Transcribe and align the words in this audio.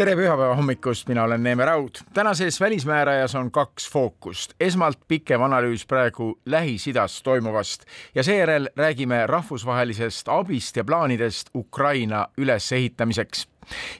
tere 0.00 0.14
pühapäeva 0.16 0.54
hommikust, 0.56 1.08
mina 1.08 1.24
olen 1.24 1.42
Neeme 1.42 1.64
Raud. 1.64 1.90
tänases 2.14 2.60
Välismäärajas 2.60 3.34
on 3.34 3.50
kaks 3.50 3.90
fookust. 3.92 4.54
esmalt 4.60 4.98
pikem 5.08 5.42
analüüs 5.42 5.86
praegu 5.86 6.40
Lähis-Idas 6.46 7.22
toimuvast 7.22 7.84
ja 8.14 8.22
seejärel 8.22 8.68
räägime 8.76 9.26
rahvusvahelisest 9.26 10.28
abist 10.28 10.76
ja 10.76 10.84
plaanidest 10.84 11.50
Ukraina 11.54 12.26
ülesehitamiseks. 12.38 13.48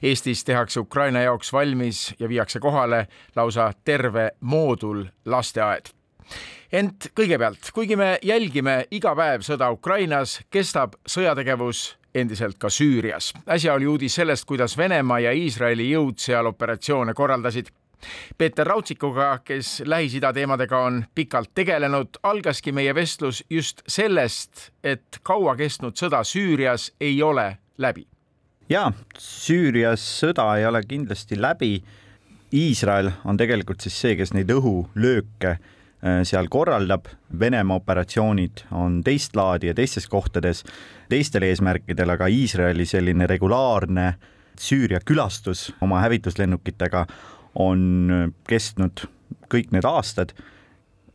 Eestis 0.03 0.43
tehakse 0.43 0.79
Ukraina 0.79 1.21
jaoks 1.21 1.53
valmis 1.53 2.15
ja 2.19 2.29
viiakse 2.29 2.59
kohale 2.59 3.07
lausa 3.35 3.73
terve 3.85 4.31
moodul 4.39 5.05
lasteaed 5.25 5.93
ent 6.71 7.11
kõigepealt, 7.19 7.71
kuigi 7.73 7.95
me 7.95 8.19
jälgime 8.23 8.85
iga 8.91 9.15
päev 9.15 9.41
sõda 9.43 9.71
Ukrainas, 9.71 10.39
kestab 10.49 10.95
sõjategevus 11.05 12.00
endiselt 12.15 12.57
ka 12.59 12.69
Süürias. 12.69 13.33
äsja 13.47 13.73
oli 13.73 13.87
uudis 13.87 14.15
sellest, 14.15 14.45
kuidas 14.45 14.77
Venemaa 14.77 15.19
ja 15.19 15.31
Iisraeli 15.31 15.91
jõud 15.91 16.19
seal 16.19 16.45
operatsioone 16.45 17.13
korraldasid. 17.13 17.71
Peeter 18.37 18.67
Raudsikuga, 18.67 19.39
kes 19.45 19.83
Lähis-Ida 19.85 20.33
teemadega 20.33 20.79
on 20.79 21.03
pikalt 21.15 21.51
tegelenud, 21.55 22.17
algaski 22.23 22.71
meie 22.71 22.95
vestlus 22.95 23.43
just 23.49 23.83
sellest, 23.87 24.71
et 24.83 25.19
kaua 25.23 25.55
kestnud 25.55 25.93
sõda 25.93 26.23
Süürias 26.25 26.91
ei 26.99 27.21
ole 27.23 27.57
läbi. 27.77 28.07
ja 28.69 28.91
Süürias 29.17 30.01
sõda 30.21 30.57
ei 30.57 30.65
ole 30.65 30.81
kindlasti 30.87 31.41
läbi. 31.41 31.83
Iisrael 32.53 33.11
on 33.25 33.37
tegelikult 33.37 33.81
siis 33.81 34.01
see, 34.01 34.15
kes 34.15 34.33
neid 34.33 34.49
õhulööke 34.51 35.57
seal 36.23 36.47
korraldab. 36.49 37.05
Venemaa 37.39 37.77
operatsioonid 37.77 38.65
on 38.71 38.99
teist 39.05 39.35
laadi 39.35 39.69
ja 39.69 39.73
teistes 39.77 40.07
kohtades 40.09 40.63
teistel 41.09 41.45
eesmärkidel, 41.45 42.09
aga 42.09 42.27
Iisraeli 42.27 42.85
selline 42.89 43.27
regulaarne 43.29 44.13
Süüria 44.59 44.99
külastus 45.05 45.71
oma 45.81 46.01
hävituslennukitega 46.03 47.05
on 47.61 48.33
kestnud 48.49 49.05
kõik 49.51 49.71
need 49.75 49.87
aastad, 49.87 50.33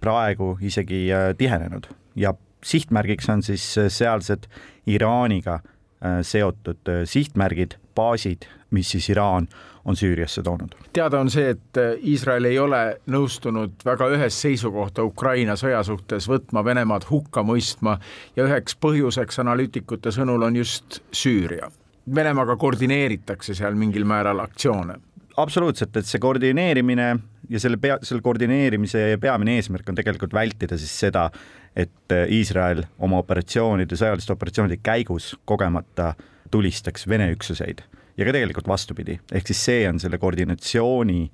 praegu 0.01 0.56
isegi 0.65 1.06
äh, 1.12 1.31
tihenenud 1.39 1.89
ja 2.17 2.34
sihtmärgiks 2.65 3.28
on 3.33 3.43
siis 3.47 3.65
sealsed 3.89 4.48
Iraaniga 4.87 5.61
äh, 5.61 6.21
seotud 6.27 6.91
sihtmärgid, 7.09 7.78
baasid, 7.97 8.48
mis 8.70 8.91
siis 8.91 9.09
Iraan 9.11 9.48
on 9.86 9.97
Süüriasse 9.97 10.42
toonud. 10.42 10.75
teada 10.92 11.20
on 11.20 11.31
see, 11.31 11.50
et 11.50 11.78
äh, 11.78 11.95
Iisrael 12.03 12.45
ei 12.45 12.59
ole 12.59 12.83
nõustunud 13.06 13.84
väga 13.84 14.09
ühest 14.17 14.42
seisukohta 14.42 15.05
Ukraina 15.06 15.56
sõja 15.56 15.83
suhtes 15.86 16.28
võtma 16.28 16.64
Venemaad 16.64 17.06
hukka 17.11 17.44
mõistma 17.47 17.98
ja 18.37 18.47
üheks 18.48 18.77
põhjuseks 18.83 19.41
analüütikute 19.44 20.11
sõnul 20.14 20.42
on 20.42 20.56
just 20.56 21.00
Süüria. 21.12 21.70
Venemaaga 22.14 22.56
koordineeritakse 22.56 23.55
seal 23.55 23.75
mingil 23.75 24.05
määral 24.06 24.41
aktsioone 24.41 25.00
absoluutselt, 25.37 25.97
et 25.97 26.06
see 26.09 26.20
koordineerimine 26.22 27.06
ja 27.50 27.61
selle 27.61 27.77
pea, 27.81 27.98
selle 28.03 28.25
koordineerimise 28.25 29.19
peamine 29.20 29.59
eesmärk 29.61 29.89
on 29.92 29.98
tegelikult 29.98 30.34
vältida 30.34 30.78
siis 30.81 30.94
seda, 31.06 31.28
et 31.77 32.14
äh, 32.14 32.25
Iisrael 32.33 32.83
oma 32.98 33.20
operatsioonide, 33.22 33.98
sõjaliste 33.98 34.33
operatsioonide 34.34 34.81
käigus 34.83 35.34
kogemata 35.44 36.14
tulistaks 36.50 37.06
Vene 37.09 37.28
üksuseid 37.34 37.84
ja 38.17 38.25
ka 38.25 38.33
tegelikult 38.36 38.69
vastupidi, 38.69 39.19
ehk 39.32 39.50
siis 39.50 39.65
see 39.71 39.88
on 39.88 40.00
selle 40.03 40.19
koordinatsiooni 40.19 41.25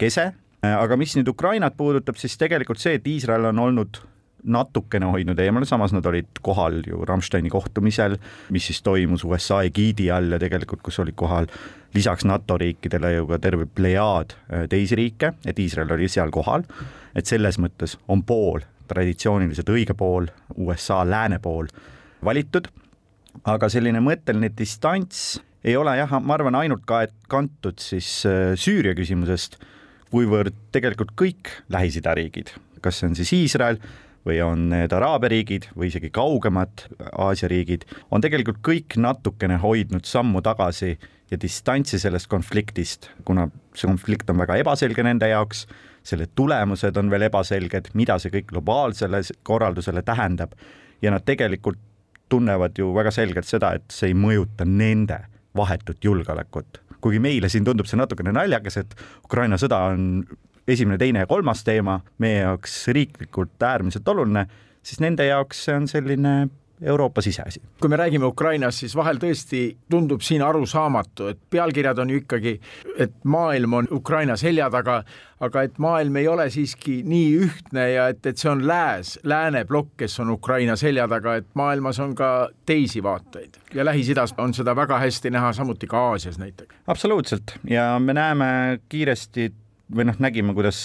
kese. 0.00 0.30
aga 0.60 0.96
mis 1.00 1.14
nüüd 1.16 1.28
Ukrainat 1.32 1.76
puudutab, 1.76 2.18
siis 2.20 2.36
tegelikult 2.40 2.80
see, 2.80 2.98
et 2.98 3.06
Iisrael 3.08 3.46
on 3.48 3.58
olnud 3.58 4.02
natukene 4.44 5.08
hoidnud 5.12 5.38
eemale, 5.40 5.66
samas 5.68 5.92
nad 5.92 6.06
olid 6.06 6.40
kohal 6.42 6.80
ju 6.86 7.04
Rammsteini 7.08 7.50
kohtumisel, 7.52 8.16
mis 8.50 8.66
siis 8.70 8.82
toimus 8.82 9.24
USA 9.24 9.62
egiidi 9.68 10.10
all 10.12 10.32
ja 10.32 10.38
tegelikult, 10.40 10.82
kus 10.84 10.98
olid 11.02 11.16
kohal 11.18 11.48
lisaks 11.94 12.24
NATO 12.24 12.56
riikidele 12.60 13.12
ju 13.14 13.26
ka 13.28 13.38
terve 13.42 13.66
plejaad 13.66 14.34
äh, 14.36 14.66
teisi 14.70 14.96
riike, 14.96 15.34
et 15.44 15.58
Iisrael 15.58 15.92
oli 15.96 16.08
seal 16.08 16.32
kohal, 16.32 16.64
et 17.14 17.26
selles 17.26 17.58
mõttes 17.60 17.96
on 18.08 18.24
pool, 18.24 18.64
traditsiooniliselt 18.90 19.68
õige 19.70 19.94
pool, 19.94 20.30
USA 20.56 21.02
lääne 21.06 21.38
pool 21.42 21.68
valitud, 22.24 22.68
aga 23.44 23.68
selline 23.70 24.02
mõtteline 24.04 24.50
distants 24.56 25.40
ei 25.64 25.76
ole 25.76 25.96
jah, 25.98 26.12
ma 26.24 26.36
arvan, 26.36 26.56
ainult 26.60 26.86
ka 26.88 27.04
kantud 27.30 27.80
siis 27.82 28.22
äh, 28.28 28.52
Süüria 28.58 28.94
küsimusest, 28.98 29.58
kuivõrd 30.10 30.56
tegelikult 30.74 31.12
kõik 31.18 31.52
Lähis-Ida 31.70 32.14
riigid, 32.18 32.54
kas 32.82 33.00
see 33.00 33.10
on 33.10 33.18
siis 33.18 33.32
Iisrael 33.36 33.78
või 34.26 34.40
on 34.44 34.66
need 34.72 34.92
Araabia 34.92 35.30
riigid 35.32 35.68
või 35.76 35.88
isegi 35.88 36.10
kaugemad 36.12 36.84
Aasia 37.12 37.48
riigid, 37.50 37.86
on 38.10 38.24
tegelikult 38.24 38.60
kõik 38.66 38.96
natukene 39.00 39.60
hoidnud 39.62 40.08
sammu 40.08 40.42
tagasi 40.44 40.96
ja 41.30 41.38
distantsi 41.40 42.00
sellest 42.02 42.28
konfliktist, 42.30 43.10
kuna 43.24 43.46
see 43.74 43.88
konflikt 43.88 44.30
on 44.32 44.40
väga 44.42 44.58
ebaselge 44.60 45.04
nende 45.06 45.30
jaoks, 45.30 45.66
selle 46.04 46.26
tulemused 46.36 46.96
on 46.96 47.12
veel 47.12 47.28
ebaselged, 47.28 47.92
mida 47.94 48.18
see 48.18 48.32
kõik 48.34 48.48
globaalsele 48.50 49.22
korraldusele 49.46 50.02
tähendab. 50.02 50.56
Ja 51.00 51.12
nad 51.12 51.24
tegelikult 51.28 51.78
tunnevad 52.30 52.78
ju 52.78 52.90
väga 52.94 53.12
selgelt 53.14 53.48
seda, 53.48 53.74
et 53.76 53.92
see 53.92 54.10
ei 54.10 54.16
mõjuta 54.16 54.66
nende 54.68 55.20
vahetut 55.56 56.04
julgeolekut. 56.04 56.82
kuigi 57.00 57.18
meile 57.18 57.48
siin 57.48 57.64
tundub 57.64 57.88
see 57.88 57.96
natukene 57.96 58.32
naljakas, 58.36 58.76
et 58.76 58.90
Ukraina 59.24 59.56
sõda 59.56 59.78
on 59.88 60.24
esimene, 60.68 60.98
teine 61.00 61.22
ja 61.24 61.28
kolmas 61.30 61.64
teema, 61.64 62.00
meie 62.18 62.42
jaoks 62.42 62.74
riiklikult 62.92 63.62
äärmiselt 63.64 64.08
oluline, 64.08 64.44
siis 64.82 65.00
nende 65.00 65.24
jaoks 65.24 65.64
see 65.64 65.76
on 65.76 65.88
selline 65.88 66.34
Euroopa 66.82 67.20
siseasi. 67.20 67.60
kui 67.80 67.88
me 67.88 67.96
räägime 67.96 68.26
Ukrainast, 68.26 68.78
siis 68.78 68.96
vahel 68.96 69.18
tõesti 69.20 69.76
tundub 69.90 70.20
siin 70.24 70.42
arusaamatu, 70.42 71.26
et 71.28 71.38
pealkirjad 71.50 71.98
on 71.98 72.10
ju 72.10 72.20
ikkagi, 72.22 72.60
et 72.98 73.12
maailm 73.24 73.72
on 73.72 73.88
Ukraina 73.92 74.36
selja 74.36 74.70
taga, 74.70 75.02
aga 75.40 75.62
et 75.62 75.78
maailm 75.78 76.16
ei 76.16 76.28
ole 76.28 76.50
siiski 76.50 77.00
nii 77.04 77.28
ühtne 77.44 77.86
ja 77.92 78.08
et, 78.12 78.24
et 78.26 78.38
see 78.38 78.50
on 78.50 78.64
lääs, 78.66 79.18
lääne 79.24 79.64
plokk, 79.68 79.92
kes 79.96 80.20
on 80.20 80.30
Ukraina 80.30 80.76
selja 80.76 81.08
taga, 81.08 81.36
et 81.40 81.48
maailmas 81.54 82.00
on 82.00 82.14
ka 82.14 82.48
teisi 82.66 83.02
vaateid 83.02 83.60
ja 83.74 83.84
Lähis-Idas 83.84 84.34
on 84.38 84.54
seda 84.54 84.76
väga 84.76 84.98
hästi 84.98 85.30
näha, 85.30 85.52
samuti 85.52 85.86
ka 85.86 85.98
Aasias 86.10 86.38
näiteks. 86.38 86.74
absoluutselt 86.86 87.56
ja 87.70 87.98
me 87.98 88.16
näeme 88.16 88.80
kiiresti 88.88 89.52
või 89.96 90.06
noh, 90.06 90.18
nägime, 90.22 90.54
kuidas 90.54 90.84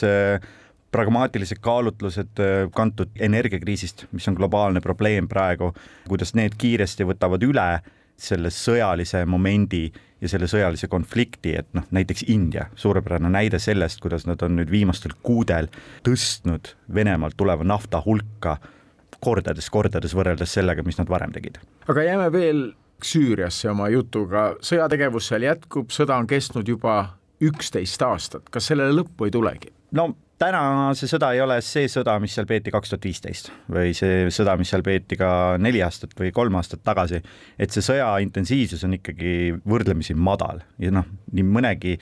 pragmaatilised 0.95 1.59
kaalutlused 1.63 2.39
äh, 2.39 2.55
kantud 2.75 3.11
energiakriisist, 3.19 4.07
mis 4.15 4.27
on 4.31 4.39
globaalne 4.39 4.81
probleem 4.81 5.27
praegu, 5.27 5.73
kuidas 6.07 6.35
need 6.37 6.55
kiiresti 6.57 7.07
võtavad 7.07 7.43
üle 7.43 7.69
selle 8.15 8.49
sõjalise 8.53 9.25
momendi 9.27 9.89
ja 10.21 10.29
selle 10.31 10.47
sõjalise 10.47 10.87
konflikti, 10.87 11.55
et 11.59 11.67
noh, 11.75 11.83
näiteks 11.95 12.23
India, 12.31 12.69
suurepärane 12.79 13.29
näide 13.29 13.59
sellest, 13.59 13.99
kuidas 14.03 14.23
nad 14.29 14.41
on 14.45 14.55
nüüd 14.59 14.71
viimastel 14.71 15.13
kuudel 15.23 15.67
tõstnud 16.07 16.71
Venemaalt 16.95 17.35
tuleva 17.37 17.67
nafta 17.67 17.99
hulka 18.05 18.55
kordades-kordades 19.25 20.15
võrreldes 20.15 20.55
sellega, 20.55 20.83
mis 20.85 20.99
nad 20.99 21.11
varem 21.11 21.35
tegid. 21.35 21.59
aga 21.87 22.07
jääme 22.07 22.31
veel 22.31 22.65
Süüriasse 23.03 23.67
oma 23.69 23.89
jutuga, 23.91 24.53
sõjategevus 24.63 25.27
seal 25.27 25.43
jätkub, 25.43 25.91
sõda 25.91 26.15
on 26.15 26.27
kestnud 26.31 26.67
juba 26.71 27.17
üksteist 27.43 28.01
aastat, 28.01 28.47
kas 28.49 28.71
sellele 28.71 28.95
lõppu 28.95 29.27
ei 29.27 29.33
tulegi? 29.35 29.74
No 29.95 30.09
täna 30.41 30.91
see 30.97 31.09
sõda 31.09 31.31
ei 31.35 31.41
ole 31.43 31.57
see 31.63 31.87
sõda, 31.91 32.17
mis 32.23 32.35
seal 32.35 32.47
peeti 32.49 32.73
kaks 32.73 32.91
tuhat 32.91 33.07
viisteist 33.07 33.51
või 33.71 33.93
see 33.97 34.25
sõda, 34.33 34.57
mis 34.59 34.71
seal 34.71 34.83
peeti 34.85 35.17
ka 35.19 35.29
neli 35.61 35.81
aastat 35.85 36.15
või 36.19 36.33
kolm 36.35 36.57
aastat 36.59 36.83
tagasi. 36.85 37.21
et 37.59 37.71
see 37.71 37.85
sõja 37.85 38.09
intensiivsus 38.23 38.83
on 38.87 38.97
ikkagi 38.99 39.55
võrdlemisi 39.63 40.15
madal 40.15 40.61
ja 40.81 40.91
noh, 40.91 41.07
nii 41.31 41.47
mõnegi 41.47 41.95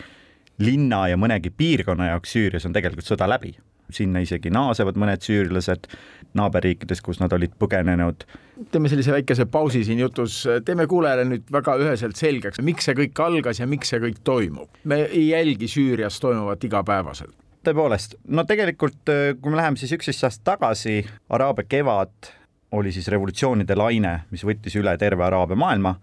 linna 0.64 1.08
ja 1.10 1.20
mõnegi 1.20 1.54
piirkonna 1.54 2.12
jaoks 2.14 2.34
Süürias 2.34 2.66
on 2.66 2.74
tegelikult 2.74 3.10
sõda 3.10 3.30
läbi. 3.30 3.56
sinna 3.94 4.24
isegi 4.24 4.50
naasevad 4.50 4.96
mõned 4.98 5.22
süürlased 5.22 5.90
naaberriikides, 6.34 7.02
kus 7.06 7.20
nad 7.20 7.34
olid 7.34 7.52
põgenenud. 7.60 8.26
teeme 8.72 8.90
sellise 8.90 9.12
väikese 9.14 9.46
pausi 9.46 9.84
siin 9.86 10.00
jutus, 10.00 10.48
teeme 10.66 10.88
kuulajale 10.88 11.28
nüüd 11.30 11.46
väga 11.52 11.78
üheselt 11.78 12.18
selgeks, 12.18 12.62
miks 12.62 12.90
see 12.90 12.98
kõik 12.98 13.22
algas 13.22 13.60
ja 13.60 13.68
miks 13.70 13.94
see 13.94 14.02
kõik 14.02 14.24
toimub. 14.24 14.70
me 14.84 15.04
ei 15.06 15.28
jälgi 15.30 15.70
Süürias 15.70 16.18
toimuvat 16.20 16.64
igapäevaselt 16.64 17.43
tõepoolest, 17.64 18.18
no 18.28 18.44
tegelikult, 18.48 19.02
äh, 19.10 19.34
kui 19.40 19.52
me 19.52 19.60
läheme 19.60 19.80
siis 19.80 19.94
üksteist 19.96 20.26
aastat 20.28 20.46
tagasi, 20.54 21.04
Araabia 21.30 21.68
kevad 21.70 22.32
oli 22.74 22.92
siis 22.92 23.08
revolutsioonide 23.14 23.78
laine, 23.78 24.24
mis 24.34 24.44
võttis 24.46 24.76
üle 24.80 24.96
terve 24.98 25.24
Araabia 25.24 25.58
maailma, 25.60 25.96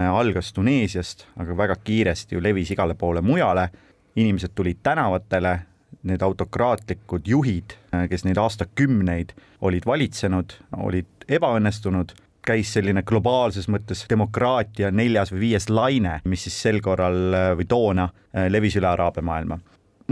äh, 0.00 0.08
algas 0.08 0.52
Tuneesiast, 0.52 1.26
aga 1.36 1.56
väga 1.56 1.76
kiiresti 1.84 2.36
ju 2.36 2.42
levis 2.42 2.72
igale 2.74 2.96
poole 2.98 3.22
mujale, 3.22 3.68
inimesed 4.16 4.54
tulid 4.54 4.82
tänavatele, 4.82 5.58
need 6.04 6.22
autokraatlikud 6.22 7.26
juhid, 7.26 7.72
kes 8.10 8.24
neid 8.26 8.36
aastakümneid 8.36 9.30
olid 9.64 9.86
valitsenud, 9.86 10.52
olid 10.84 11.24
ebaõnnestunud, 11.32 12.12
käis 12.44 12.74
selline 12.74 13.00
globaalses 13.06 13.70
mõttes 13.72 14.02
demokraatia 14.10 14.90
neljas 14.92 15.32
või 15.32 15.46
viies 15.46 15.70
laine, 15.70 16.18
mis 16.28 16.44
siis 16.44 16.58
sel 16.66 16.82
korral 16.84 17.56
või 17.56 17.64
toona 17.64 18.10
levis 18.52 18.76
üle 18.76 18.90
Araabia 18.90 19.24
maailma. 19.24 19.58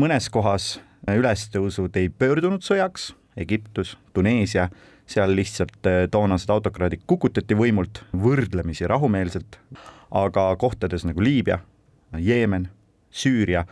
mõnes 0.01 0.31
kohas 0.33 0.79
ülestõusud 1.11 1.97
ei 1.97 2.09
pöördunud 2.09 2.63
sõjaks, 2.63 3.13
Egiptus, 3.37 3.97
Tuneesia, 4.13 4.69
seal 5.09 5.35
lihtsalt 5.37 5.89
toonased 6.11 6.51
autokraadid 6.53 7.03
kukutati 7.07 7.57
võimult 7.59 8.05
võrdlemisi 8.13 8.87
rahumeelselt, 8.89 9.59
aga 10.11 10.51
kohtades 10.61 11.07
nagu 11.09 11.25
Liibüa, 11.25 11.59
Jeemen, 12.19 12.69
Süüria 13.11 13.65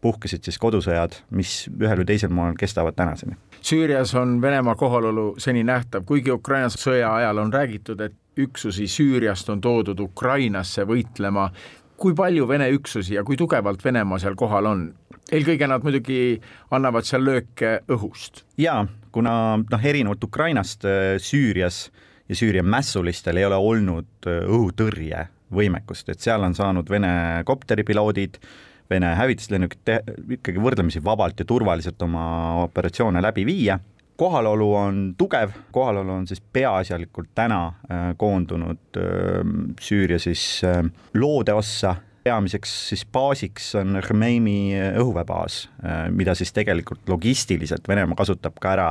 puhkesid 0.00 0.46
siis 0.46 0.58
kodusõjad, 0.62 1.16
mis 1.34 1.66
ühel 1.74 2.02
või 2.02 2.06
teisel 2.06 2.30
moel 2.34 2.54
kestavad 2.58 2.94
tänaseni. 2.98 3.34
Süürias 3.58 4.14
on 4.14 4.36
Venemaa 4.42 4.76
kohalolu 4.78 5.32
seni 5.42 5.64
nähtav, 5.66 6.04
kuigi 6.06 6.30
Ukraina 6.30 6.70
sõja 6.70 7.10
ajal 7.16 7.42
on 7.42 7.52
räägitud, 7.52 8.00
et 8.00 8.14
üksusi 8.38 8.86
Süüriast 8.86 9.50
on 9.50 9.60
toodud 9.60 10.00
Ukrainasse 10.00 10.86
võitlema. 10.86 11.50
kui 11.98 12.14
palju 12.14 12.48
Vene 12.48 12.70
üksusi 12.70 13.14
ja 13.14 13.24
kui 13.24 13.36
tugevalt 13.36 13.84
Venemaa 13.84 14.18
seal 14.18 14.34
kohal 14.38 14.66
on? 14.66 14.94
Eelkõige 15.32 15.68
nad 15.70 15.84
muidugi 15.84 16.38
annavad 16.74 17.06
seal 17.08 17.24
lööke 17.26 17.78
õhust. 17.90 18.44
jaa, 18.58 18.86
kuna 19.12 19.32
noh, 19.60 19.84
erinevalt 19.84 20.24
Ukrainast 20.24 20.86
Süürias 21.22 21.88
ja 22.28 22.36
Süüria 22.36 22.62
mässulistel 22.62 23.40
ei 23.40 23.48
ole 23.48 23.56
olnud 23.56 24.28
õhutõrje 24.28 25.26
võimekust, 25.54 26.08
et 26.12 26.20
seal 26.20 26.44
on 26.44 26.56
saanud 26.56 26.88
Vene 26.90 27.42
kopteripiloodid, 27.48 28.40
Vene 28.88 29.12
hävituslennukid 29.18 29.90
ikkagi 30.38 30.60
võrdlemisi 30.64 31.02
vabalt 31.04 31.40
ja 31.40 31.46
turvaliselt 31.48 32.00
oma 32.02 32.24
operatsioone 32.64 33.20
läbi 33.20 33.44
viia, 33.48 33.78
kohalolu 34.18 34.68
on 34.74 35.00
tugev, 35.18 35.52
kohalolu 35.72 36.12
on 36.12 36.26
siis 36.26 36.40
peaasjalikult 36.40 37.30
täna 37.38 37.60
äh, 37.68 38.08
koondunud 38.16 38.98
äh, 38.98 39.52
Süüria 39.80 40.18
siis 40.18 40.62
äh, 40.66 40.82
loode 41.14 41.54
ossa, 41.54 41.94
peamiseks 42.28 42.74
siis 42.92 43.06
baasiks 43.12 43.72
on 43.80 43.98
Khmeimi 44.04 44.76
õhuväebaas, 45.00 45.62
mida 46.12 46.36
siis 46.36 46.52
tegelikult 46.56 47.08
logistiliselt 47.08 47.88
Venemaa 47.88 48.18
kasutab 48.18 48.60
ka 48.60 48.74
ära 48.76 48.88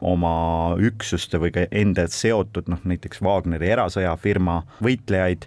oma 0.00 0.34
üksuste 0.80 1.40
või 1.40 1.52
ka 1.54 1.66
enda 1.70 2.06
seotud 2.10 2.70
noh, 2.72 2.80
näiteks 2.88 3.22
Wagneri 3.24 3.70
erasõjafirma 3.74 4.62
võitlejaid 4.82 5.46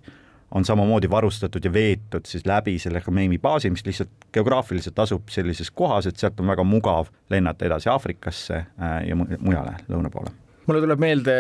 on 0.54 0.66
samamoodi 0.66 1.10
varustatud 1.10 1.66
ja 1.66 1.74
veetud 1.74 2.28
siis 2.30 2.46
läbi 2.46 2.78
selle 2.80 3.02
Khmeimi 3.02 3.40
baasi, 3.42 3.72
mis 3.74 3.86
lihtsalt 3.86 4.28
geograafiliselt 4.34 5.00
asub 5.00 5.32
sellises 5.34 5.72
kohas, 5.74 6.08
et 6.08 6.22
sealt 6.22 6.40
on 6.40 6.52
väga 6.54 6.66
mugav 6.68 7.10
lennata 7.34 7.66
edasi 7.66 7.90
Aafrikasse 7.90 8.60
äh, 8.62 9.00
ja 9.08 9.18
mujale 9.18 9.80
lõuna 9.90 10.14
poole. 10.14 10.34
mulle 10.68 10.84
tuleb 10.86 11.02
meelde 11.02 11.34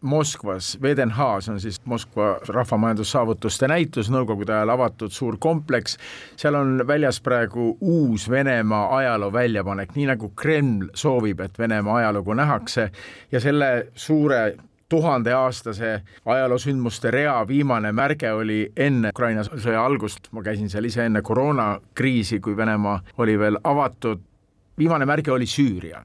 Moskvas, 0.00 0.78
VDNH, 0.82 1.24
see 1.40 1.52
on 1.52 1.60
siis 1.60 1.76
Moskva 1.84 2.38
rahvamajandussaavutuste 2.48 3.68
näitus, 3.68 4.08
nõukogude 4.08 4.54
ajal 4.56 4.72
avatud 4.72 5.12
suur 5.12 5.36
kompleks, 5.38 5.98
seal 6.40 6.56
on 6.56 6.80
väljas 6.88 7.20
praegu 7.20 7.74
uus 7.80 8.24
Venemaa 8.30 8.96
ajaloo 8.96 9.32
väljapanek, 9.32 9.92
nii 9.96 10.06
nagu 10.08 10.30
Kreml 10.36 10.88
soovib, 10.96 11.42
et 11.44 11.58
Venemaa 11.58 11.98
ajalugu 12.00 12.34
nähakse. 12.34 12.88
Ja 13.32 13.40
selle 13.40 13.90
suure 13.94 14.56
tuhandeaastase 14.88 15.90
ajaloosündmuste 16.24 17.10
rea 17.10 17.36
viimane 17.48 17.92
märge 17.92 18.32
oli 18.32 18.72
enne 18.76 19.12
Ukraina 19.12 19.44
sõja 19.44 19.84
algust, 19.84 20.32
ma 20.32 20.42
käisin 20.42 20.72
seal 20.72 20.88
ise 20.88 21.04
enne 21.04 21.22
koroonakriisi, 21.22 22.40
kui 22.40 22.56
Venemaa 22.56 23.02
oli 23.18 23.36
veel 23.38 23.60
avatud, 23.64 24.24
viimane 24.78 25.06
märge 25.06 25.32
oli 25.36 25.46
Süüria 25.46 26.00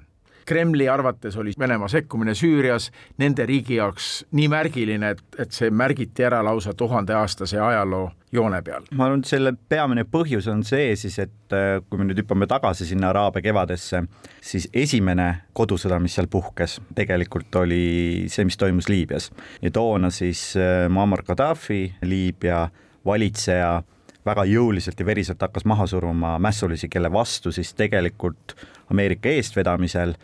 Kremli 0.45 0.89
arvates 0.89 1.37
oli 1.37 1.53
Venemaa 1.59 1.87
sekkumine 1.87 2.35
Süürias 2.37 2.91
nende 3.17 3.45
riigi 3.45 3.79
jaoks 3.79 4.25
nii 4.31 4.47
märgiline, 4.51 5.09
et, 5.15 5.23
et 5.41 5.55
see 5.55 5.71
märgiti 5.73 6.25
ära 6.25 6.43
lausa 6.45 6.73
tuhandeaastase 6.77 7.59
ajaloo 7.59 8.11
joone 8.35 8.61
peal. 8.61 8.85
ma 8.91 9.07
arvan, 9.07 9.23
et 9.23 9.29
selle 9.29 9.55
peamine 9.69 10.05
põhjus 10.11 10.49
on 10.51 10.61
see 10.67 10.93
siis, 10.99 11.17
et 11.23 11.55
äh, 11.55 11.79
kui 11.89 11.99
me 11.99 12.05
nüüd 12.09 12.21
hüppame 12.21 12.47
tagasi 12.51 12.85
sinna 12.85 13.09
Araabia 13.09 13.41
kevadesse, 13.47 14.03
siis 14.41 14.69
esimene 14.73 15.29
kodusõda, 15.57 15.99
mis 16.03 16.17
seal 16.17 16.29
puhkes, 16.31 16.79
tegelikult 16.95 17.55
oli 17.63 18.27
see, 18.31 18.45
mis 18.45 18.59
toimus 18.61 18.89
Liibüas 18.91 19.31
ja 19.63 19.73
toona 19.73 20.11
siis 20.13 20.51
äh, 20.59 20.85
Muammar 20.89 21.25
Gaddafi, 21.25 21.87
Liibüa 22.05 22.67
valitseja 23.05 23.81
väga 24.25 24.45
jõuliselt 24.49 24.99
ja 24.99 25.05
veriselt 25.05 25.41
hakkas 25.41 25.65
maha 25.69 25.85
suruma 25.89 26.37
mässulisi, 26.41 26.89
kelle 26.89 27.11
vastu 27.13 27.53
siis 27.53 27.73
tegelikult 27.77 28.55
Ameerika 28.91 29.29
eestvedamisel 29.29 30.15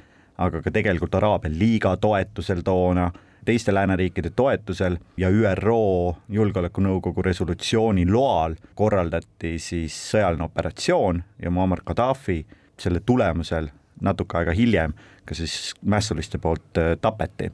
aga 0.42 0.62
ka 0.62 0.72
tegelikult 0.74 1.16
Araabia 1.16 1.52
liiga 1.54 1.96
toetusel 1.98 2.62
toona, 2.66 3.12
teiste 3.46 3.74
lääneriikide 3.74 4.30
toetusel 4.36 4.98
ja 5.18 5.30
ÜRO 5.30 6.16
Julgeolekunõukogu 6.30 7.22
resolutsiooni 7.26 8.06
loal 8.10 8.56
korraldati 8.76 9.58
siis 9.60 9.98
sõjaline 10.12 10.46
operatsioon 10.46 11.24
ja 11.42 11.52
Muammar 11.52 11.82
Gaddafi 11.86 12.42
selle 12.78 13.02
tulemusel 13.06 13.70
natuke 14.02 14.38
aega 14.38 14.54
hiljem 14.58 14.94
ka 15.26 15.38
siis 15.38 15.74
mässuliste 15.86 16.38
poolt 16.42 16.78
äh, 16.78 16.96
tapeti. 17.02 17.52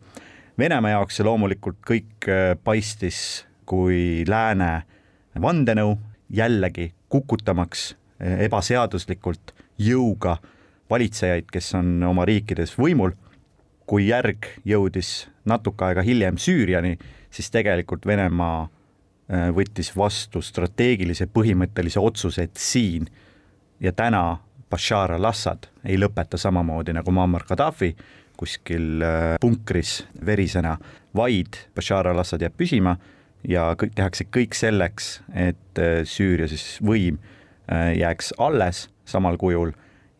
Venemaa 0.60 0.96
jaoks 0.96 1.20
see 1.20 1.28
loomulikult 1.28 1.80
kõik 1.88 2.28
äh, 2.32 2.54
paistis 2.64 3.46
kui 3.68 4.24
lääne 4.28 4.82
vandenõu, 5.42 5.98
jällegi 6.34 6.92
kukutamaks 7.12 7.90
äh, 7.94 8.40
ebaseaduslikult 8.48 9.54
jõuga 9.78 10.38
valitsejaid, 10.90 11.50
kes 11.52 11.74
on 11.76 12.04
oma 12.04 12.26
riikides 12.26 12.78
võimul. 12.80 13.16
kui 13.88 14.10
järg 14.10 14.44
jõudis 14.68 15.30
natuke 15.48 15.86
aega 15.86 16.02
hiljem 16.04 16.36
Süüriani, 16.36 16.98
siis 17.32 17.48
tegelikult 17.52 18.06
Venemaa 18.06 18.66
äh, 18.66 19.48
võttis 19.56 19.94
vastu 19.96 20.42
strateegilise 20.44 21.30
põhimõttelise 21.32 22.00
otsuse, 22.00 22.44
et 22.44 22.60
siin 22.60 23.08
ja 23.80 23.94
täna 23.96 24.42
Bashar 24.70 25.14
al-Assad 25.16 25.70
ei 25.86 25.96
lõpeta 25.96 26.38
samamoodi 26.38 26.98
nagu 26.98 27.12
Muammar 27.16 27.48
Gaddafi 27.48 27.94
kuskil 28.38 29.00
äh, 29.02 29.38
punkris 29.40 30.02
verisena, 30.26 30.76
vaid 31.16 31.56
Bashar 31.76 32.12
al-Assad 32.12 32.44
jääb 32.44 32.60
püsima 32.60 32.98
ja 33.48 33.70
kõik, 33.80 33.96
tehakse 33.96 34.28
kõik 34.28 34.58
selleks, 34.58 35.22
et 35.32 35.80
äh, 35.80 36.04
Süüria 36.04 36.52
siis 36.52 36.76
võim 36.84 37.24
jääks 37.68 38.30
alles 38.40 38.86
samal 39.04 39.36
kujul 39.36 39.74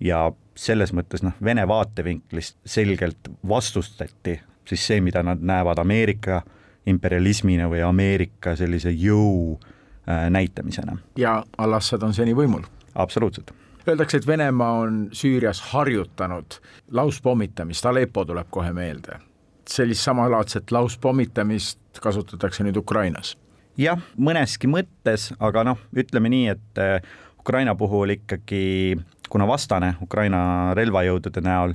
ja 0.04 0.26
selles 0.58 0.94
mõttes 0.94 1.22
noh, 1.24 1.34
Vene 1.44 1.68
vaatevinklist 1.70 2.58
selgelt 2.66 3.30
vastustati 3.48 4.40
siis 4.68 4.88
see, 4.88 5.02
mida 5.02 5.24
nad 5.24 5.42
näevad 5.42 5.78
Ameerika 5.78 6.42
imperialismina 6.86 7.68
või 7.70 7.82
Ameerika 7.84 8.56
sellise 8.56 8.92
jõu 8.92 9.58
äh, 10.10 10.30
näitamisena. 10.30 10.98
ja 11.18 11.44
Al-Assad 11.58 12.04
on 12.04 12.14
seni 12.14 12.36
võimul? 12.36 12.64
absoluutselt. 12.96 13.52
Öeldakse, 13.88 14.18
et 14.18 14.28
Venemaa 14.28 14.72
on 14.82 15.10
Süürias 15.16 15.62
harjutanud 15.72 16.60
lauspommitamist, 16.92 17.86
Aleppo 17.86 18.26
tuleb 18.26 18.48
kohe 18.50 18.74
meelde. 18.74 19.20
sellist 19.70 20.02
samalaadset 20.02 20.72
lauspommitamist 20.72 21.80
kasutatakse 22.02 22.64
nüüd 22.64 22.78
Ukrainas? 22.78 23.38
jah, 23.78 24.00
mõneski 24.18 24.68
mõttes, 24.68 25.34
aga 25.40 25.64
noh, 25.64 25.80
ütleme 25.96 26.30
nii, 26.30 26.48
et 26.48 26.78
äh, 26.78 27.02
Ukraina 27.40 27.76
puhul 27.76 28.10
ikkagi 28.10 28.98
kuna 29.30 29.48
vastane 29.48 29.94
Ukraina 30.02 30.74
relvajõudude 30.78 31.42
näol, 31.44 31.74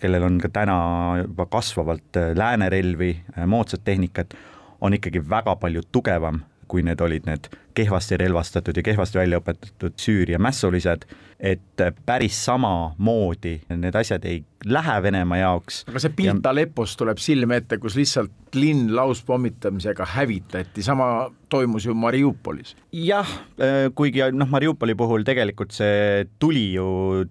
kellel 0.00 0.26
on 0.26 0.40
ka 0.42 0.50
täna 0.52 0.78
juba 1.22 1.46
kasvavalt 1.50 2.18
äh, 2.20 2.32
läänerelvi, 2.36 3.12
äh, 3.36 3.46
moodsat 3.46 3.84
tehnikat, 3.84 4.34
on 4.80 4.96
ikkagi 4.96 5.22
väga 5.30 5.56
palju 5.56 5.84
tugevam, 5.92 6.42
kui 6.68 6.82
need 6.86 7.00
olid 7.00 7.28
need 7.28 7.50
kehvasti 7.74 8.16
relvastatud 8.16 8.76
ja 8.76 8.82
kehvasti 8.86 9.18
välja 9.18 9.40
õpetatud 9.42 9.96
Süüria 9.98 10.38
mässulised, 10.38 11.06
et 11.40 11.80
äh, 11.82 11.94
päris 12.06 12.38
samamoodi 12.44 13.56
need 13.74 13.96
asjad 13.98 14.24
ei 14.28 14.44
lähe 14.64 15.02
Venemaa 15.02 15.38
jaoks. 15.38 15.82
aga 15.88 16.02
see 16.02 16.12
pilt 16.16 16.38
ja... 16.38 16.50
Aleppost 16.50 16.98
tuleb 17.00 17.18
silme 17.22 17.58
ette, 17.60 17.78
kus 17.82 17.96
lihtsalt 17.98 18.54
linn 18.54 18.92
lauspommitamisega 18.94 20.06
hävitati, 20.14 20.82
sama 20.86 21.08
toimus 21.50 21.86
ju 21.86 21.94
Mariupolis. 21.98 22.76
jah, 22.92 23.30
äh, 23.58 23.90
kuigi 23.94 24.22
noh, 24.32 24.50
Mariupoli 24.50 24.94
puhul 24.94 25.26
tegelikult 25.26 25.74
see 25.74 26.28
tuli 26.38 26.68
ju, 26.76 26.86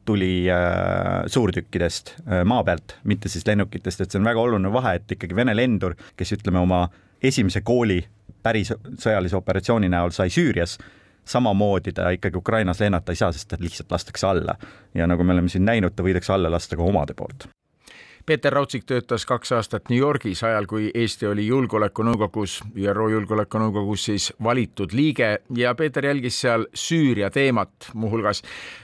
tuli 0.06 0.34
äh, 0.52 1.24
suurtükkidest 1.28 2.16
äh, 2.20 2.44
maa 2.46 2.64
pealt, 2.68 2.98
mitte 3.04 3.32
siis 3.32 3.48
lennukitest, 3.48 4.04
et 4.04 4.12
see 4.12 4.20
on 4.20 4.28
väga 4.28 4.44
oluline 4.44 4.74
vahe, 4.74 4.98
et 5.00 5.16
ikkagi 5.16 5.36
Vene 5.36 5.56
lendur, 5.56 5.96
kes 6.20 6.36
ütleme 6.36 6.62
oma 6.62 6.86
esimese 7.24 7.64
kooli 7.64 8.02
päris 8.44 8.74
sõjalise 9.00 9.38
operatsiooni 9.40 9.90
näol 9.90 10.12
sai 10.16 10.30
Süürias, 10.30 10.78
samamoodi 11.26 11.94
ta 11.96 12.10
ikkagi 12.14 12.38
Ukrainas 12.38 12.80
lennata 12.84 13.12
ei 13.12 13.20
saa, 13.20 13.32
sest 13.32 13.48
ta 13.50 13.60
lihtsalt 13.60 13.92
lastakse 13.92 14.28
alla. 14.28 14.56
ja 14.94 15.08
nagu 15.08 15.24
me 15.24 15.34
oleme 15.34 15.50
siin 15.50 15.66
näinud, 15.66 15.96
ta 15.96 16.04
võidakse 16.04 16.34
alla 16.34 16.52
lasta 16.52 16.76
ka 16.76 16.84
omade 16.84 17.14
poolt 17.14 17.48
Peeter 18.26 18.54
Raudsik 18.54 18.86
töötas 18.88 19.26
kaks 19.28 19.52
aastat 19.52 19.90
New 19.92 20.00
Yorgis 20.00 20.44
ajal, 20.48 20.64
kui 20.72 20.86
Eesti 20.96 21.28
oli 21.28 21.44
Julgeolekunõukogus, 21.50 22.62
ÜRO 22.80 23.10
Julgeolekunõukogus 23.12 24.06
siis 24.08 24.30
valitud 24.44 24.96
liige 24.96 25.42
ja 25.58 25.74
Peeter 25.76 26.08
jälgis 26.08 26.38
seal 26.46 26.64
Süüria 26.72 27.28
teemat 27.30 27.90
muuhulgas. 27.94 28.40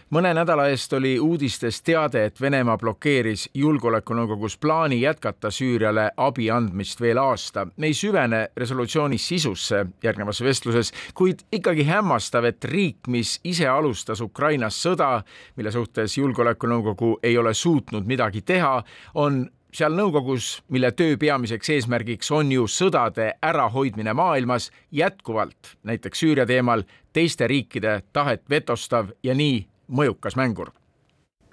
Mõne 0.09 0.31
nädala 0.33 0.67
eest 0.69 0.93
oli 0.93 1.19
uudistes 1.19 1.81
teade, 1.85 2.25
et 2.25 2.41
Venemaa 2.41 2.77
blokeeris 2.77 3.49
Julgeolekunõukogus 3.53 4.57
plaani 4.57 5.01
jätkata 5.01 5.51
Süüriale 5.53 6.09
abi 6.17 6.49
andmist 6.51 7.01
veel 7.01 7.17
aasta. 7.17 7.67
me 7.77 7.87
ei 7.87 7.93
süvene 7.93 8.49
resolutsiooni 8.57 9.17
sisusse 9.17 9.85
järgnevas 10.03 10.41
vestluses, 10.41 10.91
kuid 11.13 11.39
ikkagi 11.51 11.83
hämmastav, 11.83 12.45
et 12.45 12.65
riik, 12.65 13.07
mis 13.07 13.39
ise 13.43 13.67
alustas 13.67 14.21
Ukrainas 14.21 14.81
sõda, 14.85 15.23
mille 15.55 15.71
suhtes 15.71 16.17
Julgeolekunõukogu 16.17 17.19
ei 17.23 17.37
ole 17.37 17.53
suutnud 17.53 18.05
midagi 18.05 18.41
teha, 18.41 18.83
on 19.15 19.49
seal 19.73 19.93
nõukogus, 19.93 20.63
mille 20.69 20.91
töö 20.91 21.17
peamiseks 21.17 21.69
eesmärgiks 21.69 22.31
on 22.31 22.51
ju 22.51 22.67
sõdade 22.67 23.33
ärahoidmine 23.41 24.13
maailmas, 24.13 24.71
jätkuvalt 24.91 25.75
näiteks 25.83 26.19
Süüria 26.19 26.45
teemal 26.45 26.83
teiste 27.13 27.47
riikide 27.47 28.01
tahet 28.13 28.49
vetostav 28.49 29.13
ja 29.23 29.35
nii 29.35 29.67
mõjukas 29.89 30.37
mängur. 30.39 30.71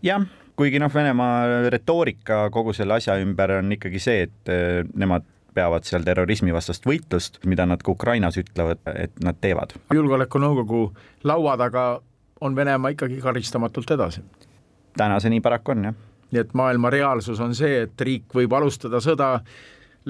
jah, 0.03 0.27
kuigi 0.57 0.81
noh, 0.83 0.93
Venemaa 0.95 1.69
retoorika 1.73 2.47
kogu 2.51 2.73
selle 2.77 2.99
asja 3.01 3.17
ümber 3.23 3.59
on 3.59 3.73
ikkagi 3.73 4.03
see, 4.03 4.27
et 4.29 4.53
eh, 4.53 4.83
nemad 4.95 5.25
peavad 5.57 5.87
seal 5.89 6.05
terrorismivastast 6.05 6.85
võitlust, 6.85 7.41
mida 7.49 7.65
nad 7.67 7.81
ka 7.83 7.95
Ukrainas 7.95 8.37
ütlevad, 8.37 8.83
et 8.93 9.15
nad 9.25 9.39
teevad. 9.41 9.73
julgeolekunõukogu 9.95 10.83
laua 11.25 11.57
taga 11.57 11.87
on 12.41 12.57
Venemaa 12.57 12.93
ikkagi 12.93 13.21
karistamatult 13.21 13.91
edasi. 13.91 14.25
täna 14.97 15.21
see 15.21 15.33
nii 15.33 15.41
paraku 15.41 15.73
on, 15.73 15.89
jah 15.91 16.05
nii 16.31 16.43
et 16.43 16.55
maailma 16.59 16.91
reaalsus 16.91 17.41
on 17.41 17.55
see, 17.55 17.83
et 17.87 18.01
riik 18.01 18.35
võib 18.35 18.55
alustada 18.57 19.01
sõda, 19.03 19.31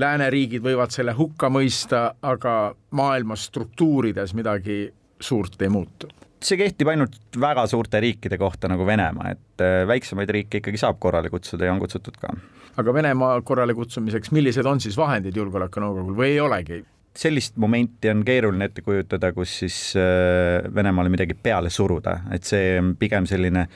lääneriigid 0.00 0.64
võivad 0.64 0.92
selle 0.94 1.12
hukka 1.16 1.50
mõista, 1.52 2.10
aga 2.22 2.74
maailma 2.96 3.36
struktuurides 3.36 4.34
midagi 4.36 4.86
suurt 5.20 5.60
ei 5.62 5.72
muutu 5.72 6.08
see 6.46 6.58
kehtib 6.60 6.90
ainult 6.92 7.16
väga 7.40 7.66
suurte 7.70 8.00
riikide 8.02 8.38
kohta 8.40 8.70
nagu 8.70 8.86
Venemaa, 8.86 9.32
et 9.36 9.64
äh, 9.64 9.80
väiksemaid 9.88 10.30
riike 10.38 10.60
ikkagi 10.62 10.80
saab 10.80 11.00
korrale 11.02 11.30
kutsuda 11.32 11.68
ja 11.68 11.74
on 11.74 11.82
kutsutud 11.82 12.18
ka. 12.20 12.34
aga 12.76 12.94
Venemaa 12.94 13.40
korrale 13.46 13.74
kutsumiseks, 13.74 14.32
millised 14.36 14.66
on 14.66 14.82
siis 14.82 14.98
vahendid 14.98 15.36
Julgeolekunõukogul 15.36 16.18
või 16.18 16.34
ei 16.34 16.40
olegi? 16.44 16.84
sellist 17.16 17.56
momenti 17.56 18.10
on 18.12 18.20
keeruline 18.28 18.68
ette 18.68 18.82
kujutada, 18.84 19.32
kus 19.32 19.54
siis 19.62 19.78
äh, 19.96 20.66
Venemaale 20.74 21.12
midagi 21.12 21.34
peale 21.34 21.70
suruda, 21.72 22.18
et 22.32 22.44
see 22.44 22.76
on 22.80 22.92
pigem 23.00 23.28
selline 23.28 23.66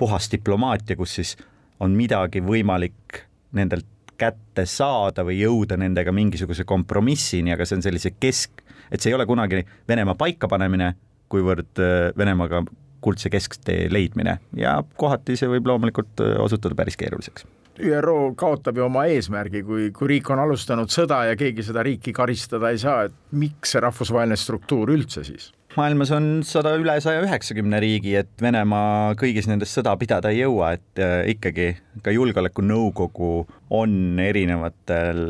puhas 0.00 0.28
diplomaatia, 0.32 0.98
kus 1.00 1.14
siis 1.20 1.36
on 1.80 1.96
midagi 1.96 2.42
võimalik 2.44 3.22
nendelt 3.56 3.88
kätte 4.20 4.66
saada 4.68 5.24
või 5.24 5.38
jõuda 5.40 5.78
nendega 5.80 6.12
mingisuguse 6.12 6.66
kompromissini, 6.68 7.54
aga 7.54 7.64
see 7.64 7.78
on 7.78 7.86
sellise 7.86 8.12
kesk, 8.20 8.60
et 8.92 9.00
see 9.00 9.12
ei 9.12 9.16
ole 9.16 9.24
kunagi 9.28 9.62
Venemaa 9.88 10.18
paikapanemine, 10.20 10.92
kuivõrd 11.32 11.82
äh, 11.82 12.10
Venemaaga 12.18 12.64
kuldse 13.00 13.30
kesktee 13.32 13.88
leidmine 13.92 14.38
ja 14.56 14.80
kohati 15.00 15.38
see 15.40 15.48
võib 15.50 15.70
loomulikult 15.70 16.22
äh, 16.24 16.36
osutuda 16.42 16.76
päris 16.78 16.98
keeruliseks 17.00 17.48
ÜRO 17.80 18.34
kaotab 18.36 18.76
ju 18.76 18.84
oma 18.84 19.06
eesmärgi, 19.08 19.62
kui, 19.64 19.88
kui 19.96 20.10
riik 20.10 20.28
on 20.34 20.42
alustanud 20.42 20.90
sõda 20.92 21.22
ja 21.30 21.38
keegi 21.38 21.64
seda 21.64 21.84
riiki 21.86 22.12
karistada 22.12 22.72
ei 22.72 22.80
saa, 22.82 23.06
et 23.08 23.16
miks 23.32 23.72
see 23.74 23.80
rahvusvaheline 23.80 24.36
struktuur 24.36 24.92
üldse 24.92 25.24
siis? 25.26 25.50
maailmas 25.76 26.10
on 26.10 26.24
sada, 26.42 26.72
üle 26.80 26.96
saja 27.02 27.22
üheksakümne 27.22 27.78
riigi, 27.82 28.16
et 28.18 28.42
Venemaa 28.42 29.14
kõigis 29.18 29.46
nendes 29.46 29.70
sõda 29.76 29.94
pidada 30.00 30.32
ei 30.32 30.42
jõua, 30.42 30.74
et 30.76 31.02
äh, 31.02 31.22
ikkagi 31.36 31.70
ka 32.04 32.12
Julgeolekunõukogu 32.14 33.32
on 33.78 33.94
erinevatel 34.20 35.22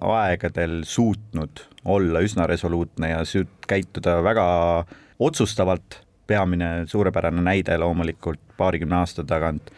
aegadel 0.00 0.80
suutnud 0.88 1.66
olla 1.92 2.22
üsna 2.24 2.48
resoluutne 2.48 3.12
ja 3.12 3.22
käituda 3.68 4.20
väga 4.24 4.46
otsustavalt. 5.26 6.02
peamine 6.26 6.86
suurepärane 6.86 7.42
näide 7.42 7.74
loomulikult 7.78 8.40
paarikümne 8.56 8.94
aasta 8.96 9.24
tagant, 9.24 9.70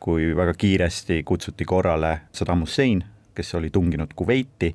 kui 0.00 0.36
väga 0.36 0.52
kiiresti 0.54 1.22
kutsuti 1.22 1.64
korrale 1.64 2.20
Saddam 2.32 2.60
Hussein, 2.60 3.04
kes 3.34 3.54
oli 3.54 3.70
tunginud 3.70 4.12
Kuveiti, 4.16 4.74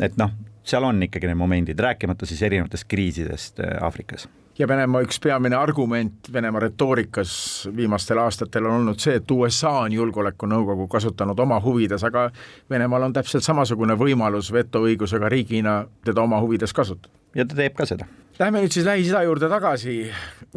et 0.00 0.16
noh, 0.16 0.34
seal 0.64 0.84
on 0.84 1.02
ikkagi 1.02 1.30
need 1.30 1.38
momendid, 1.38 1.78
rääkimata 1.78 2.26
siis 2.26 2.42
erinevatest 2.42 2.84
kriisidest 2.88 3.60
äh, 3.60 3.78
Aafrikas 3.80 4.28
ja 4.58 4.68
Venemaa 4.68 5.02
üks 5.04 5.18
peamine 5.22 5.56
argument 5.56 6.30
Venemaa 6.32 6.60
retoorikas 6.60 7.32
viimastel 7.76 8.18
aastatel 8.18 8.66
on 8.66 8.80
olnud 8.80 9.00
see, 9.02 9.18
et 9.20 9.30
USA 9.30 9.70
on 9.84 9.92
Julgeolekunõukogu 9.92 10.88
kasutanud 10.88 11.38
oma 11.44 11.60
huvides, 11.60 12.04
aga 12.04 12.30
Venemaal 12.70 13.08
on 13.08 13.16
täpselt 13.16 13.44
samasugune 13.44 13.96
võimalus 14.00 14.52
vetoõigusega 14.52 15.28
riigina 15.32 15.82
teda 16.04 16.22
oma 16.22 16.40
huvides 16.40 16.72
kasutada. 16.72 17.12
ja 17.34 17.44
ta 17.44 17.56
teeb 17.56 17.76
ka 17.76 17.86
seda. 17.86 18.08
Lähme 18.36 18.60
nüüd 18.60 18.74
siis 18.74 18.84
Lähis-Ida 18.84 19.22
juurde 19.24 19.48
tagasi. 19.48 20.10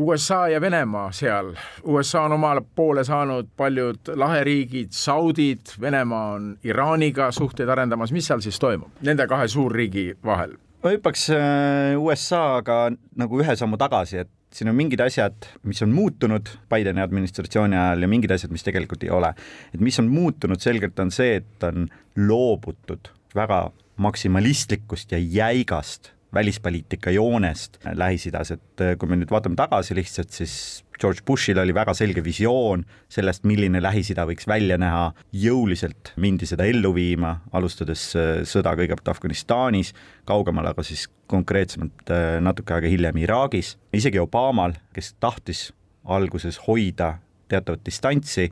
USA 0.03 0.49
ja 0.51 0.59
Venemaa 0.61 1.13
seal. 1.15 1.53
USA 1.87 2.25
on 2.27 2.33
omale 2.35 2.59
poole 2.75 3.05
saanud 3.07 3.47
paljud 3.57 4.11
laheriigid, 4.19 4.91
Saudid, 4.91 5.71
Venemaa 5.81 6.33
on 6.33 6.49
Iraaniga 6.63 7.29
suhteid 7.31 7.71
arendamas, 7.71 8.11
mis 8.11 8.27
seal 8.27 8.43
siis 8.43 8.59
toimub 8.59 8.99
nende 9.07 9.29
kahe 9.31 9.47
suurriigi 9.47 10.11
vahel? 10.25 10.57
ma 10.83 10.91
hüppaks 10.91 11.25
äh, 11.35 11.95
USA-ga 11.99 12.81
nagu 13.19 13.39
ühe 13.39 13.55
sammu 13.55 13.79
tagasi, 13.79 14.25
et 14.25 14.31
siin 14.55 14.73
on 14.73 14.75
mingid 14.75 14.99
asjad, 15.07 15.47
mis 15.63 15.79
on 15.83 15.95
muutunud 15.95 16.51
Bideni 16.71 17.03
administratsiooni 17.03 17.79
ajal 17.79 18.03
ja 18.03 18.11
mingid 18.11 18.35
asjad, 18.35 18.51
mis 18.51 18.67
tegelikult 18.67 19.07
ei 19.07 19.15
ole. 19.15 19.31
et 19.71 19.79
mis 19.79 20.03
on 20.03 20.11
muutunud 20.11 20.59
selgelt, 20.59 20.99
on 20.99 21.15
see, 21.15 21.39
et 21.39 21.67
on 21.71 21.87
loobutud 22.27 23.11
väga 23.35 23.69
maksimalistlikust 23.95 25.15
ja 25.15 25.19
jäigast 25.19 26.11
välispoliitika 26.33 27.11
joonest 27.11 27.79
Lähis-Idas, 27.93 28.51
et 28.53 28.83
äh, 28.83 28.95
kui 28.99 29.09
me 29.09 29.17
nüüd 29.17 29.31
vaatame 29.33 29.57
tagasi 29.57 29.95
lihtsalt, 29.97 30.31
siis 30.33 30.53
George 30.99 31.23
Bushil 31.25 31.57
oli 31.57 31.73
väga 31.73 31.93
selge 31.95 32.21
visioon 32.23 32.83
sellest, 33.09 33.45
milline 33.49 33.81
Lähis-Ida 33.81 34.25
võiks 34.29 34.47
välja 34.47 34.77
näha, 34.77 35.09
jõuliselt 35.33 36.13
mindi 36.19 36.45
seda 36.49 36.67
ellu 36.69 36.91
viima, 36.95 37.37
alustades 37.55 38.09
äh, 38.19 38.31
sõda 38.49 38.75
kõigepealt 38.77 39.13
Afganistanis, 39.15 39.93
kaugemal 40.29 40.69
aga 40.73 40.85
siis 40.85 41.07
konkreetsemalt 41.31 42.13
äh, 42.13 42.37
natuke 42.43 42.77
aega 42.77 42.91
hiljem 42.91 43.23
Iraagis, 43.23 43.77
isegi 43.95 44.21
Obamal, 44.21 44.77
kes 44.93 45.15
tahtis 45.19 45.69
alguses 46.05 46.61
hoida 46.67 47.15
teatavat 47.49 47.81
distantsi 47.85 48.51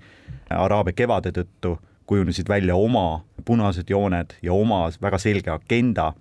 Araabia 0.50 0.96
kevade 0.98 1.34
tõttu, 1.36 1.78
kujunesid 2.08 2.48
välja 2.50 2.76
oma 2.80 3.26
punased 3.46 3.90
jooned 3.92 4.38
ja 4.42 4.56
oma 4.56 4.88
väga 5.02 5.20
selge 5.22 5.52
agenda 5.52 6.14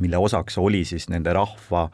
mille 0.00 0.16
osaks 0.16 0.58
oli 0.58 0.84
siis 0.84 1.08
nende 1.08 1.32
rahva 1.32 1.88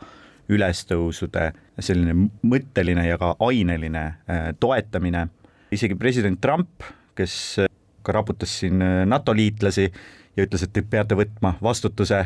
ülestõusude 0.52 1.50
selline 1.82 2.28
mõtteline 2.46 3.06
ja 3.08 3.18
ka 3.20 3.34
aineline 3.48 4.04
äh, 4.04 4.50
toetamine. 4.60 5.28
isegi 5.72 5.94
president 5.94 6.40
Trump, 6.40 6.82
kes 7.14 7.58
äh, 7.64 7.70
ka 8.02 8.12
raputas 8.12 8.60
siin 8.60 8.82
äh, 8.82 9.02
NATO 9.06 9.34
liitlasi 9.34 9.90
ja 10.36 10.44
ütles, 10.44 10.62
et 10.62 10.72
te 10.72 10.82
peate 10.82 11.16
võtma 11.16 11.54
vastutuse 11.64 12.18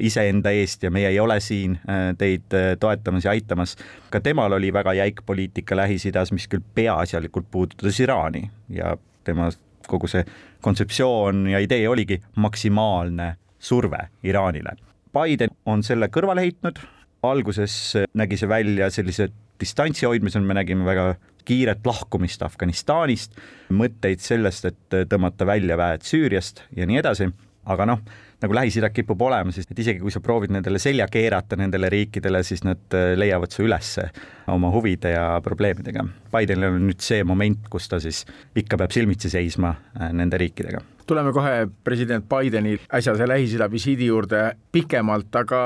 iseenda 0.00 0.50
eest 0.56 0.82
ja 0.82 0.90
meie 0.90 1.10
ei 1.12 1.18
ole 1.20 1.36
siin 1.44 1.74
teid 2.16 2.54
toetamas 2.80 3.26
ja 3.26 3.34
aitamas. 3.36 3.76
ka 4.10 4.22
temal 4.24 4.56
oli 4.56 4.72
väga 4.72 4.94
jäik 4.96 5.20
poliitika 5.26 5.76
Lähis-Idas, 5.76 6.32
mis 6.32 6.48
küll 6.48 6.64
peaasjalikult 6.74 7.50
puudutas 7.50 8.00
Iraani 8.00 8.48
ja 8.72 8.96
tema 9.24 9.50
kogu 9.86 10.08
see 10.08 10.24
kontseptsioon 10.64 11.46
ja 11.52 11.60
idee 11.60 11.88
oligi 11.88 12.22
maksimaalne 12.36 13.34
surve 13.58 14.08
Iraanile 14.24 14.87
Biden 15.14 15.52
on 15.68 15.82
selle 15.86 16.10
kõrvale 16.12 16.44
heitnud, 16.46 16.78
alguses 17.26 17.74
nägi 18.16 18.38
see 18.38 18.50
välja 18.50 18.90
sellise 18.94 19.28
distantsi 19.58 20.06
hoidmisel, 20.06 20.44
me 20.46 20.54
nägime 20.58 20.86
väga 20.86 21.12
kiiret 21.48 21.86
lahkumist 21.88 22.42
Afganistanist, 22.46 23.36
mõtteid 23.74 24.22
sellest, 24.22 24.68
et 24.68 24.96
tõmmata 25.10 25.46
välja 25.48 25.78
väed 25.80 26.04
Süüriast 26.06 26.62
ja 26.76 26.86
nii 26.86 27.00
edasi, 27.00 27.28
aga 27.68 27.86
noh, 27.88 28.02
nagu 28.42 28.54
Lähis-Ida 28.54 28.90
kipub 28.94 29.22
olema, 29.26 29.52
siis 29.54 29.66
et 29.68 29.80
isegi 29.82 30.02
kui 30.02 30.12
sa 30.14 30.22
proovid 30.24 30.52
nendele 30.54 30.80
selja 30.82 31.08
keerata, 31.10 31.58
nendele 31.58 31.90
riikidele, 31.92 32.42
siis 32.46 32.62
nad 32.66 32.98
leiavad 33.18 33.54
su 33.54 33.64
ülesse 33.66 34.08
oma 34.52 34.70
huvide 34.74 35.14
ja 35.16 35.24
probleemidega. 35.44 36.04
Bidenil 36.32 36.70
on 36.70 36.86
nüüd 36.90 37.02
see 37.04 37.24
moment, 37.26 37.66
kus 37.72 37.90
ta 37.90 38.00
siis 38.02 38.22
ikka 38.56 38.78
peab 38.78 38.94
silmitsi 38.94 39.32
seisma 39.32 39.74
äh, 39.74 40.12
nende 40.14 40.40
riikidega 40.40 40.84
tuleme 41.08 41.32
kohe 41.32 41.68
president 41.84 42.26
Bideni 42.28 42.76
äsjase 42.94 43.28
Lähis-Ida 43.28 43.70
visiidi 43.70 44.06
juurde 44.06 44.56
pikemalt, 44.72 45.34
aga 45.36 45.60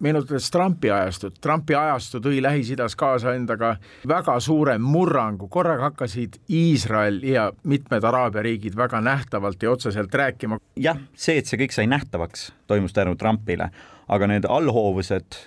meenutades 0.00 0.50
Trumpi 0.50 0.90
ajastut, 0.90 1.36
Trumpi 1.40 1.74
ajastu 1.74 2.20
tõi 2.22 2.40
Lähis-Idas 2.42 2.94
kaasa 2.98 3.34
endaga 3.36 3.74
väga 4.08 4.38
suure 4.40 4.78
murrangu, 4.78 5.48
korraga 5.52 5.90
hakkasid 5.90 6.38
Iisrael 6.50 7.20
ja 7.26 7.48
mitmed 7.68 8.04
Araabia 8.04 8.44
riigid 8.46 8.76
väga 8.78 9.00
nähtavalt 9.04 9.62
ja 9.62 9.70
otseselt 9.74 10.14
rääkima. 10.14 10.60
jah, 10.76 11.00
see, 11.14 11.38
et 11.38 11.46
see 11.50 11.60
kõik 11.60 11.74
sai 11.74 11.86
nähtavaks, 11.90 12.52
toimus 12.66 12.94
tänu 12.96 13.16
Trumpile, 13.18 13.70
aga 14.08 14.30
need 14.30 14.46
allhoovused 14.48 15.42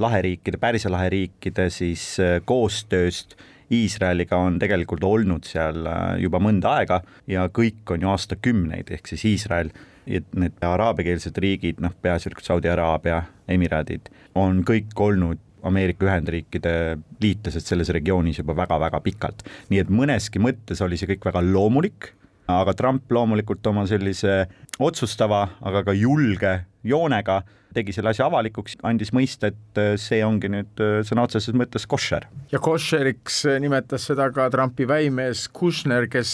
laheriikide, 0.00 0.58
Pärsia 0.58 0.90
lahe 0.90 1.10
riikide 1.12 1.68
siis 1.70 2.14
äh, 2.20 2.38
koostööst 2.44 3.36
Iisraeliga 3.70 4.38
on 4.42 4.58
tegelikult 4.58 5.04
olnud 5.06 5.46
seal 5.46 5.84
äh, 5.86 6.16
juba 6.24 6.40
mõnda 6.42 6.74
aega 6.80 7.00
ja 7.30 7.46
kõik 7.54 7.94
on 7.94 8.02
ju 8.02 8.10
aastakümneid, 8.10 8.90
ehk 8.96 9.10
siis 9.10 9.24
Iisrael 9.30 9.70
ja 10.10 10.22
need 10.34 10.58
araabiakeelsed 10.64 11.38
riigid, 11.38 11.78
noh, 11.82 11.94
peaasjalikult 12.02 12.46
Saudi 12.46 12.70
Araabia, 12.72 13.22
Emiraadid, 13.50 14.10
on 14.38 14.64
kõik 14.66 14.94
olnud 14.98 15.38
Ameerika 15.66 16.06
Ühendriikide 16.08 16.72
liitlased 17.20 17.66
selles 17.66 17.90
regioonis 17.92 18.40
juba 18.40 18.56
väga-väga 18.56 19.00
pikalt. 19.04 19.44
nii 19.68 19.82
et 19.82 19.92
mõneski 19.92 20.40
mõttes 20.40 20.80
oli 20.82 20.96
see 20.96 21.10
kõik 21.12 21.28
väga 21.28 21.42
loomulik, 21.44 22.14
aga 22.48 22.74
Trump 22.74 23.12
loomulikult 23.12 23.66
oma 23.70 23.84
sellise 23.86 24.46
otsustava, 24.80 25.46
aga 25.60 25.84
ka 25.84 25.94
julge 25.94 26.54
joonega 26.84 27.42
tegi 27.74 27.94
selle 27.94 28.10
asja 28.10 28.26
avalikuks, 28.26 28.76
andis 28.86 29.12
mõista, 29.14 29.50
et 29.50 29.78
äh, 29.78 29.92
see 30.00 30.20
ongi 30.26 30.50
nüüd 30.50 30.82
äh, 30.82 31.00
sõna 31.06 31.24
otseses 31.26 31.54
mõttes 31.56 31.86
koššer. 31.90 32.26
ja 32.52 32.58
koššeriks 32.62 33.36
äh, 33.46 33.60
nimetas 33.62 34.08
seda 34.10 34.26
ka 34.34 34.48
Trumpi 34.50 34.88
väimees 34.90 35.46
Kushner, 35.54 36.08
kes 36.10 36.32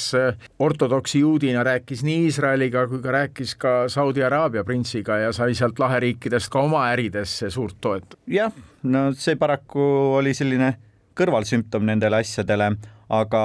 ortodoksi 0.62 1.20
juudina 1.24 1.64
rääkis 1.66 2.04
nii 2.06 2.26
Iisraeliga 2.30 2.86
kui 2.88 3.02
ka 3.04 3.12
rääkis 3.18 3.56
ka 3.60 3.74
Saudi 3.92 4.24
Araabia 4.24 4.64
printsiga 4.64 5.20
ja 5.26 5.34
sai 5.36 5.54
sealt 5.58 5.80
laheriikidest 5.82 6.50
ka 6.52 6.64
oma 6.64 6.86
äridesse 6.94 7.50
suurt 7.52 7.76
toetust. 7.80 8.18
jah, 8.26 8.52
no 8.82 9.10
see 9.12 9.36
paraku 9.36 9.84
oli 10.16 10.34
selline 10.36 10.72
kõrvalsümptom 11.16 11.84
nendele 11.84 12.20
asjadele, 12.20 12.72
aga 13.12 13.44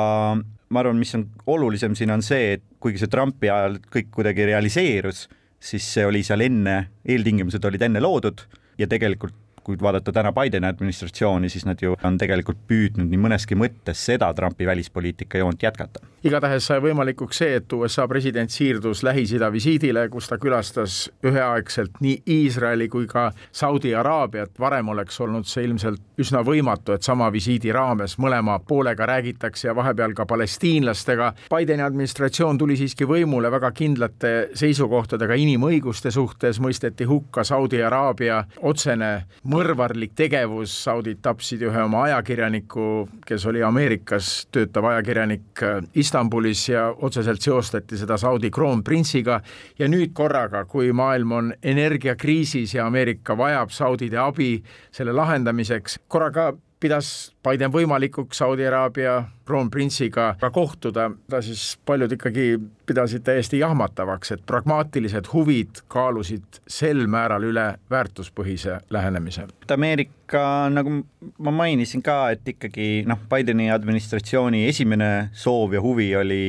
ma 0.72 0.80
arvan, 0.80 1.00
mis 1.00 1.14
on 1.16 1.28
olulisem 1.52 1.96
siin 1.96 2.12
on 2.16 2.24
see, 2.24 2.56
et 2.56 2.64
kuigi 2.80 3.04
see 3.04 3.12
Trumpi 3.12 3.52
ajal 3.52 3.78
kõik 3.92 4.12
kuidagi 4.16 4.48
realiseerus 4.48 5.28
siis 5.62 5.86
see 5.94 6.06
oli 6.06 6.24
seal 6.26 6.42
enne, 6.42 6.78
eeltingimused 7.06 7.66
olid 7.70 7.86
enne 7.86 8.02
loodud 8.02 8.42
ja 8.82 8.88
tegelikult 8.90 9.38
kui 9.64 9.78
vaadata 9.82 10.12
täna 10.12 10.32
Bideni 10.36 10.68
administratsiooni, 10.68 11.50
siis 11.50 11.66
nad 11.66 11.82
ju 11.82 11.96
on 12.04 12.18
tegelikult 12.18 12.62
püüdnud 12.68 13.10
nii 13.10 13.20
mõneski 13.22 13.58
mõttes 13.58 14.06
seda 14.06 14.32
Trumpi 14.34 14.66
välispoliitika 14.68 15.38
joont 15.38 15.64
jätkata. 15.64 16.00
igatahes 16.24 16.68
sai 16.68 16.82
võimalikuks 16.82 17.38
see, 17.42 17.56
et 17.58 17.74
USA 17.74 18.08
president 18.08 18.52
siirdus 18.52 19.04
Lähis-Ida 19.04 19.52
visiidile, 19.52 20.08
kus 20.10 20.28
ta 20.30 20.38
külastas 20.38 21.10
üheaegselt 21.26 21.98
nii 22.02 22.22
Iisraeli 22.30 22.88
kui 22.90 23.08
ka 23.08 23.32
Saudi 23.52 23.96
Araabiat, 23.96 24.60
varem 24.60 24.90
oleks 24.94 25.20
olnud 25.22 25.50
see 25.50 25.66
ilmselt 25.66 26.02
üsna 26.22 26.44
võimatu, 26.46 26.94
et 26.94 27.04
sama 27.04 27.32
visiidi 27.34 27.72
raames 27.74 28.18
mõlema 28.22 28.60
poolega 28.68 29.06
räägitakse 29.10 29.68
ja 29.68 29.76
vahepeal 29.76 30.14
ka 30.14 30.26
palestiinlastega. 30.26 31.34
Bideni 31.50 31.82
administratsioon 31.82 32.58
tuli 32.58 32.78
siiski 32.78 33.08
võimule 33.10 33.52
väga 33.52 33.72
kindlate 33.72 34.34
seisukohtadega 34.54 35.38
inimõiguste 35.42 36.12
suhtes, 36.12 36.62
mõisteti 36.62 37.08
hukka 37.10 37.44
Saudi 37.48 37.82
Araabia 37.82 38.44
otsene 38.62 39.12
mõrvarlik 39.52 40.14
tegevus, 40.16 40.74
saudid 40.86 41.20
tapsid 41.24 41.62
ühe 41.68 41.84
oma 41.84 42.06
ajakirjaniku, 42.08 42.86
kes 43.28 43.46
oli 43.50 43.64
Ameerikas 43.66 44.30
töötav 44.54 44.88
ajakirjanik 44.92 45.64
äh, 45.66 45.82
Istanbulis 46.00 46.64
ja 46.70 46.88
otseselt 46.92 47.44
seostati 47.44 48.00
seda 48.00 48.18
Saudi 48.22 48.52
kroonprintsiga 48.54 49.42
ja 49.80 49.92
nüüd 49.92 50.16
korraga, 50.18 50.64
kui 50.66 50.92
maailm 50.96 51.38
on 51.38 51.54
energiakriisis 51.64 52.76
ja 52.78 52.88
Ameerika 52.88 53.38
vajab 53.38 53.74
saudide 53.76 54.20
abi 54.22 54.54
selle 54.92 55.16
lahendamiseks, 55.16 56.00
korraga 56.08 56.52
pidas 56.82 57.08
Biden 57.46 57.72
võimalikuks 57.74 58.42
Saudi 58.42 58.66
Araabia 58.66 59.20
kroonprintsiga 59.46 60.32
ka 60.42 60.50
kohtuda, 60.54 61.08
ta 61.30 61.42
siis 61.46 61.76
paljud 61.86 62.12
ikkagi 62.16 62.46
pidasid 62.90 63.24
täiesti 63.28 63.62
jahmatavaks, 63.62 64.34
et 64.36 64.44
pragmaatilised 64.50 65.30
huvid 65.34 65.84
kaalusid 65.92 66.62
sel 66.68 67.06
määral 67.12 67.46
üle 67.52 67.68
väärtuspõhise 67.92 68.80
lähenemise. 68.94 69.46
Ameerika, 69.72 70.44
nagu 70.74 71.02
ma 71.38 71.56
mainisin 71.62 72.04
ka, 72.06 72.32
et 72.34 72.48
ikkagi 72.56 73.06
noh, 73.10 73.22
Bideni 73.30 73.70
administratsiooni 73.72 74.66
esimene 74.70 75.30
soov 75.38 75.78
ja 75.78 75.84
huvi 75.84 76.10
oli 76.18 76.44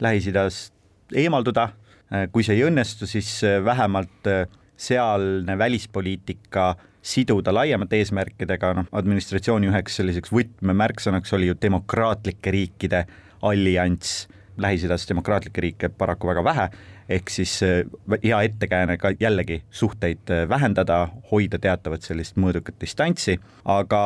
Lähis-Idast 0.00 0.72
eemalduda, 1.14 1.68
kui 2.32 2.44
see 2.46 2.56
ei 2.56 2.66
õnnestu, 2.66 3.06
siis 3.10 3.36
vähemalt 3.64 4.32
sealne 4.76 5.58
välispoliitika 5.58 6.74
siduda 7.04 7.52
laiemate 7.54 8.00
eesmärkidega, 8.00 8.72
noh, 8.78 8.88
administratsiooni 8.96 9.68
üheks 9.68 10.00
selliseks 10.00 10.32
võtmemärksõnaks 10.32 11.34
oli 11.36 11.50
ju 11.50 11.58
demokraatlike 11.62 12.54
riikide 12.54 13.04
allianss, 13.44 14.24
Lähis-Idas 14.54 15.08
demokraatlikke 15.08 15.60
riike 15.60 15.88
paraku 15.98 16.28
väga 16.30 16.44
vähe, 16.46 16.68
ehk 17.10 17.30
siis 17.30 17.56
äh, 17.66 17.82
hea 18.22 18.38
ettekääne 18.46 18.96
ka 19.02 19.10
jällegi 19.20 19.62
suhteid 19.70 20.30
äh, 20.30 20.44
vähendada, 20.48 21.08
hoida 21.30 21.58
teatavat 21.58 22.06
sellist 22.06 22.38
mõõdukat 22.40 22.78
distantsi, 22.80 23.36
aga 23.64 24.04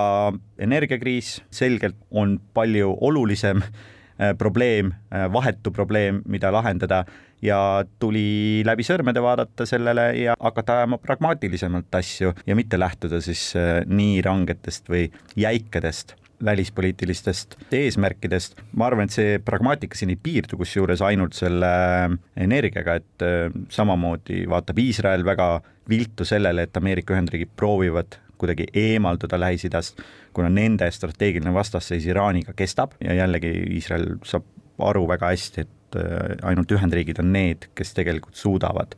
energiakriis 0.59 1.37
selgelt 1.55 2.01
on 2.11 2.38
palju 2.57 2.96
olulisem 3.11 3.62
äh, 3.62 4.33
probleem, 4.38 4.94
vahetu 5.33 5.70
probleem, 5.70 6.23
mida 6.27 6.51
lahendada 6.53 7.05
ja 7.42 7.85
tuli 7.98 8.62
läbi 8.66 8.87
sõrmede 8.87 9.22
vaadata 9.22 9.66
sellele 9.68 10.11
ja 10.18 10.37
hakata 10.40 10.81
ajama 10.83 10.98
pragmaatilisemalt 11.03 11.94
asju 12.01 12.33
ja 12.46 12.57
mitte 12.59 12.81
lähtuda 12.81 13.20
siis 13.24 13.51
äh, 13.57 13.83
nii 13.87 14.22
rangetest 14.24 14.90
või 14.90 15.07
jäikadest 15.37 16.16
välispoliitilistest 16.44 17.57
eesmärkidest. 17.72 18.61
ma 18.77 18.87
arvan, 18.87 19.09
et 19.09 19.14
see 19.14 19.38
pragmaatika 19.44 19.98
siin 19.98 20.12
ei 20.14 20.20
piirdu 20.22 20.59
kusjuures 20.61 21.03
ainult 21.03 21.35
selle 21.38 21.66
äh, 21.68 22.14
energiaga, 22.37 22.98
et 23.01 23.27
äh, 23.27 23.51
samamoodi 23.74 24.44
vaatab 24.51 24.79
Iisrael 24.79 25.24
väga 25.27 25.61
viltu 25.88 26.24
sellele, 26.29 26.68
et 26.68 26.77
Ameerika 26.77 27.14
Ühendriigid 27.14 27.51
proovivad 27.57 28.20
kuidagi 28.38 28.68
eemalduda 28.74 29.40
Lähis-Idast, 29.40 29.98
kuna 30.33 30.51
nende 30.53 30.87
strateegiline 30.94 31.51
vastasseis 31.55 32.07
Iraaniga 32.07 32.55
kestab 32.55 32.94
ja 33.03 33.16
jällegi 33.18 33.51
Iisrael 33.74 34.12
saab 34.22 34.46
aru 34.79 35.09
väga 35.11 35.33
hästi, 35.33 35.64
et 35.66 35.78
ainult 35.96 36.72
Ühendriigid 36.74 37.20
on 37.22 37.33
need, 37.33 37.70
kes 37.79 37.94
tegelikult 37.96 38.37
suudavad 38.37 38.94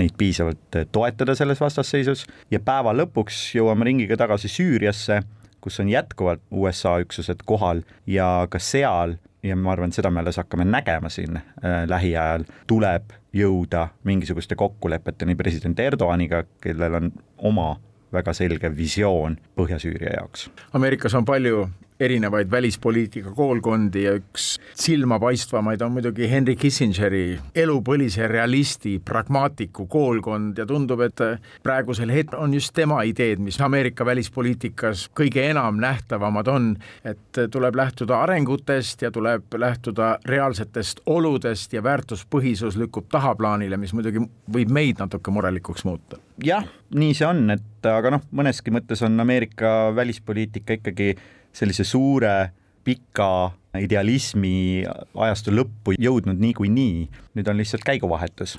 neid 0.00 0.14
piisavalt 0.18 0.76
äh, 0.76 0.86
toetada 0.92 1.34
selles 1.34 1.60
vastasseisus 1.60 2.26
ja 2.50 2.60
päeva 2.60 2.94
lõpuks 2.96 3.52
jõuame 3.56 3.86
ringiga 3.88 4.16
tagasi 4.20 4.50
Süüriasse, 4.52 5.22
kus 5.62 5.78
on 5.82 5.90
jätkuvalt 5.92 6.42
USA 6.50 6.96
üksused 7.02 7.44
kohal 7.46 7.84
ja 8.06 8.46
ka 8.50 8.60
seal 8.62 9.16
ja 9.42 9.56
ma 9.58 9.74
arvan, 9.74 9.90
et 9.90 9.98
seda 9.98 10.10
me 10.10 10.22
alles 10.22 10.38
hakkame 10.40 10.66
nägema 10.68 11.10
siin 11.12 11.38
äh, 11.38 11.82
lähiajal, 11.90 12.46
tuleb 12.70 13.14
jõuda 13.36 13.88
mingisuguste 14.08 14.56
kokkulepeteni 14.58 15.36
president 15.38 15.80
Erdoganiga, 15.80 16.44
kellel 16.62 16.98
on 17.00 17.12
oma 17.38 17.74
väga 18.12 18.34
selge 18.36 18.68
visioon 18.76 19.38
Põhja-Süüria 19.56 20.18
jaoks. 20.18 20.50
Ameerikas 20.76 21.14
on 21.16 21.24
palju 21.24 21.64
erinevaid 22.02 22.50
välispoliitika 22.50 23.30
koolkondi 23.36 24.04
ja 24.06 24.14
üks 24.18 24.56
silmapaistvamaid 24.74 25.82
on 25.82 25.92
muidugi 25.96 26.28
Henry 26.30 26.56
Kissingeri 26.56 27.38
elupõlise 27.54 28.26
realisti, 28.28 28.98
pragmaatiku 29.04 29.86
koolkond 29.90 30.58
ja 30.58 30.66
tundub, 30.66 31.00
et 31.06 31.22
praegusel 31.62 32.12
hetkel 32.12 32.42
on 32.42 32.54
just 32.54 32.74
tema 32.74 33.02
ideed, 33.08 33.42
mis 33.42 33.60
Ameerika 33.62 34.06
välispoliitikas 34.06 35.08
kõige 35.18 35.44
enam 35.50 35.78
nähtavamad 35.82 36.50
on, 36.52 36.72
et 37.04 37.42
tuleb 37.50 37.76
lähtuda 37.78 38.22
arengutest 38.24 39.02
ja 39.02 39.10
tuleb 39.14 39.54
lähtuda 39.58 40.16
reaalsetest 40.28 41.04
oludest 41.06 41.72
ja 41.72 41.82
väärtuspõhisus 41.82 42.76
lükkub 42.80 43.08
tahaplaanile, 43.12 43.76
mis 43.76 43.94
muidugi 43.94 44.24
võib 44.52 44.72
meid 44.72 45.02
natuke 45.02 45.30
murelikuks 45.30 45.84
muuta. 45.84 46.18
jah, 46.44 46.66
nii 46.94 47.14
see 47.14 47.26
on, 47.28 47.44
et 47.54 47.86
aga 47.86 48.16
noh, 48.16 48.24
mõneski 48.34 48.74
mõttes 48.74 49.02
on 49.06 49.20
Ameerika 49.20 49.92
välispoliitika 49.96 50.78
ikkagi 50.80 51.14
sellise 51.52 51.84
suure 51.84 52.50
pika 52.84 53.52
idealismi 53.78 54.84
ajastu 55.14 55.54
lõppu 55.54 55.96
jõudnud 55.98 56.40
niikuinii, 56.42 57.08
nüüd 57.36 57.48
on 57.48 57.60
lihtsalt 57.60 57.84
käiguvahetus. 57.86 58.58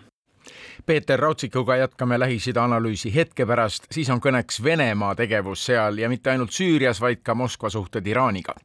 Peeter 0.86 1.20
Raudsikuga 1.20 1.78
jätkame 1.80 2.18
Lähis-Ida 2.20 2.64
analüüsi 2.64 3.14
hetke 3.16 3.46
pärast, 3.48 3.88
siis 3.92 4.10
on 4.10 4.20
kõneks 4.20 4.60
Venemaa 4.64 5.16
tegevus 5.16 5.66
seal 5.70 6.02
ja 6.02 6.10
mitte 6.12 6.34
ainult 6.34 6.52
Süürias, 6.52 7.02
vaid 7.02 7.24
ka 7.24 7.36
Moskva 7.36 7.70
suhted 7.70 8.08
Iraaniga. 8.08 8.56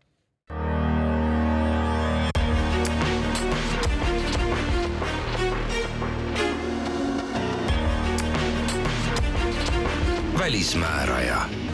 välismääraja 10.39 11.68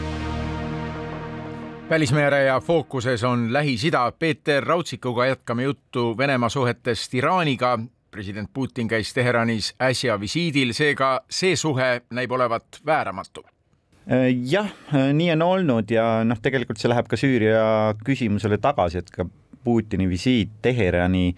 välismääraja 1.89 2.59
fookuses 2.59 3.23
on 3.23 3.53
Lähis-Ida. 3.53 4.11
Peeter 4.19 4.63
Raudsikuga 4.63 5.25
jätkame 5.25 5.63
juttu 5.63 6.17
Venemaa 6.17 6.49
suhetest 6.49 7.13
Iraaniga. 7.13 7.79
president 8.11 8.49
Putin 8.53 8.87
käis 8.87 9.13
Teheranis 9.13 9.75
äsja 9.81 10.19
visiidil, 10.19 10.73
seega 10.73 11.19
see 11.29 11.55
suhe 11.55 12.01
näib 12.09 12.31
olevat 12.31 12.79
vääramatu 12.85 13.43
jah, 14.51 14.69
nii 15.13 15.31
on 15.31 15.41
olnud 15.41 15.91
ja 15.91 16.23
noh, 16.23 16.39
tegelikult 16.41 16.79
see 16.79 16.89
läheb 16.89 17.07
ka 17.09 17.17
Süüria 17.17 17.95
küsimusele 18.05 18.57
tagasi, 18.61 19.01
et 19.01 19.09
ka 19.11 19.25
Putini 19.63 20.07
visiit 20.09 20.51
Teherani 20.61 21.35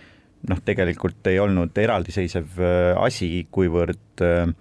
noh, 0.49 0.61
tegelikult 0.65 1.27
ei 1.31 1.39
olnud 1.39 1.77
eraldiseisev 1.77 2.59
äh, 2.59 2.91
asi, 3.01 3.47
kuivõrd 3.51 4.21
äh, 4.21 4.51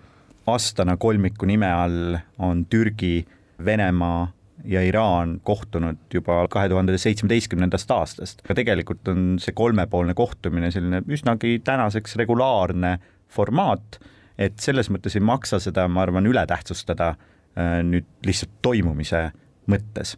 Astana 0.46 0.96
kolmiku 0.96 1.46
nime 1.46 1.68
all 1.72 2.16
on 2.38 2.64
Türgi, 2.70 3.26
Venemaa 3.64 4.28
ja 4.66 4.82
Iraan 4.82 5.38
kohtunud 5.46 5.98
juba 6.14 6.42
kahe 6.50 6.68
tuhande 6.68 6.98
seitsmeteistkümnendast 6.98 7.90
aastast. 7.90 8.42
aga 8.44 8.58
tegelikult 8.58 9.08
on 9.12 9.38
see 9.42 9.54
kolmepoolne 9.56 10.14
kohtumine 10.14 10.70
selline 10.74 11.02
üsnagi 11.08 11.60
tänaseks 11.64 12.16
regulaarne 12.20 12.98
formaat, 13.28 14.00
et 14.38 14.58
selles 14.60 14.90
mõttes 14.92 15.16
ei 15.16 15.24
maksa 15.24 15.60
seda, 15.62 15.88
ma 15.88 16.04
arvan, 16.04 16.26
üle 16.26 16.46
tähtsustada 16.46 17.14
äh, 17.14 17.80
nüüd 17.86 18.08
lihtsalt 18.26 18.58
toimumise 18.62 19.28
mõttes 19.70 20.16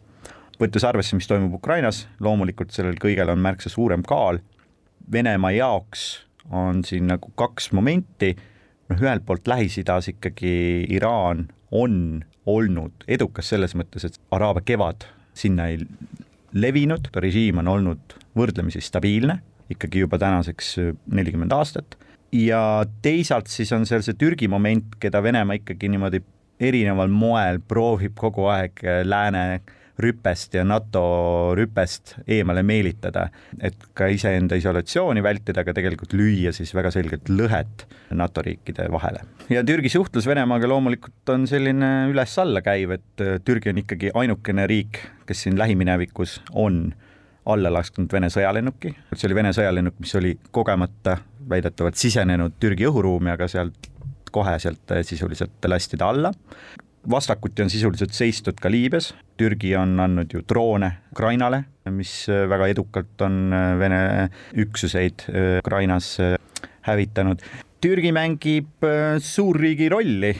võttes 0.59 0.83
arvesse, 0.83 1.15
mis 1.15 1.27
toimub 1.29 1.55
Ukrainas, 1.55 2.03
loomulikult 2.19 2.73
sellel 2.75 2.97
kõigel 2.99 3.31
on 3.31 3.39
märksa 3.39 3.71
suurem 3.71 4.03
kaal. 4.07 4.41
Venemaa 5.11 5.53
jaoks 5.55 6.25
on 6.51 6.83
siin 6.85 7.07
nagu 7.09 7.31
kaks 7.39 7.71
momenti, 7.77 8.33
noh 8.89 8.99
ühelt 8.99 9.25
poolt 9.25 9.47
Lähis-Idas 9.47 10.11
ikkagi 10.11 10.51
Iraan 10.91 11.47
on 11.71 12.25
olnud 12.49 13.05
edukas 13.07 13.51
selles 13.53 13.75
mõttes, 13.77 14.05
et 14.07 14.19
Araabia 14.35 14.65
kevad 14.73 15.07
sinna 15.37 15.69
ei 15.71 15.83
levinud, 16.53 17.11
režiim 17.21 17.61
on 17.61 17.69
olnud 17.75 18.17
võrdlemisi 18.37 18.81
stabiilne, 18.83 19.39
ikkagi 19.69 20.03
juba 20.03 20.17
tänaseks 20.21 20.75
nelikümmend 21.13 21.53
aastat, 21.53 21.97
ja 22.33 22.85
teisalt 23.05 23.49
siis 23.51 23.71
on 23.75 23.85
seal 23.89 24.03
see 24.05 24.17
Türgi 24.17 24.49
moment, 24.49 24.97
keda 25.01 25.21
Venemaa 25.23 25.59
ikkagi 25.59 25.89
niimoodi 25.93 26.21
erineval 26.59 27.11
moel 27.13 27.61
proovib 27.63 28.17
kogu 28.19 28.49
aeg 28.51 28.81
lääne 29.07 29.61
rüpest 29.99 30.55
ja 30.55 30.63
NATO 30.67 31.01
rüpest 31.57 32.15
eemale 32.27 32.63
meelitada, 32.65 33.27
et 33.61 33.75
ka 33.97 34.07
iseenda 34.11 34.57
isolatsiooni 34.59 35.23
vältida, 35.23 35.63
aga 35.63 35.75
tegelikult 35.75 36.15
lüüa 36.17 36.53
siis 36.55 36.71
väga 36.75 36.91
selgelt 36.93 37.29
lõhet 37.31 37.85
NATO 38.15 38.43
riikide 38.45 38.87
vahele. 38.91 39.23
ja 39.49 39.63
Türgi 39.65 39.91
suhtlus 39.93 40.27
Venemaaga 40.29 40.69
loomulikult 40.69 41.33
on 41.33 41.47
selline 41.49 42.09
üles-alla 42.11 42.63
käiv, 42.65 42.95
et 42.99 43.25
äh, 43.25 43.37
Türgi 43.45 43.73
on 43.73 43.83
ikkagi 43.83 44.13
ainukene 44.13 44.67
riik, 44.69 45.01
kes 45.29 45.45
siin 45.45 45.59
lähiminevikus 45.59 46.39
on 46.53 46.89
alla 47.49 47.71
lasknud 47.73 48.11
Vene 48.13 48.29
sõjalennuki, 48.29 48.93
see 49.15 49.29
oli 49.29 49.39
Vene 49.39 49.53
sõjalennuk, 49.55 49.97
mis 50.01 50.15
oli 50.19 50.35
kogemata 50.51 51.17
väidetavalt 51.49 51.97
sisenenud 51.97 52.59
Türgi 52.61 52.85
õhuruumi, 52.89 53.33
aga 53.33 53.47
sealt 53.49 53.89
koheselt 54.31 54.91
äh, 54.93 55.03
sisuliselt 55.03 55.65
lasti 55.67 55.97
ta 55.97 56.11
alla 56.13 56.31
vastakuti 57.11 57.63
on 57.63 57.69
sisuliselt 57.69 58.13
seistud 58.15 58.59
ka 58.61 58.71
Liibüas, 58.71 59.13
Türgi 59.37 59.75
on 59.77 59.99
andnud 59.99 60.33
ju 60.33 60.43
droone 60.49 60.91
Ukrainale, 61.13 61.63
mis 61.95 62.27
väga 62.27 62.67
edukalt 62.73 63.21
on 63.25 63.53
äh, 63.53 63.71
Vene 63.79 64.01
üksuseid 64.59 65.25
äh, 65.29 65.57
Ukrainas 65.63 66.17
äh, 66.19 66.35
hävitanud. 66.87 67.41
Türgi 67.79 68.09
mängib 68.11 68.83
suurriigi 69.23 69.85
rolli 69.87 70.33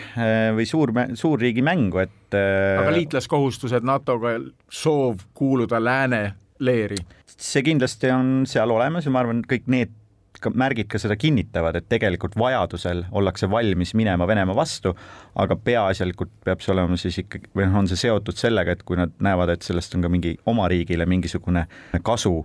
või 0.58 0.66
suur, 0.68 0.92
suurriigi 1.16 1.64
mängu, 1.64 2.02
et 2.04 2.36
aga 2.36 2.92
liitlaskohustused 2.92 3.86
NATO-ga, 3.88 4.34
soov 4.68 5.24
kuuluda 5.40 5.80
lääne 5.80 6.20
leeri? 6.60 7.00
see 7.40 7.64
kindlasti 7.64 8.10
on 8.12 8.44
seal 8.50 8.72
olemas 8.76 9.08
ja 9.08 9.14
ma 9.16 9.22
arvan, 9.24 9.40
kõik 9.48 9.70
need 9.72 9.94
ka 10.42 10.52
märgid 10.56 10.90
ka 10.92 11.00
seda 11.02 11.16
kinnitavad, 11.20 11.78
et 11.80 11.88
tegelikult 11.92 12.38
vajadusel 12.40 13.06
ollakse 13.12 13.50
valmis 13.52 13.94
minema 13.98 14.28
Venemaa 14.28 14.56
vastu, 14.56 14.94
aga 15.40 15.56
peaasjalikult 15.56 16.32
peab 16.46 16.64
see 16.64 16.74
olema 16.74 16.98
siis 17.00 17.20
ikkagi, 17.24 17.52
või 17.56 17.68
noh, 17.68 17.80
on 17.82 17.90
see 17.92 18.00
seotud 18.06 18.38
sellega, 18.40 18.76
et 18.76 18.86
kui 18.88 19.00
nad 19.00 19.14
näevad, 19.24 19.54
et 19.54 19.66
sellest 19.66 19.96
on 19.98 20.06
ka 20.06 20.12
mingi 20.12 20.36
oma 20.50 20.68
riigile 20.72 21.08
mingisugune 21.10 21.66
kasu 22.04 22.38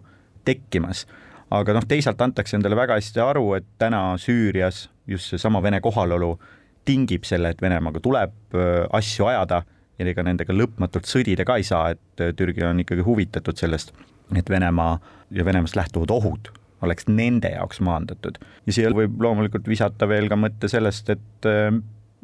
tekkimas. 0.44 1.07
aga 1.54 1.74
noh, 1.76 1.85
teisalt 1.87 2.20
antakse 2.20 2.57
endale 2.57 2.76
väga 2.76 2.96
hästi 2.98 3.20
aru, 3.22 3.52
et 3.54 3.66
täna 3.78 4.16
Süürias 4.18 4.88
just 5.07 5.30
seesama 5.30 5.62
Vene 5.62 5.80
kohalolu 5.80 6.38
tingib 6.85 7.24
selle, 7.24 7.54
et 7.54 7.62
Venemaaga 7.62 8.00
tuleb 8.00 8.57
asju 8.92 9.28
ajada 9.30 9.62
ja 9.98 10.09
ega 10.11 10.24
nendega 10.26 10.57
lõpmatult 10.57 11.07
sõdida 11.07 11.46
ka 11.46 11.57
ei 11.61 11.64
saa, 11.64 11.94
et 11.94 12.37
Türgi 12.37 12.64
on 12.66 12.83
ikkagi 12.83 13.07
huvitatud 13.07 13.57
sellest, 13.61 13.94
et 14.35 14.50
Venemaa 14.50 14.98
ja 15.30 15.44
Venemaast 15.44 15.76
lähtuvad 15.76 16.11
ohud 16.11 16.50
oleks 16.85 17.09
nende 17.09 17.51
jaoks 17.55 17.81
maandatud. 17.85 18.38
ja 18.66 18.77
siia 18.77 18.92
võib 18.94 19.20
loomulikult 19.23 19.68
visata 19.68 20.09
veel 20.09 20.29
ka 20.31 20.38
mõtte 20.38 20.70
sellest, 20.70 21.11
et 21.11 21.49
äh, 21.49 21.70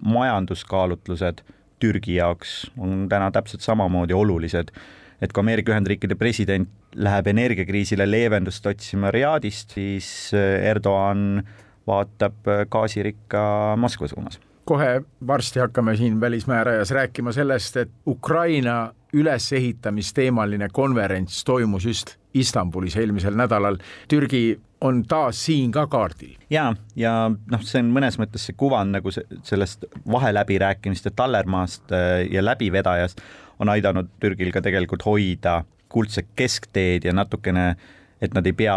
majanduskaalutlused 0.04 1.42
Türgi 1.80 2.18
jaoks 2.18 2.70
on 2.78 3.06
täna 3.08 3.30
täpselt 3.32 3.64
samamoodi 3.64 4.16
olulised, 4.16 4.72
et 5.20 5.32
kui 5.32 5.44
Ameerika 5.44 5.72
Ühendriikide 5.72 6.16
president 6.20 6.68
läheb 6.94 7.30
energiakriisile 7.32 8.06
leevendust 8.08 8.66
otsima 8.66 9.12
Riadist, 9.14 9.76
siis 9.78 10.30
äh, 10.36 10.60
Erdoğan 10.70 11.42
vaatab 11.88 12.46
äh, 12.48 12.64
gaasirikka 12.70 13.76
Moskva 13.80 14.08
suunas 14.12 14.40
kohe 14.70 15.00
varsti 15.26 15.58
hakkame 15.58 15.96
siin 15.98 16.20
Välismäärajas 16.20 16.90
rääkima 16.94 17.32
sellest, 17.32 17.76
et 17.76 17.90
Ukraina 18.06 18.92
ülesehitamisteemaline 19.12 20.68
konverents 20.72 21.44
toimus 21.44 21.84
just 21.84 22.16
Istanbulis 22.34 22.96
eelmisel 22.96 23.34
nädalal. 23.34 23.78
Türgi 24.08 24.60
on 24.80 25.02
taas 25.08 25.44
siin 25.44 25.72
ka 25.72 25.86
kaardil. 25.86 26.36
ja, 26.50 26.74
ja 26.96 27.30
noh, 27.30 27.62
see 27.66 27.82
on 27.82 27.90
mõnes 27.92 28.16
mõttes 28.20 28.46
see 28.48 28.56
kuvand 28.56 28.94
nagu 28.96 29.12
sellest 29.12 29.84
vaheläbirääkimiste 30.08 31.12
tallermaast 31.16 31.92
äh, 31.92 32.24
ja 32.30 32.44
läbivedajast 32.44 33.20
on 33.60 33.68
aidanud 33.68 34.08
Türgil 34.20 34.52
ka 34.52 34.62
tegelikult 34.64 35.04
hoida 35.04 35.60
kuldset 35.90 36.30
keskteed 36.36 37.04
ja 37.04 37.12
natukene, 37.12 37.74
et 38.22 38.34
nad 38.34 38.46
ei 38.46 38.54
pea 38.56 38.76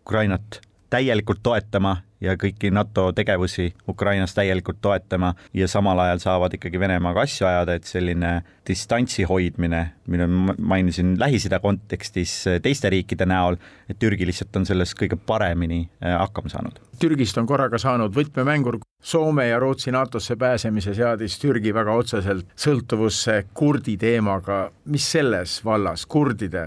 Ukrainat 0.00 0.60
täielikult 0.90 1.40
toetama 1.42 1.96
ja 2.20 2.34
kõiki 2.36 2.70
NATO 2.72 3.10
tegevusi 3.16 3.70
Ukrainas 3.88 4.34
täielikult 4.36 4.80
toetama 4.82 5.32
ja 5.54 5.68
samal 5.68 5.98
ajal 5.98 6.20
saavad 6.20 6.54
ikkagi 6.54 6.80
Venemaaga 6.80 7.24
asju 7.24 7.46
ajada, 7.48 7.74
et 7.74 7.88
selline 7.88 8.32
distantsi 8.68 9.24
hoidmine, 9.28 9.84
mille 10.06 10.26
ma 10.26 10.54
mainisin 10.58 11.16
Lähis-Ida 11.20 11.60
kontekstis 11.60 12.34
teiste 12.62 12.90
riikide 12.90 13.26
näol, 13.26 13.56
et 13.88 13.98
Türgi 13.98 14.28
lihtsalt 14.28 14.56
on 14.60 14.68
selles 14.68 14.94
kõige 14.98 15.16
paremini 15.16 15.86
äh, 16.04 16.18
hakkama 16.18 16.52
saanud. 16.52 16.80
Türgist 17.00 17.38
on 17.40 17.48
korraga 17.48 17.78
saanud 17.80 18.14
võtmemängur, 18.16 18.80
Soome 19.00 19.46
ja 19.48 19.58
Rootsi 19.58 19.88
NATO-sse 19.90 20.36
pääsemise 20.36 20.92
seadis 20.94 21.38
Türgi 21.40 21.72
väga 21.72 21.94
otseselt 21.96 22.50
sõltuvusse 22.52 23.46
kurdi 23.56 23.96
teemaga, 23.96 24.66
mis 24.92 25.06
selles 25.08 25.56
vallas 25.64 26.04
kurdide 26.04 26.66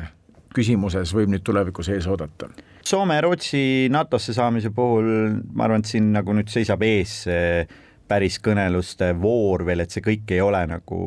küsimuses 0.53 1.13
võib 1.13 1.29
nüüd 1.29 1.45
tulevikus 1.45 1.91
ees 1.93 2.09
oodata? 2.09 2.49
Soome 2.83 3.15
ja 3.15 3.23
Rootsi 3.23 3.87
NATO-sse 3.93 4.35
saamise 4.35 4.73
puhul 4.75 5.07
ma 5.55 5.67
arvan, 5.67 5.83
et 5.83 5.91
siin 5.91 6.11
nagu 6.15 6.35
nüüd 6.35 6.51
seisab 6.51 6.83
ees 6.83 7.23
see 7.27 7.63
päris 8.11 8.35
kõneluste 8.43 9.13
voor 9.17 9.63
veel, 9.65 9.85
et 9.85 9.93
see 9.93 10.03
kõik 10.03 10.33
ei 10.35 10.41
ole 10.43 10.59
nagu 10.69 10.97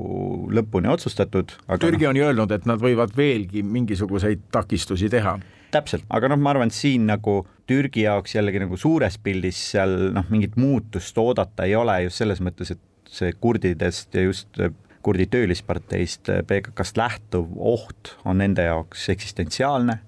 lõpuni 0.56 0.88
otsustatud. 0.90 1.52
Türgi 1.82 2.08
on 2.08 2.16
ju 2.16 2.24
öelnud, 2.26 2.54
et 2.56 2.64
nad 2.66 2.80
võivad 2.82 3.12
veelgi 3.16 3.62
mingisuguseid 3.62 4.48
takistusi 4.54 5.10
teha 5.12 5.36
täpselt, 5.74 6.06
aga 6.14 6.30
noh, 6.30 6.40
ma 6.40 6.54
arvan, 6.54 6.70
et 6.70 6.76
siin 6.76 7.06
nagu 7.10 7.40
Türgi 7.68 8.06
jaoks 8.06 8.36
jällegi 8.36 8.62
nagu 8.62 8.78
suures 8.80 9.18
pildis 9.22 9.58
seal 9.72 9.94
noh, 10.14 10.26
mingit 10.32 10.56
muutust 10.60 11.18
oodata 11.20 11.66
ei 11.66 11.76
ole 11.76 11.98
just 12.06 12.22
selles 12.22 12.40
mõttes, 12.44 12.72
et 12.72 13.12
see 13.12 13.34
kurdidest 13.40 14.14
ja 14.16 14.24
just 14.24 14.60
kurdi 15.06 15.28
töölisparteist 15.30 16.30
PKK-st 16.48 16.98
lähtuv 16.98 17.52
oht 17.74 18.16
on 18.26 18.40
nende 18.42 18.64
jaoks 18.66 19.08
eksistentsiaalne 19.12 20.00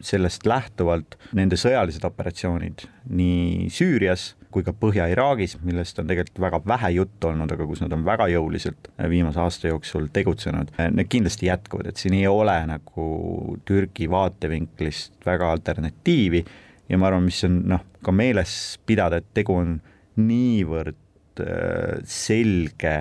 sellest 0.00 0.46
lähtuvalt 0.46 1.18
nende 1.36 1.58
sõjalised 1.60 2.04
operatsioonid 2.06 2.86
nii 3.10 3.68
Süürias 3.72 4.32
kui 4.54 4.62
ka 4.62 4.74
Põhja-Iraagis, 4.78 5.56
millest 5.66 5.98
on 5.98 6.06
tegelikult 6.10 6.38
väga 6.44 6.60
vähe 6.68 6.90
juttu 6.94 7.30
olnud, 7.30 7.50
aga 7.50 7.66
kus 7.66 7.82
nad 7.82 7.94
on 7.96 8.04
väga 8.06 8.28
jõuliselt 8.30 8.90
viimase 9.10 9.40
aasta 9.42 9.72
jooksul 9.72 10.06
tegutsenud, 10.14 10.70
need 10.94 11.10
kindlasti 11.10 11.48
jätkuvad, 11.48 11.90
et 11.90 11.98
siin 11.98 12.14
ei 12.14 12.28
ole 12.30 12.54
nagu 12.70 13.06
Türgi 13.66 14.06
vaatevinklist 14.10 15.26
väga 15.26 15.50
alternatiivi 15.56 16.44
ja 16.88 17.00
ma 17.00 17.10
arvan, 17.10 17.26
mis 17.26 17.42
on 17.48 17.62
noh, 17.74 17.82
ka 18.04 18.14
meeles 18.14 18.54
pidada, 18.86 19.18
et 19.18 19.32
tegu 19.34 19.58
on 19.58 19.78
niivõrd 20.22 21.42
äh, 21.42 21.98
selge 22.06 22.94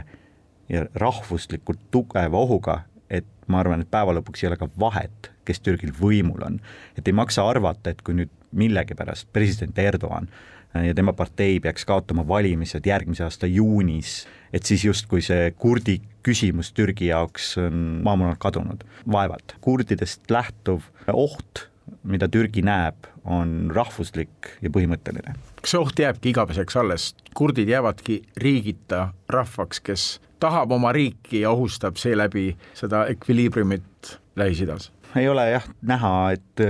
ja 0.73 0.88
rahvuslikult 0.97 1.86
tugeva 1.93 2.41
ohuga, 2.41 2.79
et 3.12 3.29
ma 3.51 3.62
arvan, 3.62 3.84
et 3.84 3.93
päeva 3.93 4.15
lõpuks 4.17 4.41
ei 4.41 4.49
ole 4.49 4.58
ka 4.58 4.71
vahet, 4.79 5.33
kes 5.45 5.60
Türgil 5.60 5.93
võimul 5.99 6.43
on. 6.45 6.60
et 6.97 7.08
ei 7.08 7.13
maksa 7.13 7.45
arvata, 7.49 7.89
et 7.89 8.01
kui 8.01 8.15
nüüd 8.17 8.32
millegipärast 8.51 9.27
president 9.34 9.77
Erdoğan 9.79 10.27
äh, 10.29 10.53
ja 10.88 10.93
tema 10.93 11.13
partei 11.13 11.60
peaks 11.60 11.86
kaotama 11.86 12.27
valimised 12.27 12.86
järgmise 12.86 13.23
aasta 13.23 13.47
juunis, 13.47 14.23
et 14.53 14.65
siis 14.65 14.86
justkui 14.86 15.21
see 15.21 15.51
kurdi 15.58 15.99
küsimus 16.23 16.71
Türgi 16.73 17.12
jaoks 17.12 17.58
on 17.62 18.01
maamunalt 18.03 18.39
kadunud. 18.39 18.84
vaevalt. 19.12 19.56
kurdidest 19.62 20.32
lähtuv 20.32 20.82
oht, 21.08 21.67
mida 22.03 22.27
Türgi 22.27 22.62
näeb, 22.62 22.95
on 23.23 23.71
rahvuslik 23.75 24.58
ja 24.62 24.69
põhimõtteline. 24.69 25.36
kas 25.62 25.75
see 25.75 25.79
oht 25.79 25.99
jääbki 25.99 26.34
igaveseks 26.34 26.77
alles, 26.77 27.13
kurdid 27.34 27.69
jäävadki 27.69 28.21
riigita 28.38 29.13
rahvaks, 29.29 29.79
kes 29.79 30.19
tahab 30.39 30.71
oma 30.71 30.91
riiki 30.91 31.43
ja 31.45 31.51
ohustab 31.51 31.95
seeläbi 31.95 32.56
seda 32.73 33.06
ekviliibriumit 33.08 34.17
Lähis-Idas? 34.36 34.91
Ei 35.19 35.30
ole 35.30 35.49
jah 35.52 35.67
näha, 35.86 36.13
et 36.34 36.65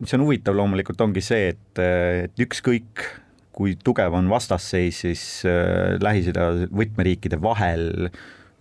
mis 0.00 0.14
on 0.16 0.24
huvitav 0.24 0.56
loomulikult 0.56 1.00
ongi 1.04 1.22
see, 1.24 1.52
et, 1.54 1.82
et 1.82 2.44
ükskõik 2.44 3.04
kui 3.54 3.76
tugev 3.86 4.14
on 4.18 4.28
vastasseis, 4.30 5.02
siis 5.04 5.24
äh, 5.46 5.94
Lähis-Ida 6.02 6.48
võtmeriikide 6.74 7.38
vahel 7.42 8.08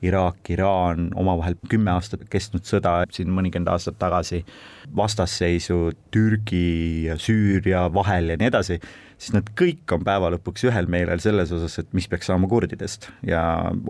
Iraak, 0.04 0.50
Iraan, 0.52 1.08
omavahel 1.16 1.56
kümme 1.72 1.94
aastat 1.94 2.26
kestnud 2.32 2.68
sõda 2.68 2.98
siin 3.14 3.32
mõnikümmend 3.34 3.72
aastat 3.72 3.96
tagasi, 4.02 4.42
vastasseisu 4.96 5.94
Türgi 6.14 7.08
ja 7.08 7.16
Süüria 7.18 7.88
vahel 7.94 8.34
ja 8.34 8.40
nii 8.40 8.52
edasi, 8.52 8.80
siis 9.24 9.36
nad 9.36 9.48
kõik 9.60 9.94
on 9.96 10.04
päeva 10.06 10.32
lõpuks 10.34 10.66
ühel 10.68 10.90
meelel 10.92 11.22
selles 11.24 11.52
osas, 11.56 11.78
et 11.80 11.90
mis 11.96 12.08
peaks 12.12 12.28
saama 12.30 12.50
kurdidest 12.52 13.08
ja 13.28 13.42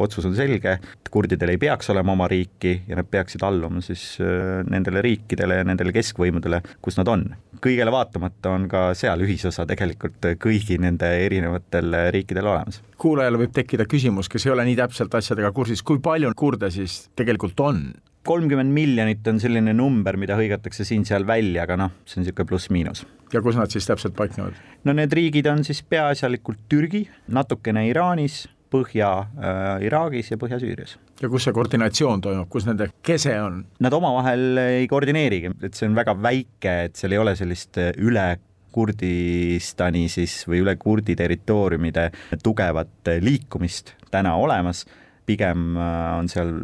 otsus 0.05 0.27
on 0.29 0.35
selge, 0.37 0.77
et 0.77 1.11
kurdidel 1.13 1.55
ei 1.55 1.61
peaks 1.61 1.89
olema 1.93 2.13
oma 2.13 2.29
riiki 2.31 2.75
ja 2.87 2.99
nad 2.99 3.09
peaksid 3.09 3.43
alluma 3.45 3.81
siis 3.85 4.05
äh, 4.21 4.61
nendele 4.69 5.01
riikidele 5.05 5.61
ja 5.61 5.67
nendele 5.67 5.93
keskvõimudele, 5.95 6.61
kus 6.83 6.99
nad 7.01 7.09
on. 7.11 7.25
kõigele 7.63 7.91
vaatamata 7.95 8.53
on 8.53 8.67
ka 8.71 8.85
seal 8.97 9.23
ühisosa 9.23 9.65
tegelikult 9.69 10.33
kõigi 10.43 10.77
nende 10.83 11.09
erinevatel 11.25 11.99
riikidel 12.13 12.47
olemas. 12.47 12.81
kuulajal 12.97 13.39
võib 13.41 13.53
tekkida 13.55 13.89
küsimus, 13.89 14.29
kes 14.29 14.47
ei 14.47 14.55
ole 14.55 14.67
nii 14.69 14.79
täpselt 14.79 15.15
asjadega 15.15 15.51
kursis, 15.51 15.83
kui 15.83 16.01
palju 16.03 16.33
kurde 16.37 16.71
siis 16.71 17.07
tegelikult 17.15 17.59
on? 17.59 17.85
Kolmkümmend 18.23 18.71
miljonit 18.73 19.27
on 19.27 19.39
selline 19.41 19.73
number, 19.75 20.17
mida 20.19 20.37
hõigatakse 20.39 20.85
siin-seal 20.87 21.25
välja, 21.27 21.65
aga 21.65 21.77
noh, 21.79 21.93
see 22.07 22.19
on 22.19 22.25
niisugune 22.25 22.49
pluss-miinus. 22.49 23.03
ja 23.33 23.41
kus 23.43 23.57
nad 23.59 23.71
siis 23.73 23.87
täpselt 23.89 24.15
paiknevad? 24.15 24.57
no 24.87 24.95
need 24.95 25.13
riigid 25.13 25.47
on 25.51 25.63
siis 25.67 25.83
peaasjalikult 25.83 26.63
Türgi, 26.71 27.07
natukene 27.27 27.87
Iraanis, 27.89 28.45
Põhja-Iraagis 28.73 30.31
äh, 30.31 30.33
ja 30.33 30.39
Põhja-Süürias. 30.41 30.95
ja 31.21 31.29
kus 31.29 31.47
see 31.47 31.55
koordinatsioon 31.55 32.23
toimub, 32.23 32.47
kus 32.51 32.67
nende 32.69 32.89
kese 33.05 33.35
on? 33.41 33.61
Nad 33.83 33.93
omavahel 33.99 34.63
ei 34.63 34.87
koordineerigi, 34.91 35.53
et 35.67 35.75
see 35.75 35.89
on 35.89 35.99
väga 35.99 36.15
väike, 36.15 36.77
et 36.87 36.97
seal 36.99 37.15
ei 37.15 37.21
ole 37.21 37.35
sellist 37.39 37.79
äh, 37.81 37.93
üle 37.99 38.31
Kurdistani 38.73 40.07
siis 40.09 40.47
või 40.49 40.63
üle 40.63 40.73
kurdi 40.81 41.13
territooriumide 41.13 42.07
tugevat 42.41 43.11
äh, 43.11 43.19
liikumist 43.21 43.93
täna 44.13 44.33
olemas, 44.41 44.81
pigem 45.27 45.75
on 45.77 46.27
seal 46.31 46.55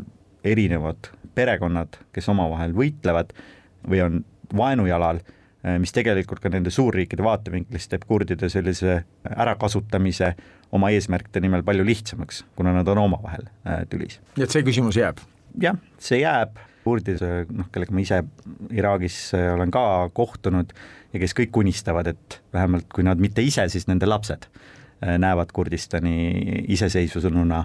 erinevad 0.43 1.09
perekonnad, 1.35 1.99
kes 2.15 2.29
omavahel 2.31 2.73
võitlevad 2.75 3.33
või 3.87 4.01
on 4.03 4.21
vaenujalal, 4.55 5.21
eh, 5.63 5.77
mis 5.81 5.93
tegelikult 5.95 6.41
ka 6.43 6.51
nende 6.53 6.71
suurriikide 6.73 7.23
vaatevinklist 7.25 7.91
teeb 7.93 8.05
kurdide 8.09 8.49
sellise 8.51 9.01
ärakasutamise 9.29 10.33
oma 10.75 10.91
eesmärkide 10.93 11.41
nimel 11.43 11.63
palju 11.65 11.85
lihtsamaks, 11.85 12.43
kuna 12.55 12.73
nad 12.75 12.87
on 12.87 13.03
omavahel 13.05 13.45
eh, 13.65 13.83
tülis. 13.89 14.19
nii 14.37 14.47
et 14.47 14.55
see 14.55 14.65
küsimus 14.67 14.99
jääb? 14.99 15.21
jah, 15.61 15.77
see 16.01 16.21
jääb, 16.23 16.59
kurdid, 16.85 17.21
noh, 17.53 17.69
kellega 17.73 17.93
ma 17.93 18.05
ise 18.05 18.23
Iraagis 18.75 19.21
eh, 19.37 19.51
olen 19.53 19.71
ka 19.73 19.83
kohtunud 20.13 20.73
ja 21.13 21.21
kes 21.21 21.35
kõik 21.37 21.61
unistavad, 21.61 22.09
et 22.11 22.41
vähemalt 22.53 22.89
kui 22.93 23.05
nad 23.05 23.21
mitte 23.21 23.45
ise, 23.45 23.67
siis 23.69 23.87
nende 23.89 24.09
lapsed 24.09 24.49
näevad 24.99 25.53
Kurdistani 25.55 26.65
iseseisvusena 26.75 27.61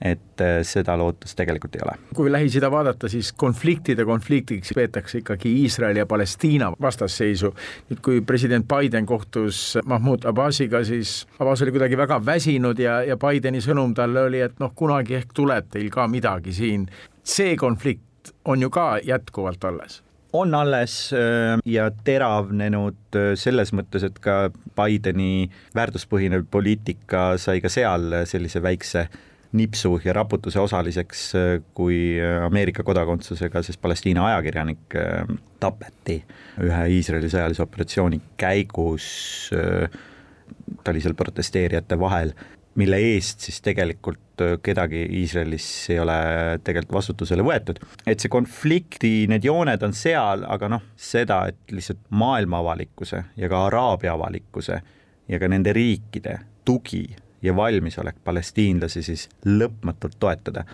et 0.00 0.40
äh, 0.40 0.60
seda 0.66 0.96
lootust 0.98 1.36
tegelikult 1.38 1.76
ei 1.76 1.84
ole. 1.84 1.96
kui 2.14 2.32
Lähis-Ida 2.32 2.70
vaadata, 2.70 3.08
siis 3.08 3.32
konfliktide 3.32 4.04
konfliktiks 4.04 4.72
peetakse 4.76 5.22
ikkagi 5.22 5.52
Iisraeli 5.62 5.98
ja 5.98 6.06
Palestiina 6.06 6.72
vastasseisu. 6.80 7.54
nüüd, 7.90 8.00
kui 8.04 8.20
president 8.20 8.68
Biden 8.68 9.06
kohtus 9.06 9.78
Mahmoud 9.84 10.24
Abbasiga, 10.28 10.84
siis 10.84 11.26
Abbas 11.38 11.62
oli 11.62 11.72
kuidagi 11.72 11.96
väga 11.96 12.20
väsinud 12.26 12.78
ja, 12.78 13.00
ja 13.02 13.16
Bideni 13.16 13.62
sõnum 13.64 13.94
talle 13.94 14.26
oli, 14.28 14.40
et 14.44 14.58
noh, 14.60 14.74
kunagi 14.76 15.16
ehk 15.16 15.32
tuleb 15.34 15.70
teil 15.72 15.90
ka 15.90 16.08
midagi 16.08 16.52
siin. 16.52 16.88
see 17.24 17.56
konflikt 17.56 18.34
on 18.44 18.60
ju 18.62 18.70
ka 18.70 18.98
jätkuvalt 19.04 19.64
alles 19.64 20.02
on 20.32 20.54
alles 20.54 21.12
äh, 21.16 21.56
ja 21.64 21.88
teravnenud 22.04 23.16
äh, 23.16 23.32
selles 23.34 23.72
mõttes, 23.72 24.04
et 24.04 24.18
ka 24.20 24.50
Bideni 24.76 25.48
väärtuspõhine 25.74 26.42
poliitika 26.50 27.38
sai 27.40 27.62
ka 27.64 27.72
seal 27.72 28.12
sellise 28.28 28.60
väikse 28.62 29.06
nipsu 29.52 30.00
ja 30.04 30.14
raputuse 30.16 30.60
osaliseks, 30.60 31.22
äh, 31.34 31.62
kui 31.74 32.16
äh, 32.20 32.44
Ameerika 32.46 32.82
kodakondsusega 32.86 33.62
siis 33.62 33.78
Palestiina 33.78 34.26
ajakirjanik 34.26 34.96
äh, 34.96 35.36
tapeti 35.60 36.20
ühe 36.62 36.82
Iisraeli 36.96 37.30
sõjalise 37.32 37.64
operatsiooni 37.64 38.20
käigus, 38.40 39.06
ta 39.50 40.92
oli 40.92 41.00
seal 41.04 41.14
protesteerijate 41.16 41.98
vahel, 42.00 42.32
mille 42.76 42.98
eest 43.14 43.44
siis 43.44 43.62
tegelikult 43.64 44.44
kedagi 44.64 45.02
Iisraelis 45.20 45.66
ei 45.94 46.00
ole 46.00 46.16
tegelikult 46.64 46.98
vastutusele 46.98 47.44
võetud. 47.44 47.80
et 48.06 48.20
see 48.20 48.32
konflikti, 48.32 49.12
need 49.32 49.44
jooned 49.48 49.84
on 49.84 49.96
seal, 49.96 50.44
aga 50.48 50.68
noh, 50.76 50.84
seda, 50.96 51.46
et 51.52 51.76
lihtsalt 51.76 52.04
maailma 52.10 52.60
avalikkuse 52.64 53.22
ja 53.36 53.52
ka 53.52 53.66
Araabia 53.70 54.12
avalikkuse 54.16 54.80
ja 55.28 55.40
ka 55.40 55.48
nende 55.48 55.72
riikide 55.76 56.38
tugi 56.64 57.06
ja 57.46 57.54
valmisolek 57.56 58.18
palestiinlasi 58.24 59.02
siis 59.06 59.28
lõpmatult 59.46 60.18
toetada 60.20 60.64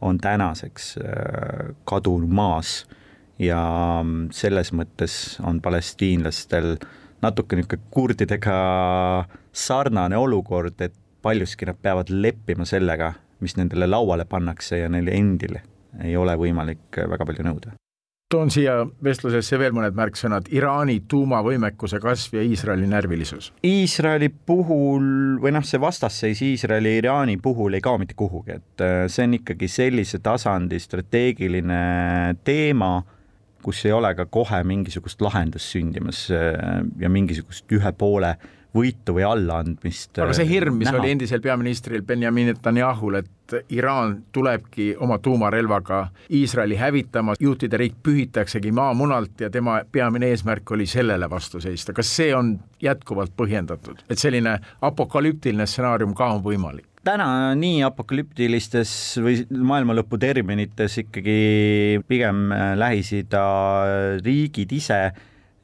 on 0.00 0.18
tänaseks 0.18 0.96
äh, 0.98 1.74
kadunud 1.84 2.32
maas. 2.32 2.84
Ja 3.38 3.60
mm, 4.02 4.30
selles 4.32 4.72
mõttes 4.72 5.36
on 5.44 5.60
palestiinlastel 5.60 6.76
natuke 7.22 7.56
niisugune 7.56 7.90
kurdidega 7.92 8.58
sarnane 9.52 10.16
olukord, 10.16 10.80
et 10.80 10.94
paljuski 11.22 11.68
nad 11.68 11.76
peavad 11.82 12.12
leppima 12.12 12.64
sellega, 12.68 13.12
mis 13.40 13.56
nendele 13.60 13.88
lauale 13.88 14.24
pannakse 14.24 14.80
ja 14.80 14.88
neil 14.92 15.10
endil 15.12 15.58
ei 16.04 16.16
ole 16.16 16.36
võimalik 16.36 17.04
väga 17.08 17.28
palju 17.28 17.44
nõuda 17.44 17.76
toon 18.28 18.50
siia 18.50 18.80
vestlusesse 19.06 19.58
veel 19.60 19.74
mõned 19.76 19.94
märksõnad, 19.94 20.48
Iraani 20.50 20.96
tuumavõimekuse 21.06 22.00
kasv 22.02 22.40
ja 22.40 22.42
Iisraeli 22.42 22.88
närvilisus. 22.90 23.52
Iisraeli 23.66 24.32
puhul 24.50 25.36
või 25.42 25.52
noh, 25.54 25.62
see 25.66 25.78
vastasseis 25.82 26.42
Iisraeli 26.42 26.96
ja 26.96 27.02
Iraani 27.04 27.36
puhul 27.42 27.78
ei 27.78 27.84
kao 27.84 28.00
mitte 28.02 28.16
kuhugi, 28.18 28.58
et 28.58 28.82
äh, 28.82 29.04
see 29.12 29.28
on 29.28 29.36
ikkagi 29.38 29.68
sellise 29.70 30.18
tasandi 30.24 30.80
strateegiline 30.82 31.78
teema, 32.46 32.90
kus 33.62 33.84
ei 33.86 33.94
ole 33.94 34.10
ka 34.18 34.26
kohe 34.26 34.58
mingisugust 34.66 35.22
lahendust 35.22 35.70
sündimas 35.76 36.26
äh, 36.34 36.82
ja 36.98 37.10
mingisugust 37.10 37.78
ühe 37.78 37.94
poole 37.94 38.34
võitu 38.76 39.16
või 39.16 39.24
allaandmist. 39.26 40.18
aga 40.18 40.36
see 40.36 40.48
hirm, 40.48 40.78
mis 40.80 40.90
näha. 40.90 41.00
oli 41.00 41.14
endisel 41.16 41.42
peaministril 41.44 42.04
Benjamin 42.06 42.52
Netanyahul, 42.52 43.20
et 43.22 43.32
Iraan 43.70 44.16
tulebki 44.34 44.88
oma 44.98 45.18
tuumarelvaga 45.22 46.00
Iisraeli 46.34 46.76
hävitama, 46.80 47.36
juutide 47.40 47.78
riik 47.78 47.94
pühitaksegi 48.02 48.72
maamunalt 48.74 49.46
ja 49.46 49.50
tema 49.50 49.78
peamine 49.92 50.32
eesmärk 50.34 50.70
oli 50.74 50.86
sellele 50.86 51.30
vastu 51.30 51.60
seista. 51.60 51.92
kas 51.92 52.10
see 52.16 52.34
on 52.34 52.56
jätkuvalt 52.82 53.32
põhjendatud, 53.36 54.02
et 54.10 54.18
selline 54.18 54.58
apokalüptiline 54.82 55.66
stsenaarium 55.66 56.14
ka 56.14 56.32
on 56.34 56.44
võimalik? 56.44 56.88
täna 57.06 57.54
nii 57.54 57.84
apokalüptilistes 57.86 58.90
või 59.22 59.38
maailma 59.62 59.94
lõpu 59.94 60.18
terminites 60.18 60.98
ikkagi 61.04 61.38
pigem 62.08 62.50
Lähis-Ida 62.80 63.46
riigid 64.24 64.72
ise 64.74 65.00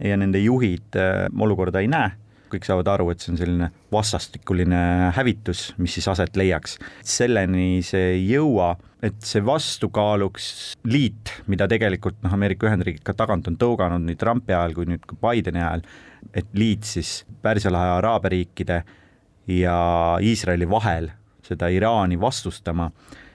ja 0.03 0.19
nende 0.19 0.39
juhid 0.39 0.99
olukorda 1.35 1.83
ei 1.83 1.91
näe 1.91 2.13
kõik 2.53 2.69
saavad 2.69 2.91
aru, 2.95 3.09
et 3.13 3.23
see 3.23 3.33
on 3.33 3.41
selline 3.41 3.69
vastastikuline 3.93 4.83
hävitus, 5.17 5.71
mis 5.83 5.97
siis 5.97 6.09
aset 6.13 6.37
leiaks. 6.39 6.79
selleni 7.03 7.83
see 7.87 8.17
ei 8.17 8.27
jõua, 8.35 8.75
et 9.03 9.19
see 9.27 9.43
vastukaaluks 9.45 10.49
liit, 10.89 11.33
mida 11.51 11.69
tegelikult 11.71 12.21
noh, 12.23 12.35
Ameerika 12.37 12.69
Ühendriigid 12.69 13.03
ka 13.07 13.17
tagant 13.19 13.49
on 13.51 13.59
tõuganud 13.61 14.05
nii 14.07 14.19
Trumpi 14.21 14.55
ajal 14.55 14.77
kui 14.77 14.89
nüüd 14.91 15.07
ka 15.09 15.19
Bideni 15.25 15.63
ajal, 15.63 15.83
et 16.35 16.53
liit 16.55 16.87
siis 16.87 17.23
Pärsia 17.43 17.73
lahe 17.75 17.97
araabia 17.97 18.37
riikide 18.37 18.83
ja 19.51 19.77
Iisraeli 20.23 20.69
vahel 20.71 21.11
seda 21.43 21.69
Iraani 21.73 22.21
vastustama, 22.21 22.89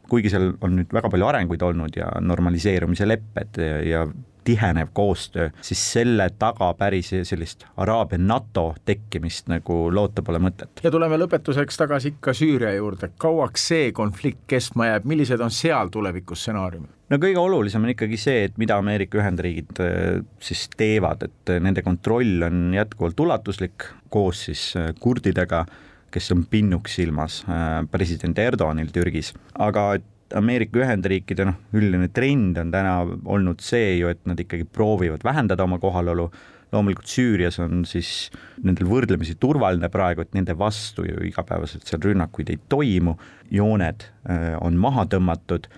kuigi 0.08 0.32
seal 0.32 0.54
on 0.64 0.78
nüüd 0.80 0.94
väga 0.96 1.12
palju 1.12 1.28
arenguid 1.28 1.64
olnud 1.68 1.98
ja 2.00 2.08
normaliseerumise 2.24 3.08
lepped 3.10 3.60
ja, 3.60 3.82
ja 3.84 4.06
tihenev 4.48 4.94
koostöö, 4.96 5.50
siis 5.62 5.82
selle 5.94 6.30
taga 6.40 6.72
päris 6.80 7.12
sellist 7.28 7.66
Araabia 7.78 8.20
NATO 8.22 8.70
tekkimist 8.86 9.50
nagu 9.52 9.88
loota 9.94 10.24
pole 10.24 10.40
mõtet. 10.44 10.84
ja 10.84 10.92
tuleme 10.94 11.20
lõpetuseks 11.20 11.80
tagasi 11.80 12.14
ikka 12.16 12.34
Süüria 12.38 12.72
juurde, 12.78 13.12
kauaks 13.20 13.68
see 13.74 13.92
konflikt 13.96 14.46
kestma 14.48 14.92
jääb, 14.94 15.08
millised 15.10 15.44
on 15.44 15.52
seal 15.52 15.92
tulevikustsenaariumid? 15.94 16.94
no 17.12 17.20
kõige 17.24 17.42
olulisem 17.42 17.84
on 17.84 17.94
ikkagi 17.96 18.20
see, 18.22 18.46
et 18.48 18.58
mida 18.62 18.80
Ameerika 18.80 19.20
Ühendriigid 19.20 19.84
äh, 19.84 20.22
siis 20.44 20.68
teevad, 20.78 21.28
et 21.28 21.56
nende 21.64 21.84
kontroll 21.84 22.48
on 22.48 22.70
jätkuvalt 22.76 23.20
ulatuslik 23.28 23.90
koos 24.14 24.48
siis 24.48 24.70
äh, 24.80 24.94
kurdidega, 25.00 25.66
kes 26.12 26.32
on 26.36 26.46
pinnuks 26.50 26.96
silmas 27.02 27.42
äh, 27.52 27.82
president 27.92 28.40
Erdoganil 28.40 28.94
Türgis, 28.96 29.34
aga 29.60 29.90
et 30.00 30.14
Ameerika 30.36 30.82
Ühendriikide 30.84 31.46
noh, 31.48 31.58
üldine 31.78 32.10
trend 32.12 32.58
on 32.60 32.72
täna 32.74 33.00
olnud 33.06 33.64
see 33.64 33.98
ju, 34.02 34.12
et 34.12 34.20
nad 34.28 34.40
ikkagi 34.40 34.68
proovivad 34.76 35.24
vähendada 35.24 35.64
oma 35.64 35.80
kohalolu, 35.80 36.28
loomulikult 36.74 37.08
Süürias 37.08 37.60
on 37.64 37.86
siis 37.88 38.28
nendel 38.64 38.90
võrdlemisi 38.92 39.38
turvaline 39.40 39.88
praegu, 39.94 40.26
et 40.26 40.36
nende 40.36 40.58
vastu 40.60 41.08
ju 41.08 41.24
igapäevaselt 41.30 41.88
seal 41.88 42.04
rünnakuid 42.04 42.52
ei 42.52 42.60
toimu, 42.70 43.16
jooned 43.56 44.08
äh, 44.28 44.54
on 44.60 44.80
maha 44.82 45.08
tõmmatud, 45.14 45.70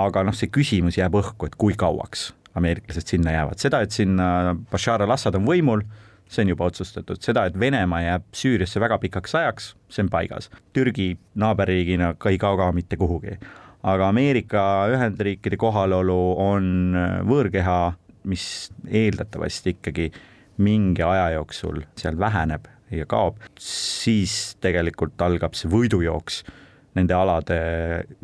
aga 0.00 0.24
noh, 0.24 0.36
see 0.36 0.48
küsimus 0.52 0.96
jääb 0.96 1.20
õhku, 1.20 1.50
et 1.50 1.58
kui 1.60 1.76
kauaks 1.76 2.30
ameeriklased 2.56 3.12
sinna 3.12 3.36
jäävad, 3.36 3.60
seda, 3.62 3.84
et 3.84 3.94
sinna 3.94 4.56
Bashar 4.72 5.04
al-Assad 5.04 5.36
on 5.38 5.44
võimul, 5.46 5.84
see 6.30 6.46
on 6.46 6.54
juba 6.54 6.70
otsustatud, 6.70 7.20
seda, 7.22 7.44
et 7.50 7.58
Venemaa 7.60 8.00
jääb 8.06 8.30
Süüriasse 8.34 8.80
väga 8.80 8.98
pikaks 9.02 9.36
ajaks, 9.38 9.74
see 9.92 10.06
on 10.06 10.10
paigas. 10.10 10.48
Türgi 10.74 11.12
naaberriigina 11.38 12.14
ka 12.18 12.30
ei 12.32 12.38
kao 12.40 12.56
ka 12.58 12.70
mitte 12.74 12.98
kuhugi 12.98 13.36
aga 13.82 14.08
Ameerika 14.08 14.62
Ühendriikide 14.92 15.56
kohalolu 15.60 16.18
on 16.40 16.96
võõrkeha, 17.28 17.78
mis 18.28 18.44
eeldatavasti 18.86 19.76
ikkagi 19.78 20.10
mingi 20.60 21.02
aja 21.02 21.30
jooksul 21.38 21.80
seal 21.96 22.18
väheneb 22.20 22.68
ja 22.92 23.06
kaob, 23.08 23.38
siis 23.60 24.56
tegelikult 24.60 25.20
algab 25.24 25.56
see 25.56 25.70
võidujooks 25.72 26.42
nende 26.98 27.14
alade 27.14 27.56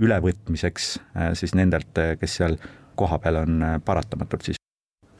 ülevõtmiseks 0.03 0.90
siis 1.38 1.55
nendelt, 1.55 1.97
kes 2.21 2.38
seal 2.42 2.59
kohapeal 2.99 3.45
on 3.45 3.66
paratamatult 3.87 4.51
siis. 4.51 4.61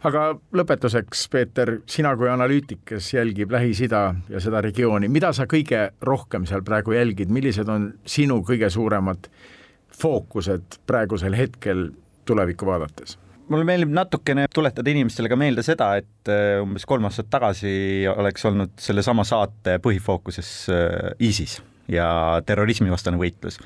Aga 0.07 0.37
lõpetuseks, 0.55 1.25
Peeter, 1.33 1.79
sina 1.90 2.12
kui 2.18 2.29
analüütik, 2.31 2.83
kes 2.92 3.09
jälgib 3.14 3.51
Lähis-Ida 3.55 4.03
ja 4.31 4.42
seda 4.42 4.61
regiooni, 4.62 5.09
mida 5.11 5.33
sa 5.35 5.49
kõige 5.51 5.88
rohkem 6.05 6.44
seal 6.46 6.62
praegu 6.66 6.94
jälgid, 6.94 7.33
millised 7.33 7.70
on 7.72 7.88
sinu 8.07 8.42
kõige 8.46 8.68
suuremad 8.70 9.31
fookused 10.00 10.80
praegusel 10.87 11.37
hetkel 11.37 11.88
tulevikku 12.24 12.66
vaadates? 12.66 13.18
mulle 13.48 13.64
meeldib 13.64 13.92
natukene 13.94 14.48
tuletada 14.54 14.90
inimestele 14.90 15.30
ka 15.30 15.37
meelde 15.38 15.62
seda, 15.62 15.92
et 16.00 16.30
äh, 16.32 16.59
umbes 16.62 16.87
kolm 16.88 17.06
aastat 17.06 17.28
tagasi 17.30 17.70
oleks 18.11 18.44
olnud 18.48 18.74
sellesama 18.82 19.24
saate 19.24 19.78
põhifookuses 19.85 20.50
äh, 20.74 21.12
ISIS 21.22 21.61
ja 21.88 22.09
terrorismivastane 22.46 23.18
võitlus. 23.20 23.61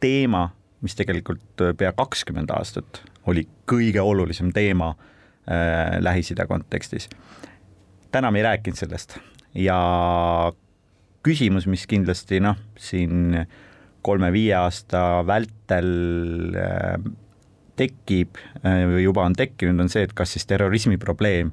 teema, 0.00 0.50
mis 0.80 0.94
tegelikult 0.94 1.64
äh, 1.64 1.74
pea 1.76 1.92
kakskümmend 1.96 2.50
aastat 2.54 3.02
oli 3.26 3.48
kõige 3.66 4.00
olulisem 4.00 4.52
teema 4.54 4.92
äh, 4.94 5.98
Lähis-Ida 6.00 6.46
kontekstis. 6.46 7.08
täna 8.12 8.30
me 8.30 8.38
ei 8.38 8.46
rääkinud 8.46 8.78
sellest 8.78 9.18
ja 9.54 9.78
küsimus, 11.26 11.66
mis 11.66 11.86
kindlasti 11.90 12.40
noh, 12.40 12.56
siin 12.78 13.42
kolme-viie 14.06 14.54
aasta 14.58 15.02
vältel 15.26 15.90
äh, 16.60 16.96
tekib 17.76 18.38
äh, 18.62 18.84
või 18.88 19.04
juba 19.04 19.26
on 19.26 19.36
tekkinud, 19.36 19.82
on 19.84 19.92
see, 19.92 20.06
et 20.06 20.14
kas 20.16 20.36
siis 20.36 20.46
terrorismi 20.48 20.98
probleem 21.02 21.52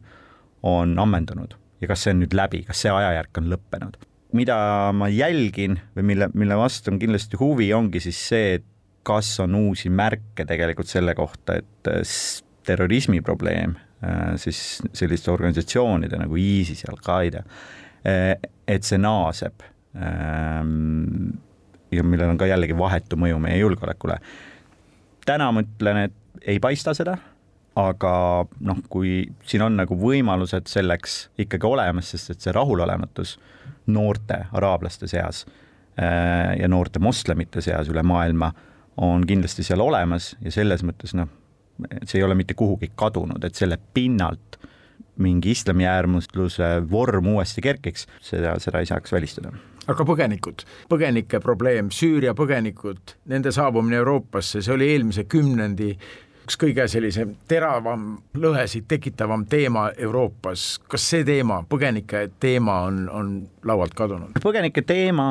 on 0.63 0.95
ammendunud 0.99 1.57
ja 1.83 1.89
kas 1.91 2.05
see 2.05 2.13
on 2.15 2.21
nüüd 2.23 2.35
läbi, 2.37 2.63
kas 2.67 2.85
see 2.85 2.93
ajajärk 2.93 3.41
on 3.41 3.49
lõppenud. 3.51 3.97
mida 4.33 4.57
ma 4.97 5.09
jälgin 5.13 5.77
või 5.97 6.07
mille, 6.13 6.29
mille 6.33 6.55
vastu 6.57 6.93
on 6.93 6.99
kindlasti 7.01 7.37
huvi, 7.37 7.67
ongi 7.73 8.01
siis 8.01 8.21
see, 8.29 8.53
et 8.59 8.69
kas 9.05 9.35
on 9.43 9.55
uusi 9.59 9.91
märke 9.91 10.45
tegelikult 10.47 10.87
selle 10.87 11.13
kohta, 11.15 11.59
et 11.59 11.91
äh, 11.91 12.05
terrorismi 12.63 13.21
probleem 13.21 13.75
siis 14.35 14.57
selliste 14.91 15.31
organisatsioonide 15.31 16.17
nagu 16.19 16.35
ISIS 16.35 16.81
ja 16.83 16.89
Al-Qaeda, 16.91 17.43
et 18.03 18.83
see 18.83 18.97
naaseb 18.99 19.63
ähm, 19.95 21.29
ja 21.97 22.03
millel 22.05 22.33
on 22.33 22.39
ka 22.39 22.49
jällegi 22.49 22.77
vahetu 22.77 23.19
mõju 23.19 23.39
meie 23.43 23.59
julgeolekule. 23.61 24.19
Täna 25.25 25.51
ma 25.55 25.63
ütlen, 25.63 26.05
et 26.07 26.47
ei 26.47 26.59
paista 26.63 26.93
seda, 26.97 27.15
aga 27.79 28.13
noh, 28.61 28.81
kui 28.91 29.23
siin 29.49 29.63
on 29.65 29.77
nagu 29.79 29.97
võimalused 29.97 30.67
selleks 30.69 31.17
ikkagi 31.41 31.67
olemas, 31.67 32.11
sest 32.13 32.33
et 32.33 32.45
see 32.45 32.53
rahulolematus 32.53 33.37
noorte 33.93 34.43
araablaste 34.53 35.09
seas 35.09 35.43
äh, 35.97 36.53
ja 36.59 36.69
noorte 36.69 37.01
moslemite 37.03 37.63
seas 37.65 37.89
üle 37.91 38.03
maailma 38.05 38.51
on 39.01 39.25
kindlasti 39.27 39.65
seal 39.65 39.81
olemas 39.81 40.33
ja 40.43 40.53
selles 40.53 40.83
mõttes 40.85 41.15
noh, 41.17 41.31
see 42.05 42.19
ei 42.19 42.27
ole 42.27 42.37
mitte 42.37 42.53
kuhugi 42.53 42.91
kadunud, 42.95 43.43
et 43.43 43.57
selle 43.57 43.79
pinnalt 43.93 44.59
mingi 45.21 45.53
islami 45.53 45.85
äärmusluse 45.85 46.75
vorm 46.89 47.27
uuesti 47.35 47.61
kerkiks, 47.61 48.07
seda, 48.21 48.57
seda 48.63 48.81
ei 48.81 48.89
saaks 48.89 49.13
välistada 49.13 49.53
aga 49.91 50.05
põgenikud, 50.07 50.63
põgenike 50.91 51.41
probleem, 51.43 51.89
Süüria 51.91 52.31
põgenikud, 52.37 53.17
nende 53.27 53.51
saabumine 53.51 53.99
Euroopasse, 53.99 54.61
see 54.63 54.71
oli 54.71 54.87
eelmise 54.93 55.25
kümnendi 55.27 55.89
üks 56.43 56.57
kõige 56.59 56.83
sellisem 56.91 57.33
teravam, 57.47 58.17
lõhesid 58.35 58.85
tekitavam 58.91 59.45
teema 59.49 59.85
Euroopas. 59.95 60.79
kas 60.91 61.05
see 61.13 61.23
teema, 61.27 61.61
põgenike 61.69 62.25
teema 62.43 62.81
on, 62.87 62.97
on 63.09 63.29
laualt 63.67 63.95
kadunud? 63.95 64.35
põgenike 64.43 64.83
teema, 64.87 65.25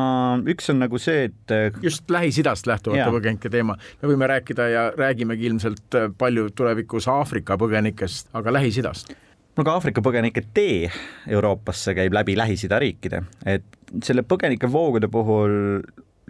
üks 0.49 0.73
on 0.73 0.81
nagu 0.85 1.01
see, 1.03 1.29
et 1.29 1.83
just 1.85 2.09
Lähis-Idast 2.11 2.69
lähtuvate 2.71 3.11
põgenike 3.13 3.53
teema, 3.53 3.77
me 4.01 4.13
võime 4.13 4.31
rääkida 4.33 4.69
ja 4.73 4.87
räägimegi 4.97 5.51
ilmselt 5.51 6.01
palju 6.19 6.49
tulevikus 6.57 7.09
Aafrika 7.13 7.61
põgenikest, 7.61 8.33
aga 8.37 8.57
Lähis-Idast 8.57 9.13
no 9.57 9.65
ka 9.67 9.77
Aafrika 9.77 10.05
põgenike 10.05 10.45
tee 10.55 10.91
Euroopasse 11.29 11.95
käib 11.99 12.15
läbi 12.17 12.37
Lähis-Ida 12.39 12.79
riikide, 12.83 13.23
et 13.47 13.67
selle 14.05 14.25
põgenikevoogude 14.25 15.11
puhul 15.13 15.83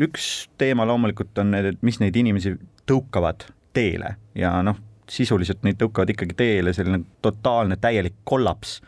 üks 0.02 0.48
teema 0.58 0.86
loomulikult 0.88 1.38
on 1.42 1.52
need, 1.54 1.68
et 1.72 1.84
mis 1.84 2.00
neid 2.00 2.16
inimesi 2.16 2.54
tõukavad 2.88 3.46
teele. 3.76 4.16
Ja 4.38 4.54
noh, 4.64 4.78
sisuliselt 5.10 5.62
neid 5.66 5.78
tõukavad 5.80 6.12
ikkagi 6.14 6.36
teele 6.38 6.72
selline 6.76 7.02
totaalne 7.24 7.78
täielik 7.80 8.22
kollaps. 8.28 8.80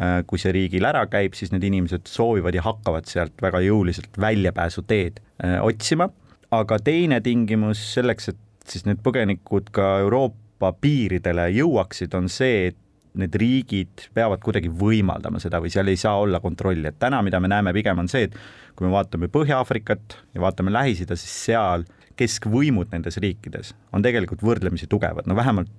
Äh, 0.00 0.20
kui 0.28 0.40
see 0.40 0.52
riigil 0.56 0.86
ära 0.88 1.02
käib, 1.12 1.34
siis 1.36 1.52
need 1.52 1.64
inimesed 1.68 2.08
soovivad 2.08 2.56
ja 2.56 2.64
hakkavad 2.64 3.08
sealt 3.10 3.42
väga 3.42 3.60
jõuliselt 3.66 4.14
väljapääsuteed 4.20 5.18
äh, 5.20 5.58
otsima, 5.64 6.08
aga 6.56 6.78
teine 6.80 7.18
tingimus 7.20 7.82
selleks, 7.94 8.30
et 8.32 8.70
siis 8.70 8.86
need 8.88 9.02
põgenikud 9.04 9.68
ka 9.76 9.98
Euroopa 10.04 10.72
piiridele 10.80 11.50
jõuaksid, 11.52 12.16
on 12.16 12.30
see, 12.32 12.70
et 12.70 12.78
need 13.18 13.34
riigid 13.42 14.06
peavad 14.14 14.42
kuidagi 14.44 14.70
võimaldama 14.70 15.40
seda 15.42 15.60
või 15.62 15.72
seal 15.72 15.90
ei 15.90 15.98
saa 16.00 16.16
olla 16.22 16.40
kontrolli, 16.40 16.86
et 16.88 16.98
täna, 17.02 17.22
mida 17.26 17.40
me 17.42 17.50
näeme 17.50 17.74
pigem 17.76 18.02
on 18.02 18.10
see, 18.10 18.28
et 18.28 18.36
kui 18.78 18.86
me 18.86 18.94
vaatame 18.94 19.30
Põhja-Aafrikat 19.32 20.18
ja 20.34 20.44
vaatame 20.44 20.72
Lähis-Ida, 20.74 21.18
siis 21.18 21.34
seal 21.48 21.86
keskvõimud 22.20 22.90
nendes 22.92 23.16
riikides 23.22 23.74
on 23.96 24.04
tegelikult 24.04 24.42
võrdlemisi 24.44 24.88
tugevad, 24.90 25.26
no 25.26 25.36
vähemalt 25.38 25.70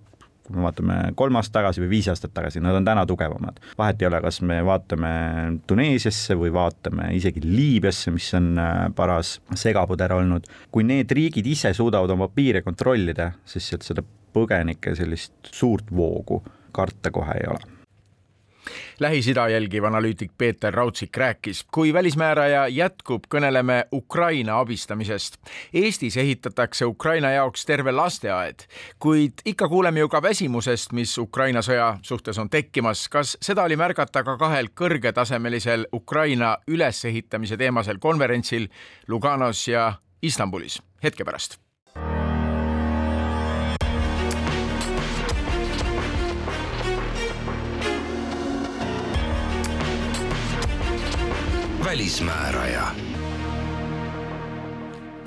kui 0.52 0.58
me 0.58 0.66
vaatame 0.66 0.96
kolm 1.16 1.38
aastat 1.40 1.56
tagasi 1.60 1.84
või 1.84 1.92
viis 1.94 2.08
aastat 2.12 2.34
tagasi, 2.36 2.62
nad 2.64 2.76
on 2.76 2.86
täna 2.86 3.06
tugevamad. 3.08 3.60
vahet 3.78 4.02
ei 4.02 4.08
ole, 4.10 4.22
kas 4.22 4.42
me 4.42 4.60
vaatame 4.66 5.12
Tuneesiasse 5.68 6.36
või 6.36 6.52
vaatame 6.54 7.12
isegi 7.16 7.44
Liibüasse, 7.46 8.12
mis 8.12 8.28
on 8.38 8.52
äh, 8.60 8.88
paras 8.96 9.38
segapuder 9.56 10.18
olnud, 10.18 10.50
kui 10.72 10.84
need 10.88 11.12
riigid 11.12 11.48
ise 11.48 11.74
suudavad 11.78 12.12
oma 12.12 12.28
piire 12.34 12.64
kontrollida, 12.66 13.32
siis 13.46 13.70
sealt 13.70 13.88
seda 13.88 14.04
põgenike 14.34 14.96
sellist 14.96 15.54
suurt 15.54 15.92
voogu 15.92 16.42
karta 16.72 17.12
kohe 17.12 17.32
ei 17.32 17.48
ole. 17.50 17.82
Lähis-Ida 19.00 19.50
jälgiv 19.50 19.84
analüütik 19.84 20.32
Peeter 20.38 20.74
Raudsik 20.74 21.18
rääkis, 21.18 21.64
kui 21.72 21.94
välismääraja 21.94 22.68
jätkub, 22.68 23.24
kõneleme 23.36 23.86
Ukraina 23.94 24.60
abistamisest. 24.60 25.38
Eestis 25.74 26.18
ehitatakse 26.18 26.86
Ukraina 26.86 27.32
jaoks 27.32 27.66
terve 27.66 27.92
lasteaed, 27.92 28.68
kuid 29.00 29.42
ikka 29.46 29.70
kuuleme 29.70 30.00
ju 30.00 30.10
ka 30.10 30.22
väsimusest, 30.22 30.94
mis 30.94 31.18
Ukraina 31.18 31.66
sõja 31.66 31.98
suhtes 32.02 32.38
on 32.38 32.50
tekkimas. 32.50 33.10
kas 33.10 33.38
seda 33.42 33.64
oli 33.64 33.76
märgata 33.76 34.24
ka 34.24 34.38
kahel 34.38 34.70
kõrgetasemelisel 34.76 35.86
Ukraina 35.94 36.58
ülesehitamise 36.68 37.58
teemasel 37.58 37.98
konverentsil 38.00 38.68
Luganos 39.08 39.68
ja 39.68 39.94
Istanbulis 40.22 40.82
hetke 41.04 41.26
pärast 41.26 41.71
välismääraja 51.92 52.88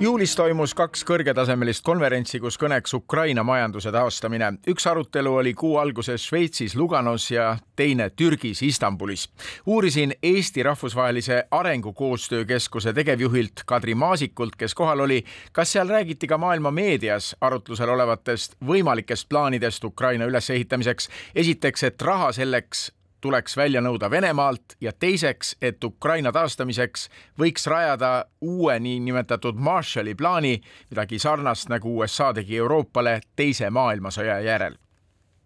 juulis 0.00 0.37
toimus 0.37 0.72
kaks 0.74 1.03
kõrgetasemelist 1.05 1.85
konverentsi, 1.85 2.40
kus 2.40 2.57
kõneks 2.57 2.96
Ukraina 2.96 3.42
majanduse 3.44 3.92
taastamine. 3.92 4.53
üks 4.68 4.87
arutelu 4.90 5.35
oli 5.35 5.53
kuu 5.55 5.77
alguses 5.77 6.24
Šveitsis 6.24 6.77
Luganos 6.77 7.31
ja 7.31 7.59
teine 7.77 8.11
Türgis 8.11 8.62
Istanbulis. 8.62 9.29
uurisin 9.66 10.14
Eesti 10.22 10.62
Rahvusvahelise 10.62 11.44
Arengukoostöö 11.50 12.44
Keskuse 12.44 12.92
tegevjuhilt 12.92 13.62
Kadri 13.66 13.94
Maasikult, 13.94 14.57
kes 14.57 14.74
kohal 14.74 15.00
oli, 15.00 15.24
kas 15.53 15.72
seal 15.72 15.88
räägiti 15.88 16.27
ka 16.27 16.38
maailma 16.38 16.70
meedias 16.70 17.37
arutlusel 17.40 17.88
olevatest 17.88 18.57
võimalikest 18.66 19.29
plaanidest 19.29 19.85
Ukraina 19.85 20.24
ülesehitamiseks. 20.24 21.09
esiteks, 21.35 21.83
et 21.83 22.03
raha 22.03 22.33
selleks 22.33 22.92
tuleks 23.24 23.56
välja 23.56 23.80
nõuda 23.84 24.10
Venemaalt 24.12 24.76
ja 24.84 24.92
teiseks, 24.92 25.54
et 25.64 25.84
Ukraina 25.84 26.32
taastamiseks 26.32 27.08
võiks 27.40 27.66
rajada 27.70 28.12
uue 28.44 28.76
niinimetatud 28.84 29.56
Marshalli 29.56 30.14
plaani, 30.14 30.58
midagi 30.92 31.18
sarnast 31.18 31.72
nagu 31.72 31.98
USA 31.98 32.32
tegi 32.37 32.60
Euroopale 32.60 33.20
teise 33.37 33.70
maailmasõja 33.72 34.40
järel 34.44 34.76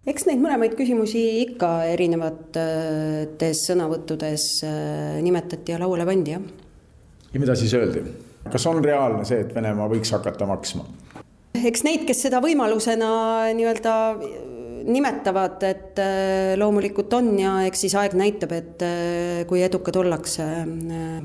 eks 0.08 0.24
neid 0.28 0.40
mõlemaid 0.40 0.76
küsimusi 0.78 1.20
ikka 1.42 1.70
erinevates 1.92 3.64
sõnavõttudes 3.68 4.46
äh, 4.64 5.18
nimetati 5.24 5.74
ja 5.74 5.81
lauale 5.83 6.06
pandi, 6.08 6.37
jah. 6.37 6.46
ja 7.35 7.42
mida 7.42 7.56
siis 7.58 7.74
öeldi? 7.76 8.04
kas 8.48 8.64
on 8.70 8.81
reaalne 8.85 9.26
see, 9.29 9.42
et 9.44 9.54
Venemaa 9.54 9.88
võiks 9.90 10.12
hakata 10.14 10.48
maksma? 10.48 10.87
eks 11.58 11.85
neid, 11.85 12.06
kes 12.08 12.22
seda 12.26 12.40
võimalusena 12.44 13.10
nii-öelda 13.58 13.94
nimetavad, 14.85 15.62
et 15.66 15.98
äh, 16.02 16.54
loomulikult 16.58 17.12
on 17.18 17.31
ja 17.38 17.54
eks 17.68 17.85
siis 17.87 17.94
aeg 17.98 18.14
näitab, 18.18 18.52
et 18.56 18.85
äh, 18.87 19.42
kui 19.48 19.62
edukad 19.64 19.96
ollakse. 20.00 20.44
Äh, 20.44 20.66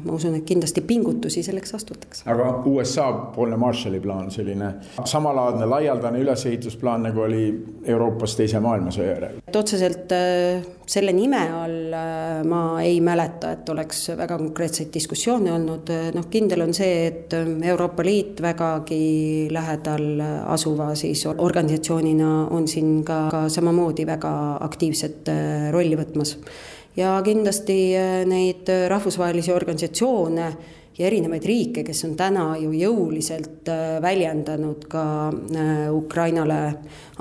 ma 0.04 0.16
usun, 0.16 0.38
et 0.39 0.47
kindlasti 0.47 0.84
pingutusi 0.88 1.43
selleks 1.45 1.76
astutakse. 1.78 2.24
aga 2.30 2.49
USA-poolne 2.70 3.58
Marshalli 3.60 4.01
plaan, 4.04 4.32
selline 4.32 4.74
samalaadne 5.06 5.68
laialdane 5.70 6.22
ülesehitusplaan, 6.24 7.08
nagu 7.10 7.26
oli 7.28 7.45
Euroopas 7.86 8.38
Teise 8.39 8.60
maailmasõja 8.64 9.16
järel? 9.16 9.41
et 9.47 9.56
otseselt 9.56 10.12
selle 10.88 11.14
nime 11.16 11.42
all 11.56 11.96
ma 12.48 12.62
ei 12.84 13.00
mäleta, 13.02 13.54
et 13.56 13.70
oleks 13.70 14.02
väga 14.20 14.38
konkreetseid 14.38 14.92
diskussioone 14.94 15.54
olnud, 15.54 15.92
noh 16.16 16.28
kindel 16.32 16.66
on 16.66 16.74
see, 16.76 17.08
et 17.08 17.34
Euroopa 17.34 18.04
Liit 18.04 18.42
vägagi 18.44 19.48
lähedal 19.54 20.22
asuva 20.52 20.92
siis 21.00 21.24
organisatsioonina 21.32 22.34
on 22.52 22.68
siin 22.68 23.02
ka, 23.08 23.26
ka 23.32 23.48
samamoodi 23.50 24.06
väga 24.10 24.34
aktiivset 24.68 25.32
rolli 25.72 26.00
võtmas. 26.00 26.38
ja 26.96 27.16
kindlasti 27.26 27.80
neid 28.28 28.70
rahvusvahelisi 28.92 29.52
organisatsioone 29.56 30.52
ja 30.98 31.08
erinevaid 31.10 31.46
riike, 31.46 31.84
kes 31.86 32.04
on 32.08 32.16
täna 32.18 32.54
ju 32.62 32.74
jõuliselt 32.78 33.70
äh, 33.72 33.98
väljendanud 34.04 34.86
ka 34.92 35.06
äh, 35.30 35.88
Ukrainale 35.94 36.60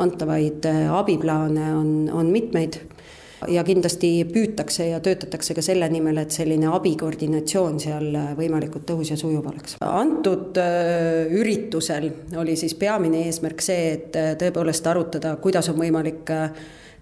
antavaid 0.02 0.66
äh, 0.68 0.84
abiplaane, 0.92 1.70
on, 1.74 1.92
on 2.12 2.32
mitmeid 2.32 2.80
ja 3.48 3.64
kindlasti 3.66 4.12
püütakse 4.32 4.88
ja 4.90 5.00
töötatakse 5.04 5.56
ka 5.56 5.64
selle 5.64 5.88
nimel, 5.92 6.20
et 6.22 6.34
selline 6.34 6.68
abikoordinatsioon 6.72 7.80
seal 7.82 8.10
võimalikult 8.38 8.86
tõhus 8.88 9.14
ja 9.14 9.16
sujuv 9.20 9.48
oleks. 9.52 9.78
antud 9.86 10.58
üritusel 11.40 12.10
oli 12.38 12.56
siis 12.56 12.74
peamine 12.78 13.26
eesmärk 13.26 13.64
see, 13.64 13.90
et 13.96 14.22
tõepoolest 14.40 14.86
arutada, 14.86 15.36
kuidas 15.42 15.68
on 15.72 15.80
võimalik 15.80 16.30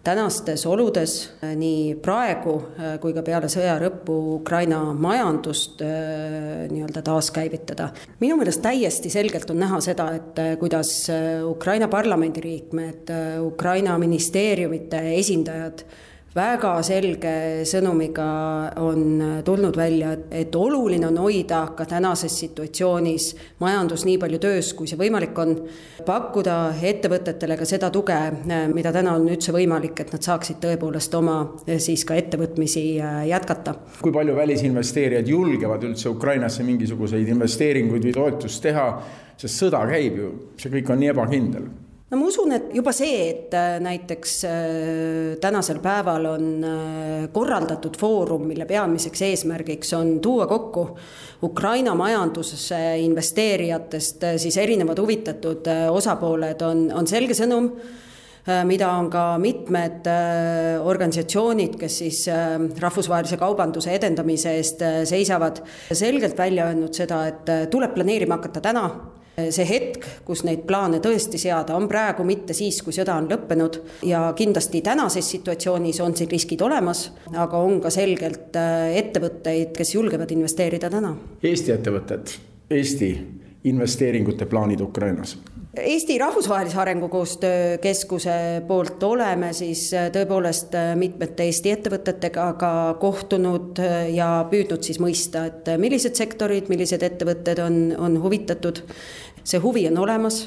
tänastes 0.04 0.66
oludes 0.66 1.30
äh, 1.44 1.52
nii 1.56 1.94
praegu 2.00 2.54
äh, 2.56 2.94
kui 3.00 3.12
ka 3.12 3.22
peale 3.24 3.50
sõja 3.52 3.76
lõppu 3.82 4.16
Ukraina 4.38 4.80
majandust 4.96 5.82
äh, 5.84 6.68
nii-öelda 6.72 7.02
taaskäivitada. 7.04 7.90
minu 8.20 8.38
meelest 8.40 8.62
täiesti 8.64 9.12
selgelt 9.12 9.50
on 9.50 9.60
näha 9.60 9.80
seda, 9.84 10.08
et 10.16 10.40
kuidas 10.60 11.10
Ukraina 11.44 11.88
parlamendiliikmed, 11.88 13.12
Ukraina 13.44 13.98
ministeeriumite 13.98 15.02
esindajad 15.18 15.84
väga 16.34 16.76
selge 16.86 17.32
sõnumiga 17.66 18.26
on 18.78 19.22
tulnud 19.44 19.76
välja, 19.76 20.12
et 20.30 20.54
oluline 20.54 21.08
on 21.08 21.18
hoida 21.18 21.64
ka 21.76 21.86
tänases 21.90 22.36
situatsioonis 22.44 23.30
majandus 23.62 24.04
nii 24.06 24.18
palju 24.22 24.38
töös, 24.42 24.70
kui 24.78 24.86
see 24.90 24.98
võimalik 25.00 25.38
on. 25.42 25.56
pakkuda 26.06 26.54
ettevõtetele 26.82 27.56
ka 27.58 27.66
seda 27.68 27.90
tuge, 27.90 28.16
mida 28.72 28.92
täna 28.92 29.16
on 29.18 29.26
üldse 29.28 29.52
võimalik, 29.52 30.00
et 30.00 30.12
nad 30.14 30.22
saaksid 30.22 30.60
tõepoolest 30.62 31.14
oma 31.18 31.36
siis 31.78 32.04
ka 32.04 32.14
ettevõtmisi 32.14 32.84
jätkata. 33.28 33.74
kui 34.00 34.12
palju 34.12 34.36
välisinvesteerijad 34.36 35.28
julgevad 35.28 35.84
üldse 35.84 36.08
Ukrainasse 36.08 36.62
mingisuguseid 36.62 37.28
investeeringuid 37.28 38.06
või 38.06 38.14
toetust 38.14 38.62
teha, 38.62 38.88
sest 39.36 39.64
sõda 39.64 39.82
käib 39.90 40.16
ju, 40.16 40.32
see 40.56 40.70
kõik 40.78 40.90
on 40.90 41.00
nii 41.00 41.10
ebakindel 41.10 41.70
no 42.10 42.18
ma 42.18 42.26
usun, 42.26 42.50
et 42.56 42.72
juba 42.74 42.92
see, 42.94 43.18
et 43.30 43.54
äh, 43.54 43.76
näiteks 43.82 44.32
äh, 44.48 45.36
tänasel 45.42 45.78
päeval 45.82 46.26
on 46.32 46.48
äh, 46.66 47.28
korraldatud 47.32 47.94
foorum, 48.00 48.48
mille 48.50 48.66
peamiseks 48.66 49.22
eesmärgiks 49.28 49.94
on 49.98 50.16
tuua 50.22 50.48
kokku 50.50 50.88
Ukraina 51.46 51.94
majandusse 51.94 52.80
investeerijatest 53.04 54.26
siis 54.42 54.58
erinevad 54.60 54.98
huvitatud 54.98 55.70
osapooled, 55.90 56.66
on, 56.66 56.88
on 56.92 57.08
selge 57.08 57.36
sõnum 57.38 57.70
mida 58.66 58.88
on 58.96 59.10
ka 59.12 59.22
mitmed 59.38 60.08
organisatsioonid, 60.82 61.76
kes 61.78 61.98
siis 62.00 62.22
rahvusvahelise 62.82 63.36
kaubanduse 63.38 63.92
edendamise 63.94 64.56
eest 64.58 64.82
seisavad, 65.06 65.60
selgelt 65.92 66.40
välja 66.40 66.70
öelnud 66.72 66.96
seda, 66.96 67.20
et 67.30 67.52
tuleb 67.70 67.94
planeerima 67.94 68.40
hakata 68.40 68.64
täna 68.64 68.84
see 69.54 69.66
hetk, 69.68 70.06
kus 70.26 70.44
neid 70.46 70.64
plaane 70.68 71.00
tõesti 71.02 71.40
seada, 71.40 71.76
on 71.78 71.88
praegu, 71.90 72.24
mitte 72.28 72.56
siis, 72.56 72.82
kui 72.84 72.94
sõda 72.96 73.16
on 73.20 73.28
lõppenud. 73.30 73.80
Ja 74.06 74.28
kindlasti 74.36 74.82
tänases 74.86 75.30
situatsioonis 75.36 76.00
on 76.04 76.16
siin 76.16 76.30
riskid 76.30 76.62
olemas, 76.66 77.08
aga 77.34 77.60
on 77.60 77.80
ka 77.82 77.92
selgelt 77.94 78.56
äh, 78.58 78.96
ettevõtteid, 79.00 79.74
kes 79.76 79.94
julgevad 79.94 80.32
investeerida 80.36 80.90
täna. 80.92 81.14
Eesti 81.42 81.76
ettevõtted, 81.76 82.34
Eesti 82.70 83.14
investeeringute 83.70 84.46
plaanid 84.46 84.80
Ukrainas. 84.80 85.36
Eesti 85.76 86.16
Rahvusvahelise 86.18 86.80
Arengukoostöö 86.80 87.78
Keskuse 87.78 88.62
poolt 88.66 89.02
oleme 89.06 89.52
siis 89.54 89.84
äh, 89.94 90.08
tõepoolest 90.10 90.74
äh, 90.74 90.88
mitmete 90.98 91.46
Eesti 91.46 91.70
ettevõtetega 91.76 92.48
ka 92.58 92.72
kohtunud 93.00 93.78
ja 94.10 94.30
püüdnud 94.50 94.82
siis 94.82 94.98
mõista, 94.98 95.44
et 95.46 95.70
millised 95.78 96.18
sektorid, 96.18 96.66
millised 96.72 97.06
ettevõtted 97.06 97.62
on, 97.62 97.78
on 97.98 98.18
huvitatud 98.22 98.82
see 99.44 99.60
huvi 99.62 99.86
on 99.90 99.98
olemas 100.04 100.42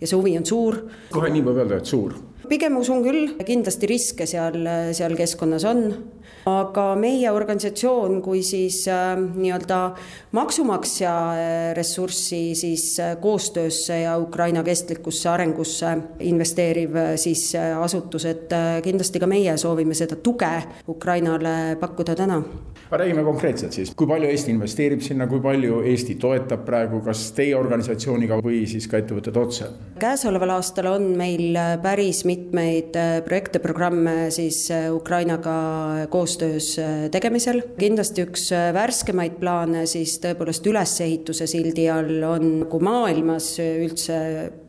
ja 0.00 0.06
see 0.08 0.18
huvi 0.18 0.36
on 0.38 0.46
suur. 0.46 0.78
kohe 1.12 1.30
nii 1.32 1.44
võib 1.46 1.62
öelda, 1.62 1.80
et 1.82 1.90
suur? 1.90 2.14
pigem 2.48 2.76
usun 2.76 3.04
küll, 3.04 3.36
kindlasti 3.46 3.88
riske 3.88 4.26
seal, 4.28 4.58
seal 4.96 5.14
keskkonnas 5.16 5.64
on, 5.68 5.84
aga 6.48 6.86
meie 6.98 7.30
organisatsioon 7.30 8.18
kui 8.22 8.42
siis 8.46 8.82
äh, 8.90 9.14
nii-öelda 9.18 9.78
maksumaksja 10.34 11.12
äh, 11.12 11.74
ressurssi 11.76 12.54
siis 12.58 12.98
äh, 13.00 13.14
koostöösse 13.20 14.00
ja 14.02 14.16
Ukraina 14.18 14.62
kestlikkusse 14.62 15.28
arengusse 15.30 15.96
investeeriv 16.20 16.96
siis 17.16 17.52
asutus, 17.56 18.24
et 18.26 18.52
kindlasti 18.82 19.20
ka 19.22 19.28
meie 19.30 19.56
soovime 19.58 19.94
seda 19.94 20.18
tuge 20.22 20.50
Ukrainale 20.88 21.76
pakkuda 21.80 22.16
täna 22.18 22.42
aga 22.92 22.98
räägime 23.04 23.22
konkreetselt 23.24 23.72
siis, 23.72 23.94
kui 23.96 24.06
palju 24.08 24.28
Eesti 24.28 24.52
investeerib 24.52 25.00
sinna, 25.00 25.26
kui 25.30 25.40
palju 25.40 25.78
Eesti 25.88 26.18
toetab 26.20 26.66
praegu, 26.66 27.00
kas 27.04 27.22
teie 27.36 27.54
organisatsiooniga 27.56 28.36
või 28.44 28.66
siis 28.68 28.88
ka 28.90 29.00
ettevõtted 29.00 29.38
otse? 29.40 29.70
käesoleval 30.02 30.56
aastal 30.58 30.90
on 30.90 31.06
meil 31.16 31.56
päris 31.82 32.24
mitmeid 32.28 32.96
projekte, 33.24 33.62
programme 33.64 34.28
siis 34.34 34.66
Ukrainaga 34.92 35.54
koostöös 36.32 36.78
äh, 36.78 37.10
tegemisel. 37.10 37.60
kindlasti 37.78 38.24
üks 38.24 38.46
värskemaid 38.72 39.36
plaane 39.40 39.84
siis 39.86 40.16
tõepoolest 40.22 40.64
ülesehituse 40.66 41.46
sildi 41.50 41.88
all 41.92 42.22
on 42.24 42.46
nagu 42.62 42.80
maailmas 42.80 43.58
üldse 43.60 44.16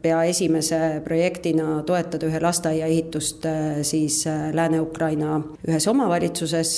pea 0.03 0.23
esimese 0.27 1.01
projektina 1.05 1.81
toetada 1.87 2.27
ühe 2.27 2.41
lasteaia 2.43 2.87
ehitust 2.91 3.47
siis 3.87 4.23
Lääne-Ukraina 4.27 5.39
ühes 5.67 5.87
omavalitsuses 5.87 6.75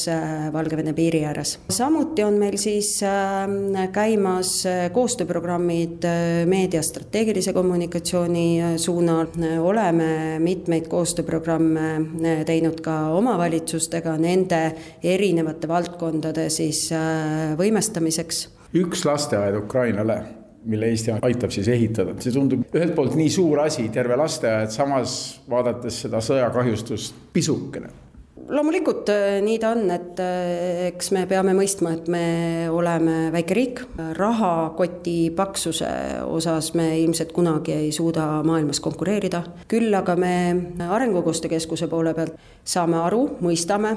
Valgevene 0.54 0.94
piiri 0.94 1.26
ääres. 1.26 1.58
Samuti 1.70 2.24
on 2.24 2.38
meil 2.40 2.58
siis 2.62 3.04
ähm, 3.04 3.74
käimas 3.92 4.66
äh, 4.66 4.92
koostööprogrammid 4.94 6.06
äh, 6.06 6.46
meedia 6.46 6.82
strateegilise 6.84 7.54
kommunikatsiooni 7.54 8.62
äh, 8.62 8.76
suunal, 8.78 9.28
oleme 9.60 10.40
mitmeid 10.40 10.88
koostööprogramme 10.92 12.44
teinud 12.46 12.82
ka 12.86 12.96
omavalitsustega 13.18 14.16
nende 14.22 14.62
erinevate 15.04 15.68
valdkondade 15.68 16.50
siis 16.54 16.88
võimestamiseks. 17.58 18.48
üks 18.76 19.06
lasteaed 19.08 19.56
Ukrainale 19.58 20.45
mille 20.66 20.90
Eesti 20.92 21.14
aitab 21.22 21.54
siis 21.54 21.70
ehitada, 21.72 22.16
see 22.22 22.34
tundub 22.36 22.66
ühelt 22.76 22.96
poolt 22.98 23.18
nii 23.20 23.30
suur 23.34 23.62
asi, 23.66 23.90
terve 23.94 24.18
lasteaed, 24.20 24.74
samas 24.74 25.20
vaadates 25.50 26.06
seda 26.06 26.24
sõjakahjustust 26.24 27.30
pisukene. 27.36 27.94
Loomulikult 28.46 29.10
äh, 29.10 29.40
nii 29.42 29.56
ta 29.58 29.72
on, 29.74 29.88
et 29.90 30.20
äh, 30.22 30.90
eks 30.92 31.08
me 31.16 31.24
peame 31.26 31.56
mõistma, 31.58 31.96
et 31.96 32.10
me 32.14 32.26
oleme 32.70 33.32
väike 33.34 33.56
riik, 33.58 33.82
rahakoti 34.20 35.32
paksuse 35.34 35.90
osas 36.30 36.74
me 36.78 36.92
ilmselt 37.02 37.34
kunagi 37.34 37.74
ei 37.74 37.90
suuda 37.96 38.44
maailmas 38.46 38.84
konkureerida, 38.86 39.42
küll 39.72 39.90
aga 39.98 40.14
me 40.20 40.36
Arengukoostöö 40.86 41.56
Keskuse 41.56 41.90
poole 41.90 42.14
pealt 42.14 42.38
saame 42.62 43.00
aru, 43.02 43.24
mõistame 43.42 43.96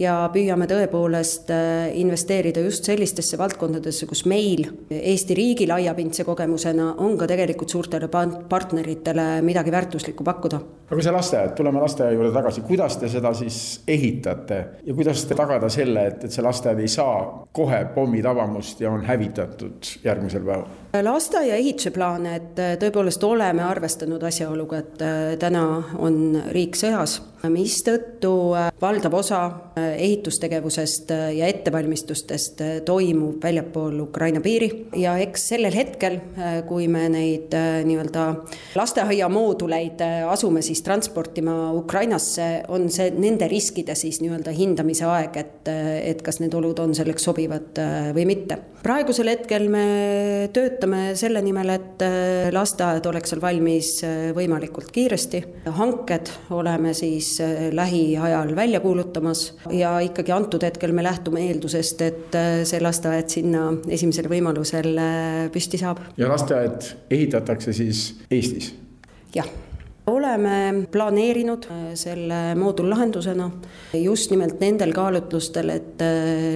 ja 0.00 0.14
püüame 0.32 0.66
tõepoolest 0.68 1.50
äh, 1.54 1.88
investeerida 2.00 2.60
just 2.64 2.84
sellistesse 2.88 3.38
valdkondadesse, 3.40 4.08
kus 4.08 4.24
meil 4.28 4.66
Eesti 4.90 5.36
riigi 5.36 5.66
laiapindse 5.68 6.24
kogemusena 6.26 6.92
on 7.02 7.16
ka 7.18 7.28
tegelikult 7.30 7.72
suurtele 7.72 8.08
partneritele 8.10 9.26
midagi 9.46 9.72
väärtuslikku 9.72 10.24
pakkuda. 10.24 10.60
aga 10.90 11.02
see 11.02 11.14
lasteaed, 11.16 11.54
tuleme 11.58 11.80
lasteaia 11.82 12.14
juurde 12.14 12.32
tagasi, 12.34 12.64
kuidas 12.66 12.96
te 13.00 13.08
seda 13.10 13.32
siis 13.34 13.82
ehitate 13.88 14.58
ja 14.86 14.94
kuidas 14.94 15.24
te 15.24 15.38
tagada 15.38 15.70
selle, 15.72 16.06
et, 16.12 16.24
et 16.24 16.32
see 16.32 16.44
lasteaed 16.44 16.82
ei 16.82 16.92
saa 16.92 17.46
kohe 17.56 17.84
pommitabamust 17.94 18.80
ja 18.80 18.92
on 18.92 19.04
hävitatud 19.06 19.94
järgmisel 20.04 20.44
päeval? 20.44 20.68
lasteaia 21.02 21.56
ehituse 21.56 21.90
plaane, 21.92 22.36
et 22.36 22.60
äh, 22.60 22.76
tõepoolest 22.80 23.24
oleme 23.26 23.64
arvestanud 23.64 24.22
asjaoluga, 24.28 24.78
et 24.84 25.02
äh, 25.04 25.34
täna 25.40 25.64
on 25.98 26.42
riik 26.52 26.76
sõjas, 26.78 27.18
mistõttu 27.52 28.32
valdav 28.80 29.14
osa 29.18 29.40
ehitustegevusest 29.76 31.10
ja 31.36 31.48
ettevalmistustest 31.50 32.62
toimub 32.86 33.42
väljapool 33.42 34.00
Ukraina 34.06 34.40
piiri 34.44 34.68
ja 34.96 35.16
eks 35.22 35.48
sellel 35.52 35.74
hetkel, 35.76 36.18
kui 36.68 36.88
me 36.92 37.06
neid 37.12 37.54
nii-öelda 37.86 38.26
lasteaiamooduleid 38.76 40.02
asume 40.30 40.62
siis 40.64 40.82
transportima 40.86 41.72
Ukrainasse, 41.76 42.48
on 42.72 42.88
see 42.92 43.10
nende 43.16 43.48
riskide 43.50 43.94
siis 43.98 44.20
nii-öelda 44.22 44.54
hindamise 44.56 45.06
aeg, 45.08 45.36
et, 45.40 45.70
et 46.12 46.22
kas 46.24 46.40
need 46.42 46.54
olud 46.56 46.78
on 46.82 46.94
selleks 46.96 47.28
sobivad 47.28 47.80
või 48.16 48.26
mitte. 48.28 48.58
praegusel 48.82 49.28
hetkel 49.32 49.68
me 49.72 49.86
töötame 50.54 51.14
selle 51.18 51.42
nimel, 51.42 51.72
et 51.74 52.04
lasteaed 52.54 53.06
oleks 53.06 53.32
seal 53.32 53.42
valmis 53.42 53.92
võimalikult 54.36 54.92
kiiresti. 54.94 55.42
hanked 55.78 56.30
oleme 56.50 56.94
siis 56.94 57.35
lähiajal 57.72 58.54
välja 58.56 58.80
kuulutamas 58.80 59.50
ja 59.70 59.96
ikkagi 60.04 60.32
antud 60.32 60.64
hetkel 60.66 60.92
me 60.96 61.04
lähtume 61.06 61.44
eeldusest, 61.48 62.02
et 62.06 62.40
see 62.68 62.80
lasteaed 62.82 63.30
sinna 63.32 63.68
esimesel 63.88 64.30
võimalusel 64.30 64.98
püsti 65.54 65.80
saab. 65.82 66.02
ja 66.16 66.30
lasteaed 66.32 66.90
ehitatakse 67.10 67.76
siis 67.76 68.08
Eestis? 68.30 68.74
jah 69.34 69.48
oleme 70.06 70.86
planeerinud 70.90 71.66
selle 71.98 72.54
moodullahendusena 72.54 73.50
just 73.98 74.30
nimelt 74.30 74.60
nendel 74.62 74.92
kaalutlustel, 74.94 75.72
et 75.74 76.04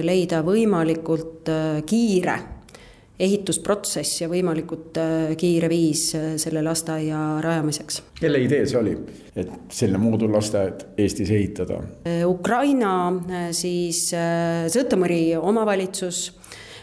leida 0.07 0.39
võimalikult 0.47 1.51
kiire 1.85 2.37
ehitusprotsess 3.21 4.23
ja 4.23 4.29
võimalikult 4.31 4.97
äh, 4.99 5.33
kiire 5.39 5.69
viis 5.71 6.09
äh, 6.17 6.33
selle 6.41 6.63
lasteaia 6.65 7.19
rajamiseks. 7.43 8.01
kelle 8.19 8.41
idee 8.41 8.65
see 8.69 8.79
oli, 8.79 8.95
et 9.35 9.51
selline 9.73 10.01
moodullasteaed 10.01 10.85
Eestis 11.01 11.31
ehitada? 11.33 11.81
Äh, 12.07 12.23
Ukraina 12.27 12.93
siis 13.55 14.09
Sõtomõri 14.11 15.35
omavalitsus 15.37 16.23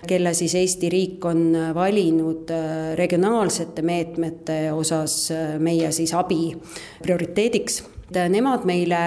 kelle 0.09 0.31
siis 0.37 0.55
Eesti 0.55 0.89
riik 0.93 1.25
on 1.27 1.43
valinud 1.75 2.51
regionaalsete 2.97 3.83
meetmete 3.83 4.59
osas 4.73 5.17
meie 5.59 5.91
siis 5.93 6.15
abi 6.15 6.53
prioriteediks. 7.03 7.83
Nemad 8.31 8.65
meile 8.69 9.01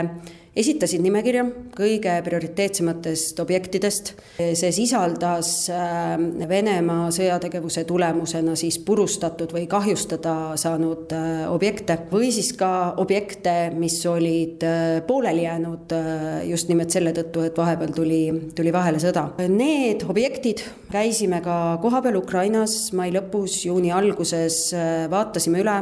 esitasid 0.57 0.99
nimekirja 1.03 1.45
kõige 1.75 2.13
prioriteetsematest 2.25 3.39
objektidest. 3.39 4.13
see 4.37 4.71
sisaldas 4.75 5.69
äh, 5.71 6.17
Venemaa 6.49 7.07
sõjategevuse 7.13 7.85
tulemusena 7.87 8.55
siis 8.59 8.79
purustatud 8.83 9.53
või 9.55 9.67
kahjustada 9.71 10.57
saanud 10.59 11.13
äh, 11.15 11.45
objekte 11.51 11.97
või 12.11 12.33
siis 12.35 12.51
ka 12.59 12.95
objekte, 12.99 13.71
mis 13.75 13.95
olid 14.05 14.63
äh, 14.67 14.99
pooleli 15.07 15.45
jäänud 15.45 15.95
just 16.49 16.67
nimelt 16.67 16.91
selle 16.91 17.13
tõttu, 17.15 17.45
et 17.47 17.57
vahepeal 17.57 17.95
tuli, 17.95 18.21
tuli 18.55 18.73
vahele 18.73 18.99
sõda. 18.99 19.29
Need 19.47 20.03
objektid 20.09 20.65
käisime 20.91 21.39
ka 21.45 21.77
kohapeal 21.81 22.19
Ukrainas 22.19 22.91
mai 22.97 23.11
lõpus, 23.15 23.61
juuni 23.69 23.91
alguses, 23.95 24.65
vaatasime 25.11 25.63
üle 25.63 25.79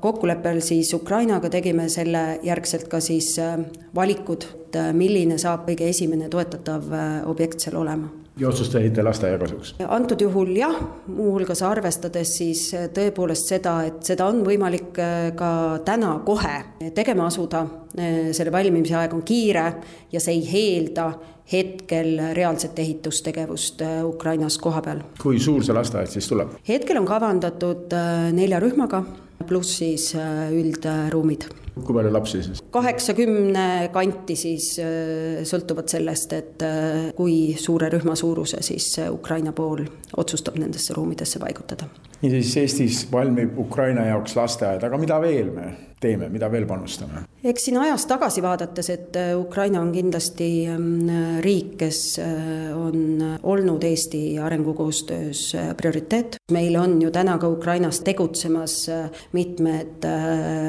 kokkuleppel 0.00 0.60
siis 0.60 0.92
Ukrainaga 0.94 1.50
tegime 1.50 1.88
selle 1.88 2.38
järgselt 2.42 2.88
ka 2.88 3.00
siis 3.00 3.34
äh, 3.42 3.58
valikud, 3.94 4.46
äh, 4.76 4.92
milline 4.96 5.38
saab 5.40 5.66
kõige 5.68 5.88
esimene 5.88 6.30
toetatav 6.32 6.88
äh, 6.92 7.12
objekt 7.28 7.64
seal 7.64 7.78
olema 7.80 8.10
ja 8.38 8.48
otsustasite 8.48 9.02
lasteaia 9.02 9.38
kasuks? 9.40 9.74
antud 9.88 10.20
juhul 10.22 10.52
jah, 10.56 10.76
muuhulgas 11.10 11.62
arvestades 11.66 12.36
siis 12.38 12.68
tõepoolest 12.94 13.50
seda, 13.54 13.80
et 13.88 13.98
seda 14.06 14.28
on 14.30 14.44
võimalik 14.46 14.92
ka 15.38 15.50
täna 15.84 16.12
kohe 16.26 16.92
tegema 16.94 17.26
asuda, 17.26 17.64
selle 17.96 18.52
valmimise 18.54 18.94
aeg 18.94 19.16
on 19.16 19.24
kiire 19.26 19.66
ja 20.12 20.22
see 20.22 20.38
ei 20.38 20.62
eelda 20.62 21.10
hetkel 21.50 22.14
reaalset 22.36 22.78
ehitustegevust 22.78 23.82
Ukrainas 24.06 24.58
kohapeal. 24.62 25.02
kui 25.18 25.42
suur 25.42 25.66
see 25.66 25.74
lasteaed 25.74 26.14
siis 26.14 26.30
tuleb? 26.30 26.60
hetkel 26.68 27.02
on 27.02 27.10
kavandatud 27.10 27.98
nelja 28.38 28.62
rühmaga 28.62 29.02
pluss 29.46 29.78
siis 29.78 30.12
äh, 30.18 30.50
üldruumid. 30.54 31.48
kui 31.78 31.94
palju 31.94 32.12
lapsi 32.12 32.42
siis? 32.42 32.62
kaheksakümne 32.74 33.88
kanti 33.94 34.36
siis 34.36 34.70
äh, 34.82 35.42
sõltuvalt 35.48 35.92
sellest, 35.92 36.32
et 36.36 36.64
äh, 36.66 37.10
kui 37.16 37.54
suure 37.58 37.90
rühma 37.94 38.16
suuruse 38.18 38.62
siis 38.66 38.90
Ukraina 39.10 39.52
pool 39.52 39.84
otsustab 40.16 40.58
nendesse 40.58 40.96
ruumidesse 40.96 41.38
paigutada. 41.42 41.90
niisiis 42.22 42.56
Eestis 42.62 43.04
valmib 43.12 43.58
Ukraina 43.58 44.08
jaoks 44.10 44.36
lasteaed, 44.36 44.84
aga 44.84 44.98
mida 44.98 45.20
veel 45.22 45.52
me 45.54 45.70
teeme, 46.00 46.28
mida 46.32 46.48
veel 46.52 46.66
panustame? 46.68 47.24
eks 47.48 47.68
siin 47.68 47.78
ajas 47.78 48.04
tagasi 48.10 48.42
vaadates, 48.42 48.88
et 48.90 49.16
äh, 49.16 49.32
Ukraina 49.38 49.80
on 49.80 49.92
kindlasti 49.94 50.48
ähm, 50.70 51.10
riik, 51.44 51.76
kes 51.78 52.00
äh, 52.22 52.72
on 52.74 53.22
olnud 53.42 53.84
Eesti 53.86 54.38
arengukoostöös 54.42 55.42
äh, 55.54 55.68
prioriteet. 55.78 56.36
meil 56.52 56.76
on 56.80 56.96
ju 57.02 57.10
täna 57.14 57.38
ka 57.38 57.48
Ukrainas 57.48 58.00
tegutsemas 58.00 58.88
mitmed 59.32 60.04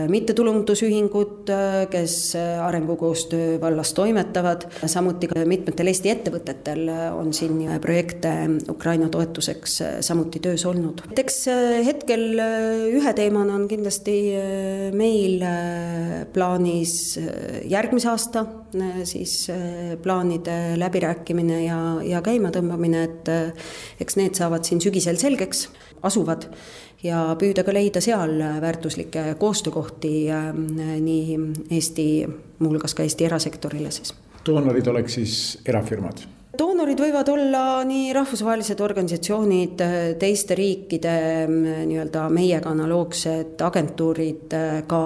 mittetulundusühingud, 0.09 1.49
kes 1.89 2.36
arengukoostöö 2.36 3.59
vallas 3.61 3.93
toimetavad, 3.93 4.65
samuti 4.86 5.27
ka 5.32 5.45
mitmetel 5.45 5.88
Eesti 5.88 6.11
ettevõtetel 6.11 6.89
on 7.15 7.34
siin 7.34 7.63
projekte 7.82 8.34
Ukraina 8.69 9.09
toetuseks 9.09 9.82
samuti 10.05 10.39
töös 10.43 10.65
olnud. 10.65 11.01
eks 11.17 11.45
hetkel 11.86 12.25
ühe 12.99 13.13
teemana 13.15 13.55
on 13.55 13.67
kindlasti 13.71 14.17
meil 14.93 15.18
meil 15.20 15.41
äh, 15.43 16.26
plaanis 16.34 17.17
äh, 17.20 17.61
järgmise 17.70 18.09
aasta 18.11 18.45
äh, 18.76 19.01
siis 19.03 19.49
plaanide 20.03 20.76
läbirääkimine 20.80 21.63
ja, 21.65 21.80
ja 22.05 22.22
käimatõmbamine, 22.26 23.03
et 23.07 23.32
eks 24.01 24.20
need 24.20 24.39
saavad 24.39 24.67
siin 24.67 24.82
sügisel 24.84 25.20
selgeks, 25.20 25.67
asuvad 26.05 26.47
ja 27.03 27.30
püüda 27.39 27.63
ka 27.67 27.76
leida 27.76 28.01
seal 28.03 28.38
väärtuslikke 28.63 29.34
koostöökohti 29.39 30.13
nii 31.03 31.38
Eesti, 31.72 32.09
muuhulgas 32.59 32.95
ka 32.95 33.07
Eesti 33.07 33.28
erasektorile 33.28 33.91
siis. 33.91 34.13
doonorid 34.45 34.88
oleks 34.88 35.20
siis 35.20 35.39
erafirmad 35.65 36.28
doonorid 36.60 36.99
võivad 36.99 37.30
olla 37.32 37.62
nii 37.88 38.12
rahvusvahelised 38.16 38.82
organisatsioonid, 38.84 39.82
teiste 40.20 40.57
riikide 40.57 41.14
mm, 41.45 41.86
nii-öelda 41.89 42.26
meiega 42.34 42.74
analoogsed 42.74 43.62
agentuurid, 43.64 44.55
ka 44.89 45.01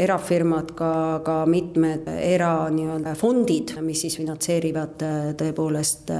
erafirmad, 0.00 0.72
ka, 0.78 0.92
ka 1.26 1.36
mitmed 1.50 2.08
era 2.16 2.52
nii-öelda 2.74 3.14
fondid, 3.18 3.76
mis 3.84 4.02
siis 4.04 4.18
finantseerivad 4.18 5.04
tõepoolest 5.38 6.12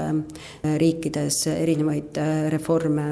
riikides 0.79 1.41
erinevaid 1.55 2.19
reforme, 2.53 3.07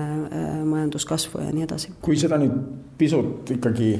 majanduskasvu 0.67 1.43
ja 1.43 1.51
nii 1.51 1.67
edasi. 1.67 1.93
kui 2.01 2.19
seda 2.19 2.39
nüüd 2.41 2.55
pisut 2.97 3.51
ikkagi 3.57 3.91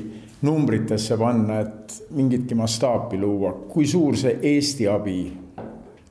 numbritesse 0.48 1.18
panna, 1.18 1.62
et 1.66 1.98
mingitki 2.16 2.56
mastaapi 2.56 3.20
luua, 3.20 3.56
kui 3.68 3.88
suur 3.90 4.18
see 4.20 4.38
Eesti 4.56 4.88
abi 4.92 5.20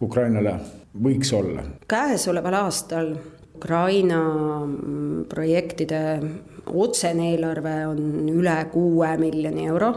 Ukrainale 0.03 0.59
võiks 1.03 1.33
olla? 1.37 1.65
käesoleval 1.89 2.61
aastal 2.65 3.15
Ukraina 3.57 4.21
mm, 4.67 5.25
projektide 5.31 6.03
otsene 6.67 7.31
eelarve 7.33 7.79
on 7.89 8.29
üle 8.29 8.59
kuue 8.73 9.15
miljoni 9.21 9.67
euro 9.71 9.95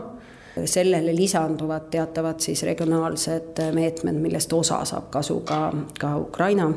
sellele 0.66 1.16
lisanduvad 1.16 1.90
teatavad 1.92 2.40
siis 2.40 2.64
regionaalsed 2.64 3.62
meetmed, 3.74 4.18
millest 4.22 4.54
osa 4.54 4.82
saab 4.86 5.10
kasu 5.14 5.40
ka, 5.48 5.60
ka 6.00 6.18
Ukraina. 6.18 6.72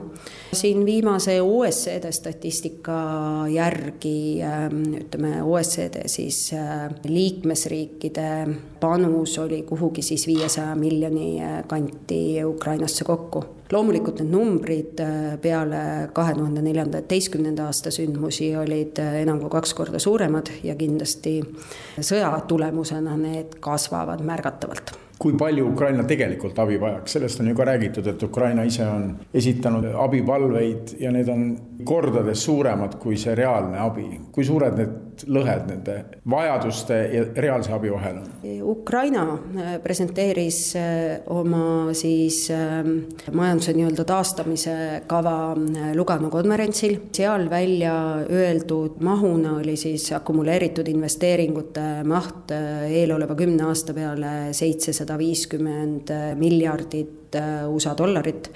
siin 0.52 0.84
viimase 0.86 1.40
OSCD 1.42 2.12
statistika 2.12 2.98
järgi 3.48 4.42
ähm, 4.42 4.82
ütleme, 5.00 5.42
OSCD 5.42 6.06
siis 6.06 6.52
äh, 6.54 6.90
liikmesriikide 7.04 8.28
panus 8.82 9.38
oli 9.38 9.62
kuhugi 9.62 10.02
siis 10.02 10.26
viiesaja 10.26 10.74
miljoni 10.76 11.42
äh, 11.42 11.62
kanti 11.66 12.44
Ukrainasse 12.44 13.04
kokku. 13.04 13.44
Loomulikult 13.72 14.20
need 14.20 14.34
numbrid 14.34 15.00
äh, 15.00 15.38
peale 15.40 16.08
kahe 16.12 16.34
tuhande 16.34 16.64
neljateistkümnenda 16.66 17.68
aasta 17.70 17.94
sündmusi 17.94 18.50
olid 18.58 18.98
enam 19.22 19.38
kui 19.40 19.52
kaks 19.54 19.74
korda 19.78 20.02
suuremad 20.02 20.50
ja 20.66 20.74
kindlasti 20.74 21.38
sõja 22.00 22.34
tulemusena 22.48 23.16
need 23.16 23.56
kasvavad 23.62 24.26
märgatavalt. 24.26 24.96
Kui 25.22 25.36
palju 25.38 25.68
Ukraina 25.70 26.02
tegelikult 26.08 26.56
abi 26.58 26.80
vajaks, 26.82 27.12
sellest 27.14 27.40
on 27.40 27.52
ju 27.52 27.54
ka 27.54 27.64
räägitud, 27.68 28.06
et 28.10 28.22
Ukraina 28.26 28.64
ise 28.66 28.82
on 28.90 29.04
esitanud 29.34 29.84
abipalveid 30.04 30.96
ja 30.98 31.12
need 31.14 31.28
on 31.30 31.44
kordades 31.86 32.42
suuremad 32.42 32.96
kui 32.98 33.14
see 33.16 33.36
reaalne 33.38 33.78
abi. 33.78 34.08
kui 34.32 34.44
suured 34.44 34.74
need 34.80 34.96
lõhed 35.28 35.66
nende 35.68 35.96
vajaduste 36.28 36.98
ja 37.12 37.24
reaalse 37.36 37.72
abi 37.74 37.90
vahel 37.92 38.20
on? 38.20 38.28
Ukraina 38.72 39.24
äh, 39.32 39.72
presenteeris 39.82 40.60
äh, 40.76 41.22
oma 41.32 41.92
siis 41.96 42.44
majanduse 43.32 43.74
nii-öelda 43.76 44.04
taastamise 44.08 44.76
kava 45.10 45.54
Lugano 45.96 46.30
konverentsil, 46.32 46.98
seal 47.14 47.48
välja 47.50 47.94
öeldud 48.30 49.00
mahuna 49.04 49.56
oli 49.60 49.76
siis 49.80 50.08
akumuleeritud 50.16 50.88
investeeringute 50.92 51.86
maht 52.08 52.52
eeloleva 52.52 53.36
kümne 53.38 53.66
aasta 53.68 53.94
peale 53.96 54.32
seitsesada 54.56 55.18
viiskümmend 55.20 56.12
miljardit 56.40 57.36
USA 57.72 57.94
dollarit 57.96 58.50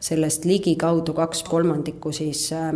sellest 0.00 0.46
ligikaudu 0.48 1.14
kaks 1.16 1.42
kolmandikku 1.48 2.12
siis 2.12 2.46
äh, 2.56 2.72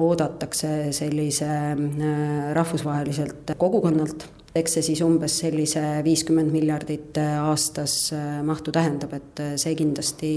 oodatakse 0.00 0.92
sellise 0.96 1.50
äh, 1.50 2.54
rahvusvaheliselt 2.56 3.54
kogukonnalt. 3.60 4.28
Eks 4.54 4.76
see 4.76 4.86
siis 4.86 5.02
umbes 5.02 5.40
sellise 5.42 5.82
viiskümmend 6.06 6.54
miljardit 6.54 7.18
äh, 7.20 7.36
aastas 7.42 8.12
mahtu 8.46 8.72
tähendab, 8.74 9.16
et 9.18 9.44
see 9.60 9.74
kindlasti 9.78 10.32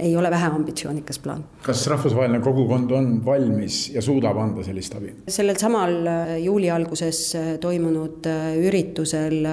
ei 0.00 0.16
ole 0.16 0.30
väheambitsioonikas 0.30 1.18
plaan. 1.18 1.44
kas 1.62 1.86
rahvusvaheline 1.86 2.40
kogukond 2.40 2.90
on 2.90 3.24
valmis 3.24 3.90
ja 3.94 4.02
suudab 4.02 4.36
anda 4.36 4.62
sellist 4.64 4.94
abi? 4.96 5.14
sellel 5.28 5.58
samal 5.60 6.06
äh, 6.06 6.36
juuli 6.44 6.70
alguses 6.70 7.34
äh, 7.34 7.48
toimunud 7.60 8.26
äh, 8.26 8.56
üritusel 8.58 9.46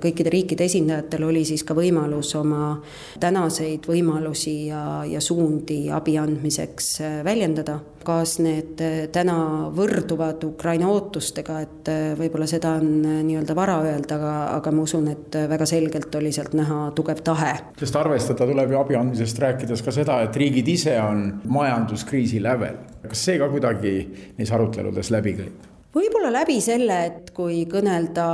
kõikide 0.00 0.32
riikide 0.32 0.64
esindajatel 0.68 1.24
oli 1.28 1.44
siis 1.44 1.64
ka 1.64 1.74
võimalus 1.76 2.34
oma 2.38 2.74
tänaseid 3.20 3.86
võimalusi 3.88 4.56
ja, 4.68 5.02
ja 5.08 5.20
suundi 5.20 5.82
abi 5.92 6.16
andmiseks 6.20 6.92
väljendada 7.24 7.80
kas 8.04 8.38
need 8.42 8.80
eh, 8.84 9.08
täna 9.12 9.36
võrduvad 9.76 10.44
Ukraina 10.48 10.88
ootustega, 10.90 11.58
et 11.64 11.90
eh, 11.92 12.12
võib-olla 12.18 12.48
seda 12.50 12.74
on 12.80 12.92
eh, 13.04 13.20
nii-öelda 13.26 13.56
vara 13.56 13.78
öelda, 13.84 14.16
aga, 14.16 14.34
aga 14.56 14.72
ma 14.74 14.84
usun, 14.86 15.08
et 15.12 15.40
väga 15.50 15.68
selgelt 15.68 16.14
oli 16.20 16.32
sealt 16.34 16.56
näha 16.58 16.90
tugev 16.96 17.20
tahe. 17.26 17.52
sest 17.80 17.98
arvestada 18.00 18.48
tuleb 18.48 18.72
ju 18.72 18.80
abi 18.80 18.98
andmisest 19.00 19.42
rääkides 19.44 19.84
ka 19.84 19.94
seda, 19.94 20.20
et 20.24 20.36
riigid 20.36 20.68
ise 20.68 20.96
on 21.02 21.26
majanduskriisi 21.48 22.42
lävel. 22.42 22.80
kas 23.08 23.26
see 23.28 23.38
ka 23.40 23.50
kuidagi 23.52 23.94
neis 24.38 24.52
aruteludes 24.52 25.12
läbi 25.12 25.36
käib? 25.42 25.68
Võib-olla 25.90 26.30
läbi 26.30 26.60
selle, 26.62 26.96
et 27.08 27.30
kui 27.34 27.64
kõnelda 27.70 28.24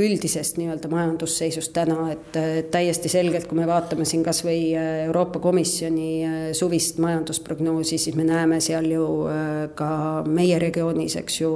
üldisest 0.00 0.56
nii-öelda 0.56 0.88
majandusseisust 0.88 1.74
täna, 1.76 2.06
et 2.14 2.38
täiesti 2.72 3.10
selgelt, 3.12 3.44
kui 3.50 3.58
me 3.58 3.66
vaatame 3.68 4.06
siin 4.08 4.22
kas 4.24 4.40
või 4.46 4.70
äh, 4.72 5.04
Euroopa 5.04 5.42
Komisjoni 5.44 6.08
äh, 6.24 6.46
suvist 6.56 7.00
majandusprognoosi, 7.04 7.98
siis 8.00 8.16
me 8.16 8.24
näeme 8.24 8.60
seal 8.64 8.88
ju 8.88 9.04
äh, 9.28 9.50
ka 9.76 9.90
meie 10.24 10.56
regioonis, 10.62 11.18
eks 11.20 11.40
ju, 11.42 11.50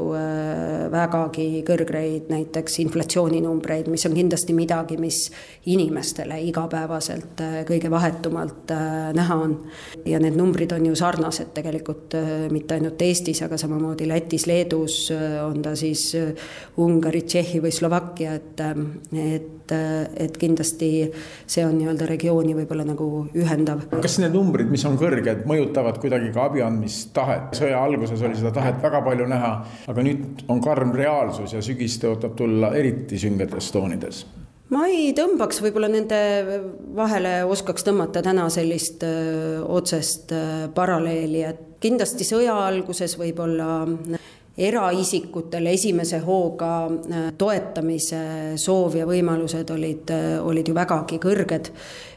vägagi 0.92 1.62
kõrgeid 1.66 2.28
näiteks 2.32 2.78
inflatsiooninumbreid, 2.84 3.88
mis 3.90 4.04
on 4.08 4.14
kindlasti 4.16 4.54
midagi, 4.56 4.98
mis 5.00 5.20
inimestele 5.70 6.38
igapäevaselt 6.48 7.40
kõige 7.68 7.90
vahetumalt 7.90 8.72
näha 9.16 9.36
on. 9.36 9.56
ja 10.04 10.20
need 10.20 10.36
numbrid 10.36 10.72
on 10.72 10.86
ju 10.86 10.96
sarnased 10.98 11.52
tegelikult 11.56 12.16
mitte 12.52 12.76
ainult 12.76 13.02
Eestis, 13.02 13.42
aga 13.44 13.58
samamoodi 13.60 14.08
Lätis, 14.08 14.46
Leedus 14.50 14.98
on 15.42 15.62
ta 15.62 15.74
siis 15.78 16.04
äh, 16.18 16.48
Ungari, 16.80 17.22
Tšehhi 17.26 17.60
või 17.64 17.72
Slovakkia, 17.74 18.34
et, 18.38 18.62
ähm, 18.64 18.86
et, 19.12 19.72
äh, 19.74 20.08
et 20.26 20.38
kindlasti 20.40 20.90
see 21.46 21.66
on 21.66 21.76
nii-öelda 21.78 22.08
regiooni 22.10 22.56
võib-olla 22.58 22.86
nagu 22.88 23.26
ühendav. 23.34 23.86
kas 24.02 24.18
need 24.22 24.34
numbrid, 24.36 24.70
mis 24.72 24.84
on 24.88 24.98
kõrged, 25.00 25.44
mõjutavad 25.48 26.00
kuidagi 26.02 26.32
ka 26.34 26.48
abi 26.48 26.64
andmistahet? 26.64 27.54
sõja 27.58 27.82
alguses 27.84 28.22
oli 28.22 28.38
seda 28.38 28.54
tahet 28.54 28.82
väga 28.82 29.02
palju 29.06 29.28
näha, 29.30 29.54
aga 29.88 30.06
nüüd 30.06 30.44
on 30.48 30.64
karm 30.64 30.92
reaalsus 30.96 31.54
ja 31.56 31.62
sügis 31.64 32.00
tõotab 32.02 32.36
tulla 32.38 32.74
eriti 32.78 33.18
süngetes 33.20 33.72
toonides 33.74 34.26
ma 34.74 34.84
ei 34.90 35.12
tõmbaks 35.16 35.62
võib-olla 35.64 35.88
nende 35.92 36.18
vahele, 36.96 37.40
oskaks 37.48 37.86
tõmmata 37.86 38.22
täna 38.24 38.48
sellist 38.52 39.04
öö, 39.06 39.62
äh, 39.62 39.70
otsest 39.78 40.32
öö, 40.34 40.68
paralleeli, 40.74 41.42
et 41.48 41.64
kindlasti 41.82 42.26
sõja 42.26 42.56
alguses 42.66 43.14
võib-olla 43.18 43.86
eraisikutel 44.58 45.66
esimese 45.70 46.18
hooga 46.24 46.72
äh, 46.88 47.26
toetamise 47.38 48.20
soov 48.58 48.96
ja 48.98 49.06
võimalused 49.06 49.70
olid, 49.74 50.10
äh, 50.14 50.38
olid 50.42 50.68
ju 50.68 50.74
vägagi 50.76 51.20
kõrged. 51.22 51.70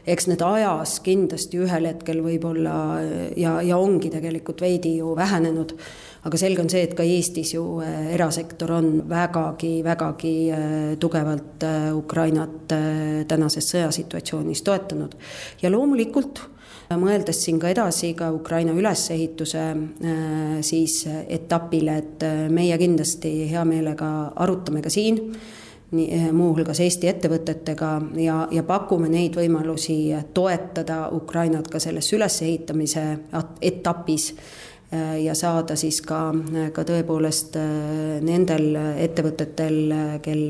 eks 0.06 0.26
need 0.26 0.42
ajas 0.42 0.96
kindlasti 1.06 1.60
ühel 1.62 1.86
hetkel 1.86 2.22
võib-olla 2.24 2.78
äh, 2.98 3.28
ja, 3.38 3.60
ja 3.62 3.78
ongi 3.78 4.10
tegelikult 4.10 4.60
veidi 4.60 4.96
ju 4.98 5.14
vähenenud 5.16 5.76
aga 6.22 6.38
selge 6.38 6.62
on 6.62 6.70
see, 6.70 6.84
et 6.86 6.94
ka 6.94 7.02
Eestis 7.02 7.54
ju 7.54 7.80
erasektor 7.82 8.70
on 8.76 9.02
vägagi, 9.10 9.82
vägagi 9.84 10.34
tugevalt 11.02 11.64
Ukrainat 11.98 12.74
tänases 13.28 13.72
sõjasituatsioonis 13.74 14.62
toetanud. 14.62 15.16
ja 15.62 15.70
loomulikult 15.70 16.44
mõeldes 17.00 17.40
siin 17.44 17.58
ka 17.60 17.70
edasi 17.72 18.12
ka 18.18 18.30
Ukraina 18.34 18.72
ülesehituse 18.76 19.62
äh, 19.62 20.60
siis 20.60 21.02
etapile, 21.28 21.96
et 22.02 22.22
äh, 22.26 22.46
meie 22.52 22.76
kindlasti 22.78 23.50
hea 23.50 23.64
meelega 23.68 24.32
arutame 24.42 24.82
ka 24.82 24.90
siin 24.92 25.20
nii, 25.92 26.08
äh, 26.16 26.26
muuhulgas 26.32 26.80
Eesti 26.84 27.10
ettevõtetega 27.12 27.92
ja, 28.20 28.42
ja 28.50 28.64
pakume 28.66 29.10
neid 29.12 29.36
võimalusi 29.38 29.98
toetada 30.34 31.06
Ukrainat 31.12 31.70
ka 31.70 31.80
selles 31.82 32.12
ülesehitamise 32.12 33.06
etapis 33.62 34.32
ja 35.22 35.34
saada 35.34 35.76
siis 35.76 36.02
ka, 36.04 36.26
ka 36.72 36.82
tõepoolest 36.84 37.56
nendel 38.22 38.76
ettevõtetel, 39.00 39.78
kel 40.24 40.42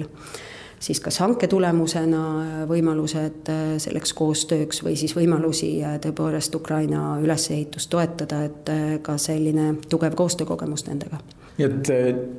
siis 0.82 1.01
kas 1.01 1.18
hanke 1.22 1.47
tulemusena 1.51 2.22
võimalused 2.70 3.51
äh, 3.51 3.61
selleks 3.82 4.14
koostööks 4.18 4.82
või 4.84 4.97
siis 4.99 5.14
võimalusi 5.16 5.76
äh, 5.84 5.99
tõepoolest 6.03 6.55
Ukraina 6.59 7.16
ülesehitust 7.22 7.90
toetada, 7.93 8.43
et 8.49 8.72
äh, 8.72 8.82
ka 9.05 9.16
selline 9.20 9.72
tugev 9.90 10.16
koostöökogemus 10.18 10.86
nendega. 10.88 11.22
nii 11.59 11.68
et 11.68 11.93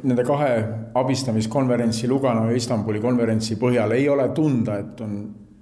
nende 0.04 0.26
kahe 0.28 0.52
abistamiskonverentsi, 1.00 2.08
Lugano 2.08 2.50
ja 2.50 2.58
Istanbuli 2.58 3.00
konverentsi 3.00 3.56
põhjal 3.62 3.96
ei 3.96 4.10
ole 4.10 4.30
tunda, 4.36 4.80
et 4.82 5.02
on 5.02 5.18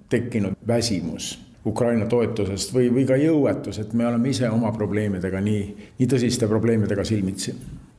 tekkinud 0.10 0.58
väsimus 0.68 1.34
Ukraina 1.66 2.08
toetusest 2.10 2.74
või, 2.74 2.90
või 2.94 3.06
ka 3.06 3.16
jõuetus, 3.22 3.78
et 3.80 3.94
me 3.94 4.08
oleme 4.08 4.32
ise 4.34 4.50
oma 4.50 4.72
probleemidega 4.74 5.42
nii, 5.46 5.64
nii 6.00 6.10
tõsiste 6.10 6.50
probleemidega 6.50 7.06
silmitsi 7.06 7.56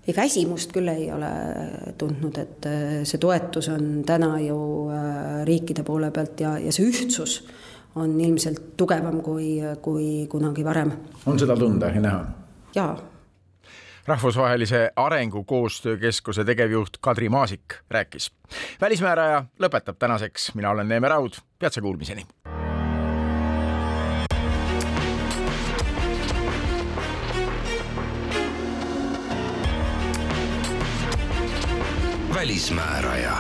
ei, 0.07 0.15
väsimust 0.17 0.73
küll 0.75 0.91
ei 0.91 1.07
ole 1.13 1.31
tundnud, 1.99 2.39
et 2.43 2.67
äh, 2.67 2.89
see 3.07 3.21
toetus 3.23 3.69
on 3.73 4.03
täna 4.07 4.35
ju 4.43 4.59
äh, 4.91 5.45
riikide 5.47 5.85
poole 5.87 6.11
pealt 6.11 6.43
ja, 6.43 6.57
ja 6.59 6.75
see 6.75 6.89
ühtsus 6.91 7.43
on 7.95 8.17
ilmselt 8.21 8.73
tugevam 8.77 9.21
kui, 9.23 9.61
kui 9.85 10.27
kunagi 10.31 10.65
varem. 10.65 10.93
on 11.27 11.39
seda 11.39 11.57
tunda 11.57 11.93
ja 11.95 12.01
näha? 12.01 12.23
jaa 12.75 12.93
rahvusvahelise 14.07 14.91
Arengukoostöö 14.97 15.97
Keskuse 15.97 16.45
tegevjuht 16.45 16.99
Kadri 17.01 17.29
Maasik 17.29 17.79
rääkis. 17.91 18.33
välismääraja 18.81 19.45
lõpetab 19.63 19.99
tänaseks, 19.99 20.55
mina 20.55 20.71
olen 20.71 20.89
Neeme 20.89 21.09
Raud, 21.09 21.39
peatse 21.59 21.81
kuulmiseni 21.81 22.27
välismääraja 32.43 33.37